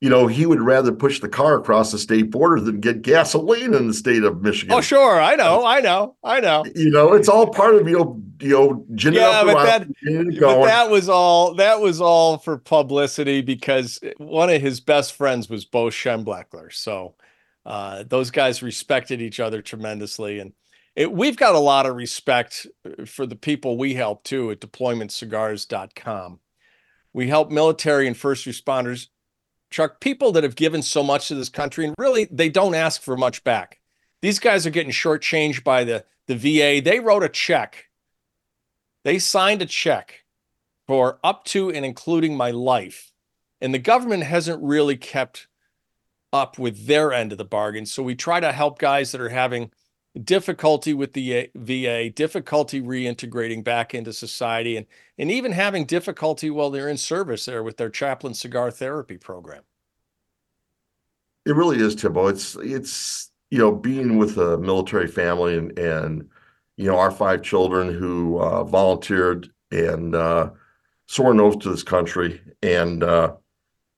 you 0.00 0.10
know, 0.10 0.26
he 0.26 0.44
would 0.44 0.60
rather 0.60 0.92
push 0.92 1.20
the 1.20 1.28
car 1.28 1.56
across 1.56 1.90
the 1.90 1.98
state 1.98 2.30
border 2.30 2.60
than 2.60 2.80
get 2.80 3.00
gasoline 3.00 3.72
in 3.72 3.86
the 3.86 3.94
state 3.94 4.24
of 4.24 4.42
Michigan. 4.42 4.74
Oh, 4.74 4.82
sure, 4.82 5.18
I 5.20 5.36
know, 5.36 5.64
I 5.64 5.80
know, 5.80 6.16
I 6.22 6.40
know. 6.40 6.64
You 6.74 6.90
know, 6.90 7.14
it's 7.14 7.28
all 7.28 7.46
part 7.46 7.76
of 7.76 7.88
you 7.88 7.98
know, 7.98 8.22
you 8.40 8.50
know, 8.50 8.84
yeah, 9.10 9.42
but 9.42 9.64
that, 9.64 9.88
but 10.38 10.64
that 10.66 10.90
was 10.90 11.08
all 11.08 11.54
that 11.54 11.80
was 11.80 12.02
all 12.02 12.36
for 12.36 12.58
publicity 12.58 13.40
because 13.40 13.98
one 14.18 14.50
of 14.50 14.60
his 14.60 14.80
best 14.80 15.14
friends 15.14 15.48
was 15.48 15.64
Bo 15.64 15.86
Schembechler, 15.86 16.72
so 16.72 17.14
uh, 17.64 18.04
those 18.06 18.30
guys 18.30 18.62
respected 18.62 19.22
each 19.22 19.40
other 19.40 19.62
tremendously, 19.62 20.40
and 20.40 20.52
it, 20.94 21.10
we've 21.10 21.38
got 21.38 21.54
a 21.54 21.60
lot 21.60 21.86
of 21.86 21.96
respect 21.96 22.66
uh, 22.84 23.06
for 23.06 23.24
the 23.24 23.36
people 23.36 23.78
we 23.78 23.94
help 23.94 24.24
too 24.24 24.50
at 24.50 24.60
deploymentcigars.com. 24.60 26.40
We 27.14 27.28
help 27.28 27.50
military 27.50 28.06
and 28.06 28.14
first 28.14 28.44
responders 28.44 29.08
Chuck, 29.76 30.00
people 30.00 30.32
that 30.32 30.42
have 30.42 30.56
given 30.56 30.80
so 30.80 31.02
much 31.02 31.28
to 31.28 31.34
this 31.34 31.50
country 31.50 31.84
and 31.84 31.94
really 31.98 32.24
they 32.30 32.48
don't 32.48 32.74
ask 32.74 33.02
for 33.02 33.14
much 33.14 33.44
back. 33.44 33.78
These 34.22 34.38
guys 34.38 34.66
are 34.66 34.70
getting 34.70 34.90
shortchanged 34.90 35.64
by 35.64 35.84
the, 35.84 36.02
the 36.28 36.34
VA. 36.34 36.80
They 36.82 36.98
wrote 36.98 37.22
a 37.22 37.28
check. 37.28 37.90
They 39.04 39.18
signed 39.18 39.60
a 39.60 39.66
check 39.66 40.24
for 40.86 41.18
up 41.22 41.44
to 41.48 41.70
and 41.70 41.84
including 41.84 42.38
my 42.38 42.52
life. 42.52 43.12
And 43.60 43.74
the 43.74 43.78
government 43.78 44.22
hasn't 44.22 44.62
really 44.62 44.96
kept 44.96 45.46
up 46.32 46.58
with 46.58 46.86
their 46.86 47.12
end 47.12 47.32
of 47.32 47.36
the 47.36 47.44
bargain. 47.44 47.84
So 47.84 48.02
we 48.02 48.14
try 48.14 48.40
to 48.40 48.52
help 48.52 48.78
guys 48.78 49.12
that 49.12 49.20
are 49.20 49.28
having 49.28 49.70
difficulty 50.24 50.94
with 50.94 51.12
the 51.12 51.50
VA, 51.54 52.10
difficulty 52.10 52.80
reintegrating 52.80 53.62
back 53.62 53.94
into 53.94 54.12
society, 54.12 54.76
and 54.76 54.86
and 55.18 55.30
even 55.30 55.52
having 55.52 55.84
difficulty 55.84 56.50
while 56.50 56.70
they're 56.70 56.88
in 56.88 56.96
service 56.96 57.44
there 57.44 57.62
with 57.62 57.76
their 57.76 57.90
chaplain 57.90 58.34
cigar 58.34 58.70
therapy 58.70 59.16
program. 59.16 59.62
It 61.44 61.54
really 61.54 61.78
is, 61.78 61.94
Timbo. 61.94 62.26
It's 62.28 62.56
it's 62.56 63.30
you 63.50 63.58
know 63.58 63.72
being 63.72 64.16
with 64.16 64.38
a 64.38 64.58
military 64.58 65.06
family 65.06 65.56
and 65.56 65.78
and 65.78 66.28
you 66.76 66.86
know 66.86 66.98
our 66.98 67.10
five 67.10 67.42
children 67.42 67.92
who 67.92 68.38
uh, 68.38 68.64
volunteered 68.64 69.50
and 69.70 70.14
uh, 70.14 70.50
swore 71.06 71.32
an 71.32 71.40
oath 71.40 71.58
to 71.60 71.70
this 71.70 71.82
country 71.82 72.40
and 72.62 73.02
uh, 73.02 73.34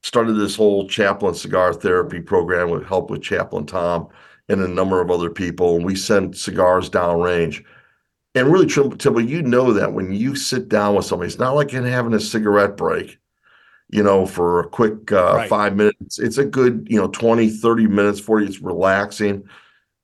started 0.03 0.33
this 0.33 0.55
whole 0.55 0.87
chaplain 0.87 1.33
cigar 1.33 1.73
therapy 1.73 2.19
program 2.19 2.69
with 2.69 2.85
help 2.85 3.09
with 3.09 3.21
Chaplain 3.21 3.65
Tom 3.65 4.09
and 4.49 4.61
a 4.61 4.67
number 4.67 4.99
of 4.99 5.11
other 5.11 5.29
people, 5.29 5.75
and 5.75 5.85
we 5.85 5.95
send 5.95 6.35
cigars 6.35 6.89
downrange. 6.89 7.63
And 8.35 8.51
really, 8.51 8.67
Timbo, 8.67 9.19
you 9.19 9.41
know 9.41 9.73
that 9.73 9.93
when 9.93 10.11
you 10.11 10.35
sit 10.35 10.69
down 10.69 10.95
with 10.95 11.05
somebody, 11.05 11.27
it's 11.27 11.39
not 11.39 11.55
like 11.55 11.71
having 11.71 12.13
a 12.13 12.19
cigarette 12.19 12.77
break, 12.77 13.17
you 13.89 14.03
know, 14.03 14.25
for 14.25 14.61
a 14.61 14.67
quick 14.67 15.11
uh, 15.11 15.35
right. 15.35 15.49
five 15.49 15.75
minutes. 15.75 16.19
It's 16.19 16.37
a 16.37 16.45
good, 16.45 16.87
you 16.89 16.97
know, 16.97 17.07
20, 17.07 17.49
30 17.49 17.87
minutes 17.87 18.19
for 18.19 18.39
you. 18.39 18.47
It's 18.47 18.61
relaxing. 18.61 19.47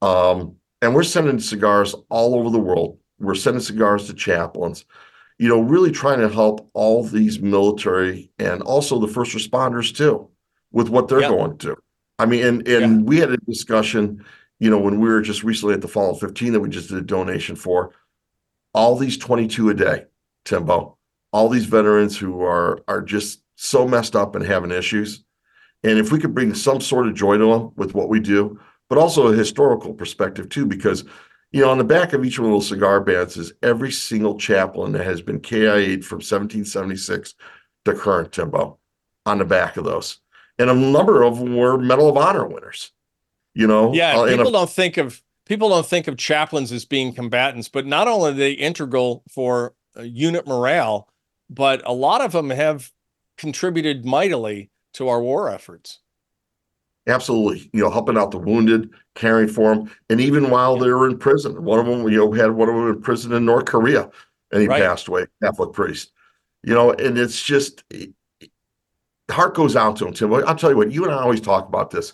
Um, 0.01 0.55
and 0.81 0.93
we're 0.93 1.03
sending 1.03 1.39
cigars 1.39 1.95
all 2.09 2.35
over 2.35 2.49
the 2.49 2.59
world. 2.59 2.97
We're 3.19 3.35
sending 3.35 3.61
cigars 3.61 4.07
to 4.07 4.13
chaplains, 4.13 4.85
you 5.39 5.47
know, 5.47 5.61
really 5.61 5.91
trying 5.91 6.19
to 6.19 6.29
help 6.29 6.69
all 6.73 7.03
these 7.03 7.39
military 7.39 8.31
and 8.39 8.61
also 8.61 8.99
the 8.99 9.07
first 9.07 9.35
responders 9.35 9.95
too 9.95 10.29
with 10.71 10.89
what 10.89 11.07
they're 11.07 11.21
going 11.21 11.57
to. 11.59 11.77
I 12.17 12.25
mean, 12.25 12.45
and 12.45 12.67
and 12.67 13.01
yeah. 13.01 13.03
we 13.03 13.17
had 13.17 13.31
a 13.31 13.37
discussion, 13.37 14.23
you 14.59 14.69
know, 14.69 14.79
when 14.79 14.99
we 14.99 15.09
were 15.09 15.21
just 15.21 15.43
recently 15.43 15.73
at 15.73 15.81
the 15.81 15.87
Fall 15.87 16.11
of 16.11 16.19
15 16.19 16.53
that 16.53 16.59
we 16.59 16.69
just 16.69 16.89
did 16.89 16.97
a 16.97 17.01
donation 17.01 17.55
for. 17.55 17.91
All 18.73 18.97
these 18.97 19.17
22 19.17 19.69
a 19.69 19.73
day, 19.73 20.05
Timbo, 20.43 20.97
all 21.31 21.47
these 21.47 21.65
veterans 21.65 22.17
who 22.17 22.41
are 22.41 22.81
are 22.87 23.01
just 23.01 23.41
so 23.55 23.87
messed 23.87 24.15
up 24.15 24.35
and 24.35 24.45
having 24.45 24.71
issues. 24.71 25.23
And 25.83 25.99
if 25.99 26.11
we 26.11 26.19
could 26.19 26.33
bring 26.33 26.53
some 26.53 26.81
sort 26.81 27.07
of 27.07 27.13
joy 27.13 27.37
to 27.37 27.45
them 27.45 27.71
with 27.75 27.93
what 27.93 28.09
we 28.09 28.19
do, 28.19 28.59
but 28.89 28.97
also 28.97 29.27
a 29.27 29.35
historical 29.35 29.93
perspective 29.93 30.49
too, 30.49 30.65
because 30.65 31.05
you 31.51 31.61
know, 31.61 31.69
on 31.69 31.77
the 31.77 31.85
back 31.85 32.11
of 32.11 32.25
each 32.25 32.37
one 32.37 32.49
of 32.49 32.53
those 32.53 32.67
cigar 32.67 32.99
bands 32.99 33.37
is 33.37 33.53
every 33.63 33.91
single 33.91 34.37
chaplain 34.37 34.91
that 34.91 35.05
has 35.05 35.21
been 35.21 35.39
KIA'd 35.39 36.03
from 36.03 36.17
1776 36.17 37.33
to 37.85 37.93
current 37.93 38.33
Timbo 38.33 38.79
on 39.25 39.37
the 39.37 39.45
back 39.45 39.77
of 39.77 39.85
those 39.85 40.19
and 40.59 40.69
a 40.69 40.75
number 40.75 41.23
of 41.23 41.39
them 41.39 41.55
were 41.55 41.77
Medal 41.77 42.09
of 42.09 42.17
Honor 42.17 42.45
winners. 42.47 42.91
You 43.53 43.67
know, 43.67 43.93
yeah. 43.93 44.17
Uh, 44.17 44.27
people 44.27 44.49
a, 44.49 44.51
don't 44.51 44.69
think 44.69 44.97
of 44.97 45.21
people 45.45 45.69
don't 45.69 45.85
think 45.85 46.07
of 46.07 46.17
chaplains 46.17 46.71
as 46.71 46.85
being 46.85 47.13
combatants, 47.13 47.69
but 47.69 47.85
not 47.85 48.07
only 48.07 48.31
are 48.31 48.33
they 48.33 48.51
integral 48.51 49.23
for 49.29 49.73
uh, 49.97 50.01
unit 50.01 50.45
morale, 50.45 51.09
but 51.49 51.81
a 51.85 51.93
lot 51.93 52.21
of 52.21 52.31
them 52.31 52.49
have 52.49 52.91
contributed 53.37 54.05
mightily 54.05 54.69
to 54.93 55.07
our 55.07 55.21
war 55.21 55.49
efforts. 55.49 55.99
Absolutely, 57.07 57.69
you 57.71 57.81
know, 57.81 57.91
helping 57.91 58.17
out 58.17 58.31
the 58.31 58.37
wounded, 58.37 58.89
caring 59.13 59.47
for 59.47 59.75
them, 59.75 59.91
and 60.09 60.19
even 60.19 60.49
while 60.49 60.75
they 60.77 60.89
were 60.89 61.07
in 61.07 61.17
prison, 61.17 61.63
one 61.63 61.79
of 61.79 61.85
them, 61.85 62.07
you 62.09 62.17
know, 62.17 62.31
had 62.31 62.51
one 62.51 62.67
of 62.67 62.75
them 62.75 62.89
in 62.89 63.01
prison 63.01 63.31
in 63.31 63.45
North 63.45 63.65
Korea, 63.65 64.09
and 64.51 64.61
he 64.61 64.67
right. 64.67 64.81
passed 64.81 65.07
away, 65.07 65.27
Catholic 65.43 65.71
priest. 65.71 66.11
You 66.63 66.73
know, 66.73 66.91
and 66.93 67.15
it's 67.17 67.43
just 67.43 67.83
heart 69.29 69.55
goes 69.55 69.75
out 69.75 69.95
to 69.97 70.07
him, 70.07 70.13
Tim. 70.13 70.33
I'll 70.33 70.55
tell 70.55 70.69
you 70.69 70.77
what, 70.77 70.91
you 70.91 71.03
and 71.03 71.13
I 71.13 71.21
always 71.21 71.41
talk 71.41 71.67
about 71.67 71.91
this. 71.91 72.11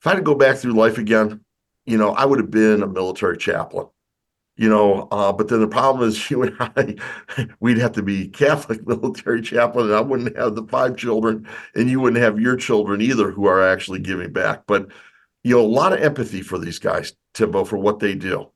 If 0.00 0.06
I 0.06 0.10
had 0.10 0.16
to 0.16 0.22
go 0.22 0.34
back 0.34 0.56
through 0.56 0.72
life 0.72 0.98
again, 0.98 1.40
you 1.86 1.96
know, 1.98 2.10
I 2.12 2.24
would 2.24 2.38
have 2.38 2.50
been 2.50 2.82
a 2.82 2.86
military 2.86 3.36
chaplain. 3.38 3.86
you 4.56 4.68
know. 4.68 5.08
Uh, 5.10 5.32
but 5.32 5.48
then 5.48 5.60
the 5.60 5.68
problem 5.68 6.08
is, 6.08 6.30
you 6.30 6.42
and 6.42 6.56
I, 6.60 6.96
we'd 7.60 7.78
have 7.78 7.92
to 7.92 8.02
be 8.02 8.28
Catholic 8.28 8.86
military 8.86 9.42
chaplain, 9.42 9.86
and 9.86 9.94
I 9.94 10.00
wouldn't 10.00 10.36
have 10.36 10.54
the 10.54 10.64
five 10.64 10.96
children, 10.96 11.46
and 11.74 11.90
you 11.90 12.00
wouldn't 12.00 12.22
have 12.22 12.40
your 12.40 12.56
children 12.56 13.00
either, 13.00 13.30
who 13.30 13.46
are 13.46 13.62
actually 13.62 14.00
giving 14.00 14.32
back. 14.32 14.64
But 14.66 14.88
you 15.42 15.56
know, 15.56 15.64
a 15.64 15.66
lot 15.66 15.92
of 15.92 16.00
empathy 16.00 16.42
for 16.42 16.58
these 16.58 16.78
guys, 16.78 17.12
Timbo, 17.34 17.64
for 17.64 17.76
what 17.76 18.00
they 18.00 18.14
do. 18.14 18.50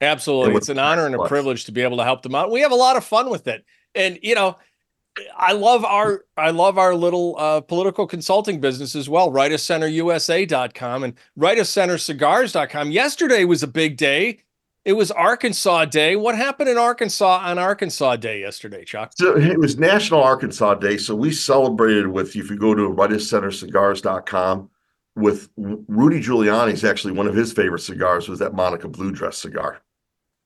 Absolutely, 0.00 0.54
it's 0.56 0.68
an 0.68 0.78
honor 0.78 1.06
and 1.06 1.14
a 1.14 1.26
privilege 1.26 1.64
to 1.64 1.72
be 1.72 1.80
able 1.80 1.96
to 1.96 2.04
help 2.04 2.22
them 2.22 2.34
out. 2.34 2.50
We 2.50 2.60
have 2.60 2.72
a 2.72 2.76
lot 2.76 2.96
of 2.96 3.04
fun 3.04 3.30
with 3.30 3.48
it, 3.48 3.64
and 3.94 4.18
you 4.22 4.34
know. 4.34 4.58
I 5.36 5.52
love 5.52 5.84
our 5.84 6.24
I 6.36 6.50
love 6.50 6.78
our 6.78 6.94
little 6.94 7.36
uh, 7.38 7.60
political 7.60 8.06
consulting 8.06 8.60
business 8.60 8.94
as 8.94 9.08
well. 9.08 9.30
Right 9.30 9.52
of 9.52 9.60
centerusa.com 9.60 11.04
and 11.04 11.14
right 11.36 11.58
of 11.58 11.66
cigars.com. 11.66 12.90
Yesterday 12.90 13.44
was 13.44 13.62
a 13.62 13.68
big 13.68 13.96
day. 13.96 14.40
It 14.84 14.92
was 14.92 15.10
Arkansas 15.10 15.86
Day. 15.86 16.14
What 16.14 16.36
happened 16.36 16.68
in 16.68 16.78
Arkansas 16.78 17.40
on 17.42 17.58
Arkansas 17.58 18.16
Day 18.16 18.40
yesterday, 18.40 18.84
Chuck? 18.84 19.12
So 19.16 19.36
it 19.36 19.58
was 19.58 19.78
National 19.78 20.22
Arkansas 20.22 20.74
Day. 20.74 20.96
So 20.96 21.16
we 21.16 21.32
celebrated 21.32 22.06
with 22.06 22.36
if 22.36 22.50
you 22.50 22.56
go 22.56 22.72
to 22.74 22.86
right 22.86 23.10
of 23.10 23.20
cigars.com 23.20 24.70
with 25.16 25.48
Rudy 25.56 26.20
Giuliani's 26.20 26.84
actually 26.84 27.14
one 27.14 27.26
of 27.26 27.34
his 27.34 27.52
favorite 27.52 27.80
cigars 27.80 28.28
was 28.28 28.38
that 28.38 28.54
Monica 28.54 28.86
Blue 28.86 29.10
Dress 29.10 29.38
cigar 29.38 29.80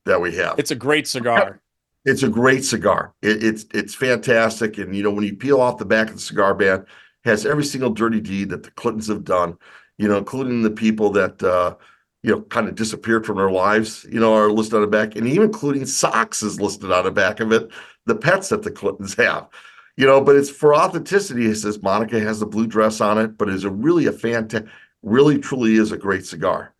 that 0.06 0.20
we 0.20 0.34
have. 0.36 0.58
It's 0.58 0.70
a 0.70 0.76
great 0.76 1.06
cigar. 1.06 1.60
It's 2.04 2.22
a 2.22 2.28
great 2.28 2.64
cigar. 2.64 3.14
It, 3.22 3.42
it's 3.44 3.66
it's 3.74 3.94
fantastic, 3.94 4.78
and 4.78 4.94
you 4.94 5.02
know 5.02 5.10
when 5.10 5.24
you 5.24 5.36
peel 5.36 5.60
off 5.60 5.78
the 5.78 5.84
back 5.84 6.08
of 6.08 6.14
the 6.14 6.20
cigar 6.20 6.54
band, 6.54 6.86
has 7.24 7.44
every 7.44 7.64
single 7.64 7.90
dirty 7.90 8.20
deed 8.20 8.50
that 8.50 8.62
the 8.62 8.70
Clintons 8.70 9.08
have 9.08 9.24
done. 9.24 9.56
You 9.98 10.08
know, 10.08 10.16
including 10.16 10.62
the 10.62 10.70
people 10.70 11.10
that 11.10 11.42
uh, 11.42 11.76
you 12.22 12.30
know 12.30 12.42
kind 12.42 12.68
of 12.68 12.74
disappeared 12.74 13.26
from 13.26 13.36
their 13.36 13.50
lives. 13.50 14.06
You 14.10 14.20
know, 14.20 14.34
are 14.34 14.50
listed 14.50 14.76
on 14.76 14.80
the 14.82 14.86
back, 14.86 15.16
and 15.16 15.26
even 15.26 15.44
including 15.44 15.84
socks 15.84 16.42
is 16.42 16.60
listed 16.60 16.90
on 16.90 17.04
the 17.04 17.10
back 17.10 17.40
of 17.40 17.52
it. 17.52 17.70
The 18.06 18.16
pets 18.16 18.48
that 18.48 18.62
the 18.62 18.70
Clintons 18.70 19.14
have. 19.14 19.48
You 19.96 20.06
know, 20.06 20.22
but 20.22 20.36
it's 20.36 20.48
for 20.48 20.74
authenticity. 20.74 21.46
It 21.46 21.56
says 21.56 21.82
Monica 21.82 22.18
has 22.18 22.40
the 22.40 22.46
blue 22.46 22.66
dress 22.66 23.02
on 23.02 23.18
it, 23.18 23.36
but 23.36 23.50
is 23.50 23.64
a 23.64 23.70
really 23.70 24.06
a 24.06 24.12
fantastic, 24.12 24.70
really 25.02 25.38
truly 25.38 25.74
is 25.74 25.92
a 25.92 25.98
great 25.98 26.24
cigar. 26.24 26.74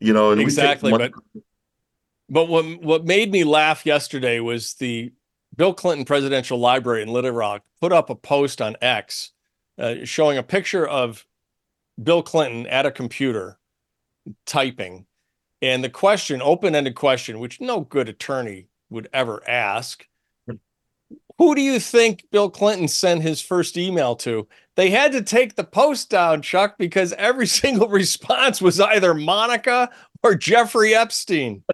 You 0.00 0.14
know, 0.14 0.30
and 0.30 0.40
exactly, 0.40 0.90
but 0.90 1.12
but 2.32 2.48
what 2.48 2.64
what 2.82 3.04
made 3.04 3.30
me 3.30 3.44
laugh 3.44 3.84
yesterday 3.84 4.40
was 4.40 4.74
the 4.74 5.12
Bill 5.54 5.74
Clinton 5.74 6.06
Presidential 6.06 6.58
Library 6.58 7.02
in 7.02 7.08
Little 7.08 7.30
Rock 7.30 7.62
put 7.80 7.92
up 7.92 8.08
a 8.08 8.14
post 8.14 8.62
on 8.62 8.74
X 8.80 9.32
uh, 9.78 9.96
showing 10.04 10.38
a 10.38 10.42
picture 10.42 10.88
of 10.88 11.26
Bill 12.02 12.22
Clinton 12.22 12.66
at 12.68 12.86
a 12.86 12.90
computer 12.90 13.58
typing, 14.46 15.04
and 15.60 15.84
the 15.84 15.90
question, 15.90 16.40
open-ended 16.40 16.94
question, 16.94 17.38
which 17.38 17.60
no 17.60 17.80
good 17.80 18.08
attorney 18.08 18.68
would 18.88 19.08
ever 19.12 19.42
ask. 19.46 20.06
Who 21.38 21.54
do 21.54 21.60
you 21.60 21.80
think 21.80 22.24
Bill 22.30 22.48
Clinton 22.48 22.88
sent 22.88 23.22
his 23.22 23.40
first 23.42 23.76
email 23.76 24.14
to? 24.16 24.46
They 24.76 24.90
had 24.90 25.12
to 25.12 25.22
take 25.22 25.54
the 25.54 25.64
post 25.64 26.08
down, 26.08 26.40
Chuck, 26.40 26.76
because 26.78 27.12
every 27.14 27.46
single 27.60 27.88
response 27.88 28.62
was 28.62 28.80
either 28.80 29.12
Monica 29.12 29.90
or 30.22 30.34
Jeffrey 30.34 30.94
Epstein. 30.94 31.64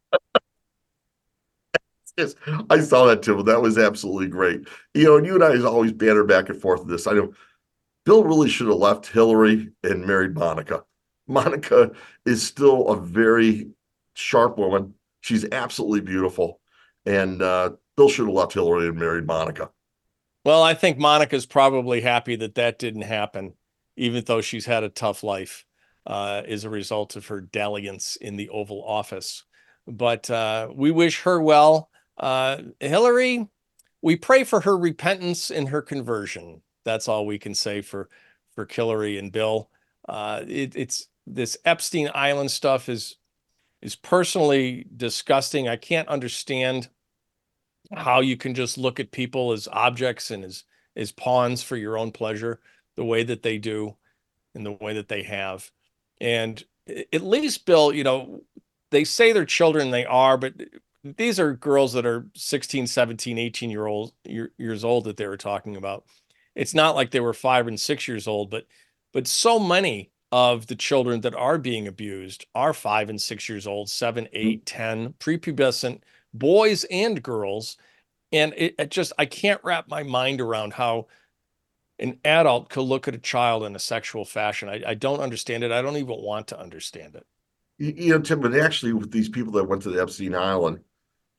Yes, 2.18 2.34
I 2.68 2.80
saw 2.80 3.06
that 3.06 3.22
Tim. 3.22 3.44
That 3.44 3.62
was 3.62 3.78
absolutely 3.78 4.28
great. 4.28 4.68
You 4.94 5.04
know, 5.04 5.16
and 5.16 5.26
you 5.26 5.34
and 5.34 5.44
I 5.44 5.58
always 5.64 5.92
banter 5.92 6.24
back 6.24 6.48
and 6.48 6.60
forth 6.60 6.80
with 6.80 6.90
this. 6.90 7.06
I 7.06 7.12
know 7.12 7.32
Bill 8.04 8.24
really 8.24 8.48
should 8.48 8.66
have 8.66 8.76
left 8.76 9.06
Hillary 9.06 9.70
and 9.82 10.06
married 10.06 10.34
Monica. 10.34 10.84
Monica 11.26 11.92
is 12.26 12.42
still 12.42 12.88
a 12.88 13.00
very 13.00 13.68
sharp 14.14 14.58
woman. 14.58 14.94
She's 15.20 15.46
absolutely 15.52 16.00
beautiful. 16.00 16.60
And 17.06 17.40
uh, 17.42 17.70
Bill 17.96 18.08
should 18.08 18.26
have 18.26 18.34
left 18.34 18.54
Hillary 18.54 18.88
and 18.88 18.98
married 18.98 19.26
Monica. 19.26 19.70
Well, 20.44 20.62
I 20.62 20.74
think 20.74 20.98
Monica's 20.98 21.46
probably 21.46 22.00
happy 22.00 22.36
that 22.36 22.54
that 22.54 22.78
didn't 22.78 23.02
happen, 23.02 23.54
even 23.96 24.24
though 24.24 24.40
she's 24.40 24.66
had 24.66 24.84
a 24.84 24.88
tough 24.88 25.22
life 25.22 25.66
uh, 26.06 26.42
as 26.46 26.64
a 26.64 26.70
result 26.70 27.16
of 27.16 27.26
her 27.26 27.40
dalliance 27.40 28.16
in 28.16 28.36
the 28.36 28.48
Oval 28.48 28.82
Office. 28.82 29.44
But 29.86 30.30
uh, 30.30 30.68
we 30.74 30.90
wish 30.90 31.20
her 31.22 31.40
well. 31.40 31.90
Uh, 32.18 32.58
Hillary, 32.80 33.48
we 34.02 34.16
pray 34.16 34.44
for 34.44 34.60
her 34.60 34.76
repentance 34.76 35.50
and 35.50 35.68
her 35.68 35.82
conversion. 35.82 36.62
That's 36.84 37.08
all 37.08 37.26
we 37.26 37.38
can 37.38 37.54
say 37.54 37.80
for 37.80 38.08
for 38.54 38.66
Hillary 38.68 39.18
and 39.18 39.30
Bill. 39.30 39.70
Uh, 40.08 40.42
it, 40.46 40.74
it's 40.74 41.08
this 41.26 41.56
Epstein 41.64 42.10
Island 42.14 42.50
stuff 42.50 42.88
is 42.88 43.16
is 43.82 43.94
personally 43.94 44.86
disgusting. 44.96 45.68
I 45.68 45.76
can't 45.76 46.08
understand 46.08 46.88
how 47.94 48.20
you 48.20 48.36
can 48.36 48.54
just 48.54 48.76
look 48.76 48.98
at 48.98 49.12
people 49.12 49.52
as 49.52 49.68
objects 49.70 50.30
and 50.30 50.44
as 50.44 50.64
as 50.96 51.12
pawns 51.12 51.62
for 51.62 51.76
your 51.76 51.96
own 51.96 52.10
pleasure, 52.10 52.60
the 52.96 53.04
way 53.04 53.22
that 53.22 53.42
they 53.42 53.58
do, 53.58 53.96
and 54.54 54.66
the 54.66 54.72
way 54.72 54.94
that 54.94 55.08
they 55.08 55.22
have. 55.22 55.70
And 56.20 56.62
at 57.12 57.22
least, 57.22 57.66
Bill, 57.66 57.92
you 57.92 58.02
know, 58.02 58.42
they 58.90 59.04
say 59.04 59.32
they're 59.32 59.44
children, 59.44 59.90
they 59.90 60.04
are, 60.06 60.36
but 60.36 60.54
these 61.04 61.38
are 61.38 61.54
girls 61.54 61.92
that 61.92 62.06
are 62.06 62.26
16 62.34 62.86
17 62.86 63.38
18 63.38 63.70
year 63.70 63.86
old 63.86 64.12
years 64.24 64.84
old 64.84 65.04
that 65.04 65.16
they 65.16 65.26
were 65.26 65.36
talking 65.36 65.76
about. 65.76 66.04
It's 66.54 66.74
not 66.74 66.96
like 66.96 67.10
they 67.10 67.20
were 67.20 67.34
five 67.34 67.68
and 67.68 67.78
six 67.78 68.08
years 68.08 68.26
old 68.26 68.50
but 68.50 68.66
but 69.12 69.26
so 69.26 69.58
many 69.58 70.10
of 70.30 70.66
the 70.66 70.76
children 70.76 71.22
that 71.22 71.34
are 71.34 71.56
being 71.56 71.88
abused 71.88 72.46
are 72.54 72.74
five 72.74 73.08
and 73.08 73.20
six 73.20 73.48
years 73.48 73.66
old 73.66 73.88
seven 73.88 74.24
mm. 74.24 74.30
eight 74.32 74.66
ten 74.66 75.14
prepubescent 75.14 76.00
boys 76.34 76.84
and 76.90 77.22
girls. 77.22 77.76
And 78.30 78.52
it, 78.56 78.74
it 78.78 78.90
just 78.90 79.12
i 79.18 79.24
can't 79.24 79.60
wrap 79.62 79.88
my 79.88 80.02
mind 80.02 80.40
around 80.40 80.74
how 80.74 81.06
an 82.00 82.18
adult 82.24 82.68
could 82.68 82.82
look 82.82 83.08
at 83.08 83.14
a 83.14 83.18
child 83.18 83.64
in 83.64 83.74
a 83.74 83.80
sexual 83.80 84.24
fashion. 84.24 84.68
I, 84.68 84.82
I 84.86 84.94
don't 84.94 85.18
understand 85.18 85.64
it. 85.64 85.72
I 85.72 85.82
don't 85.82 85.96
even 85.96 86.14
want 86.16 86.46
to 86.48 86.60
understand 86.60 87.16
it. 87.16 87.26
You 87.78 88.10
know 88.10 88.18
tim 88.18 88.40
but 88.40 88.56
actually 88.56 88.92
with 88.92 89.12
these 89.12 89.28
people 89.28 89.52
that 89.52 89.64
went 89.64 89.82
to 89.82 89.90
the 89.90 90.02
epstein 90.02 90.34
island 90.34 90.80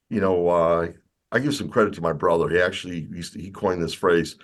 you 0.10 0.22
know, 0.22 0.50
uh, 0.50 0.88
I 1.32 1.40
give 1.40 1.56
some 1.56 1.70
credit 1.70 1.94
to 1.94 2.02
my 2.02 2.14
brother. 2.14 2.50
He 2.50 2.60
actually 2.60 3.08
used 3.12 3.34
to, 3.34 3.42
he 3.42 3.52
coined 3.52 3.82
this 3.82 3.94
phrase: 3.94 4.36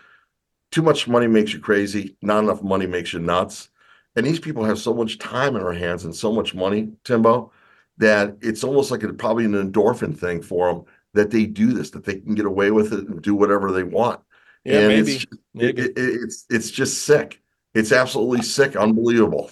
"Too 0.72 0.82
much 0.82 1.08
money 1.08 1.28
makes 1.28 1.54
you 1.54 1.60
crazy. 1.60 2.18
Not 2.22 2.44
enough 2.44 2.64
money 2.64 2.86
makes 2.86 3.14
you 3.14 3.20
nuts." 3.20 3.70
And 4.16 4.26
these 4.26 4.40
people 4.40 4.64
have 4.64 4.80
so 4.80 4.94
much 4.94 5.20
time 5.20 5.56
in 5.56 5.64
their 5.64 5.74
hands 5.74 6.06
and 6.06 6.16
so 6.16 6.32
much 6.32 6.56
money, 6.56 6.94
Timbo, 7.04 7.52
that 7.98 8.38
it's 8.42 8.64
almost 8.64 8.92
like 8.92 9.04
a, 9.04 9.12
probably 9.12 9.46
an 9.46 9.54
endorphin 9.54 10.18
thing 10.18 10.42
for 10.42 10.72
them 10.72 10.86
that 11.14 11.32
they 11.32 11.46
do 11.46 11.74
this, 11.74 11.90
that 11.92 12.06
they 12.06 12.20
can 12.20 12.36
get 12.36 12.46
away 12.46 12.72
with 12.72 12.94
it 12.94 13.08
and 13.08 13.22
do 13.22 13.36
whatever 13.36 13.72
they 13.72 13.84
want. 13.84 14.22
Yeah, 14.64 14.80
and 14.80 14.88
maybe. 14.88 15.16
It's, 15.16 15.26
maybe. 15.54 15.82
It, 15.82 15.98
it, 15.98 16.22
it's 16.24 16.46
it's 16.50 16.72
just 16.72 17.04
sick. 17.04 17.42
It's 17.74 17.92
absolutely 17.92 18.42
sick, 18.42 18.76
unbelievable. 18.76 19.52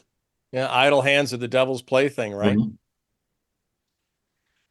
Yeah, 0.52 0.68
idle 0.72 1.02
hands 1.02 1.34
are 1.34 1.38
the 1.38 1.48
devil's 1.48 1.82
plaything, 1.82 2.34
right? 2.34 2.58
Mm-hmm. 2.58 2.76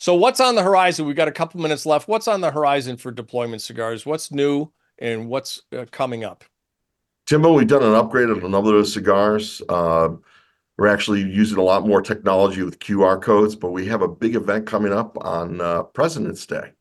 So 0.03 0.17
what's 0.17 0.41
on 0.41 0.57
the 0.57 0.65
horizon? 0.65 1.07
We've 1.07 1.15
got 1.15 1.29
a 1.29 1.33
couple 1.33 1.61
minutes 1.61 1.87
left. 1.87 2.09
What's 2.09 2.27
on 2.27 2.41
the 2.41 2.51
horizon 2.51 2.97
for 2.97 3.13
deployment 3.13 3.63
cigars? 3.63 4.05
What's 4.05 4.33
new 4.33 4.73
and 4.99 5.29
what's 5.29 5.63
uh, 5.71 5.85
coming 5.93 6.25
up? 6.25 6.43
Timbo, 7.29 7.53
we've 7.53 7.69
done 7.69 7.85
an 7.85 7.95
upgrade 7.95 8.29
on 8.29 8.43
another 8.43 8.75
of 8.79 8.89
cigars. 8.89 9.63
Uh, 9.69 10.09
we're 10.77 10.89
actually 10.89 11.21
using 11.21 11.57
a 11.57 11.63
lot 11.63 11.87
more 11.87 12.03
technology 12.03 12.65
with 12.65 12.81
QR 12.81 13.23
codes, 13.23 13.55
but 13.55 13.71
we 13.71 13.87
have 13.87 14.03
a 14.03 14.09
big 14.09 14.35
event 14.35 14.67
coming 14.67 14.93
up 14.93 15.17
on 15.25 15.61
uh, 15.61 15.85
President's 15.85 16.45
Day 16.47 16.73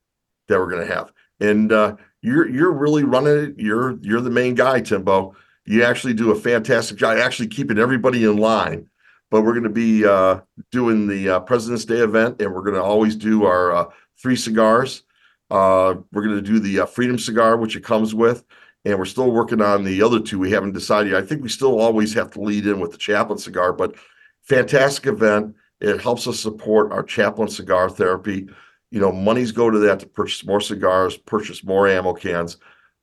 that 0.48 0.58
we're 0.58 0.72
going 0.72 0.88
to 0.88 0.92
have, 0.92 1.14
and 1.40 1.72
uh, 1.72 1.96
you're 2.24 2.50
you're 2.50 2.72
really 2.72 3.04
running 3.04 3.38
it. 3.38 3.54
You're 3.56 4.00
you're 4.02 4.22
the 4.22 4.32
main 4.32 4.56
guy, 4.56 4.82
Timbo. 4.82 5.36
You 5.66 5.84
actually 5.84 6.16
do 6.16 6.32
a 6.32 6.36
fantastic 6.36 6.98
job, 6.98 7.20
actually 7.20 7.50
keeping 7.50 7.78
everybody 7.78 8.24
in 8.24 8.38
line 8.38 8.90
but 9.32 9.42
we're 9.42 9.54
going 9.54 9.64
to 9.64 9.70
be 9.70 10.06
uh, 10.06 10.42
doing 10.72 11.08
the 11.08 11.30
uh, 11.30 11.40
President's 11.40 11.86
Day 11.86 12.00
event, 12.00 12.42
and 12.42 12.54
we're 12.54 12.62
going 12.62 12.76
to 12.76 12.84
always 12.84 13.16
do 13.16 13.46
our 13.46 13.72
uh, 13.72 13.86
three 14.22 14.36
cigars. 14.36 15.04
Uh, 15.50 15.96
we're 16.12 16.24
going 16.24 16.36
to 16.36 16.42
do 16.42 16.60
the 16.60 16.82
uh, 16.82 16.86
Freedom 16.86 17.18
cigar, 17.18 17.58
which 17.58 17.76
it 17.76 17.84
comes 17.84 18.14
with, 18.14 18.44
and 18.86 19.00
we're 19.00 19.06
still 19.06 19.32
working 19.32 19.62
on 19.62 19.86
the 19.86 20.04
other 20.04 20.20
two. 20.20 20.38
We 20.38 20.52
haven't 20.52 20.74
decided. 20.74 21.14
Yet. 21.14 21.24
I 21.24 21.26
think 21.26 21.42
we 21.42 21.50
still 21.50 21.80
always 21.80 22.14
have 22.14 22.30
to 22.32 22.42
lead 22.42 22.68
in 22.68 22.80
with 22.82 22.92
the 22.92 22.98
Chaplain 22.98 23.40
cigar, 23.40 23.74
but 23.74 23.96
fantastic 24.44 25.08
event. 25.08 25.56
It 25.80 26.02
helps 26.02 26.28
us 26.28 26.40
support 26.40 26.92
our 26.92 27.02
Chaplain 27.02 27.48
cigar 27.48 27.90
therapy. 27.90 28.50
You 28.92 29.00
know, 29.00 29.14
monies 29.14 29.54
go 29.54 29.70
to 29.70 29.80
that 29.80 30.02
to 30.02 30.08
purchase 30.08 30.46
more 30.46 30.62
cigars, 30.62 31.16
purchase 31.18 31.64
more 31.64 31.88
ammo 31.88 32.14
cans. 32.14 32.58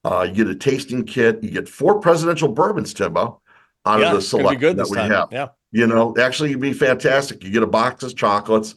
Uh, 0.04 0.26
you 0.28 0.34
get 0.44 0.46
a 0.46 0.54
tasting 0.54 1.04
kit. 1.04 1.42
You 1.42 1.50
get 1.50 1.68
four 1.68 2.00
presidential 2.00 2.48
bourbons, 2.48 2.92
Timbo, 2.92 3.40
out 3.86 4.00
yeah, 4.00 4.10
of 4.10 4.16
the 4.16 4.22
selection 4.22 4.76
that 4.76 4.88
we 4.90 4.96
time. 4.96 5.10
have. 5.10 5.28
Yeah. 5.32 5.48
You 5.70 5.86
know, 5.86 6.14
actually, 6.18 6.50
it'd 6.50 6.62
be 6.62 6.72
fantastic. 6.72 7.44
You 7.44 7.50
get 7.50 7.62
a 7.62 7.66
box 7.66 8.02
of 8.02 8.16
chocolates. 8.16 8.74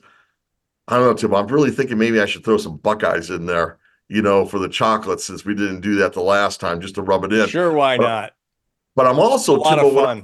I 0.87 0.97
don't 0.97 1.05
know, 1.05 1.13
Tim. 1.13 1.33
I'm 1.33 1.47
really 1.47 1.71
thinking 1.71 1.97
maybe 1.97 2.19
I 2.19 2.25
should 2.25 2.43
throw 2.43 2.57
some 2.57 2.77
Buckeyes 2.77 3.29
in 3.29 3.45
there, 3.45 3.77
you 4.09 4.21
know, 4.21 4.45
for 4.45 4.59
the 4.59 4.67
chocolates 4.67 5.23
since 5.23 5.45
we 5.45 5.55
didn't 5.55 5.81
do 5.81 5.95
that 5.95 6.13
the 6.13 6.21
last 6.21 6.59
time, 6.59 6.81
just 6.81 6.95
to 6.95 7.01
rub 7.01 7.23
it 7.23 7.31
in. 7.31 7.47
Sure, 7.47 7.71
why 7.71 7.97
but, 7.97 8.03
not? 8.03 8.33
But 8.95 9.07
I'm 9.07 9.19
also 9.19 9.55
a 9.55 9.59
lot 9.59 9.75
Tim, 9.75 9.85
of 9.85 9.93
what, 9.93 10.05
fun. 10.05 10.23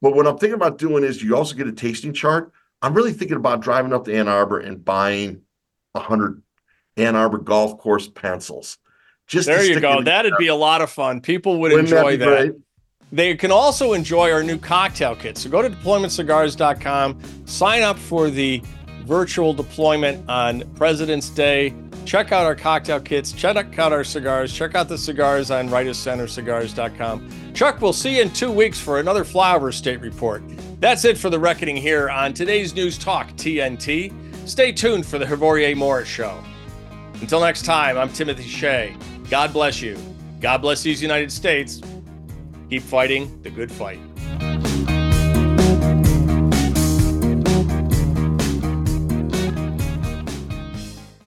but 0.00 0.16
what 0.16 0.26
I'm 0.26 0.38
thinking 0.38 0.54
about 0.54 0.78
doing 0.78 1.04
is 1.04 1.22
you 1.22 1.36
also 1.36 1.54
get 1.54 1.68
a 1.68 1.72
tasting 1.72 2.12
chart. 2.12 2.52
I'm 2.80 2.94
really 2.94 3.12
thinking 3.12 3.36
about 3.36 3.60
driving 3.60 3.92
up 3.92 4.06
to 4.06 4.14
Ann 4.14 4.26
Arbor 4.26 4.58
and 4.58 4.84
buying 4.84 5.42
100 5.92 6.42
Ann 6.96 7.14
Arbor 7.14 7.38
golf 7.38 7.78
course 7.78 8.08
pencils. 8.08 8.78
Just 9.28 9.46
there 9.46 9.64
you 9.64 9.78
go. 9.78 10.02
That'd 10.02 10.34
be 10.36 10.48
a 10.48 10.54
lot 10.54 10.82
of 10.82 10.90
fun. 10.90 11.20
People 11.20 11.60
would 11.60 11.70
Wouldn't 11.70 11.88
enjoy 11.88 12.16
that. 12.16 12.26
that. 12.26 12.60
They 13.12 13.36
can 13.36 13.52
also 13.52 13.92
enjoy 13.92 14.32
our 14.32 14.42
new 14.42 14.58
cocktail 14.58 15.14
kit. 15.14 15.36
So 15.36 15.50
go 15.50 15.60
to 15.60 15.68
deploymentcigars.com, 15.68 17.20
sign 17.44 17.82
up 17.82 17.98
for 17.98 18.30
the 18.30 18.62
virtual 19.04 19.52
deployment 19.52 20.28
on 20.30 20.62
President's 20.74 21.28
Day. 21.28 21.74
Check 22.06 22.32
out 22.32 22.46
our 22.46 22.56
cocktail 22.56 22.98
kits, 23.00 23.30
check 23.30 23.78
out 23.78 23.92
our 23.92 24.02
cigars, 24.02 24.52
check 24.52 24.74
out 24.74 24.88
the 24.88 24.98
cigars 24.98 25.50
on 25.52 25.68
rightofcentercigars.com. 25.68 27.52
Chuck, 27.54 27.80
we'll 27.80 27.92
see 27.92 28.16
you 28.16 28.22
in 28.22 28.30
two 28.30 28.50
weeks 28.50 28.80
for 28.80 28.98
another 28.98 29.24
Flyover 29.24 29.72
State 29.72 30.00
report. 30.00 30.42
That's 30.80 31.04
it 31.04 31.16
for 31.16 31.30
the 31.30 31.38
reckoning 31.38 31.76
here 31.76 32.10
on 32.10 32.32
today's 32.32 32.74
News 32.74 32.98
Talk 32.98 33.28
TNT. 33.32 34.12
Stay 34.48 34.72
tuned 34.72 35.06
for 35.06 35.18
the 35.18 35.24
Hrvoje 35.24 35.76
Moric 35.76 36.06
Show. 36.06 36.42
Until 37.20 37.40
next 37.40 37.64
time, 37.64 37.96
I'm 37.96 38.08
Timothy 38.08 38.42
Shea. 38.48 38.96
God 39.30 39.52
bless 39.52 39.80
you. 39.80 39.96
God 40.40 40.58
bless 40.58 40.82
these 40.82 41.00
United 41.00 41.30
States. 41.30 41.80
Keep 42.72 42.84
fighting 42.84 43.42
the 43.42 43.50
good 43.50 43.70
fight. 43.70 44.11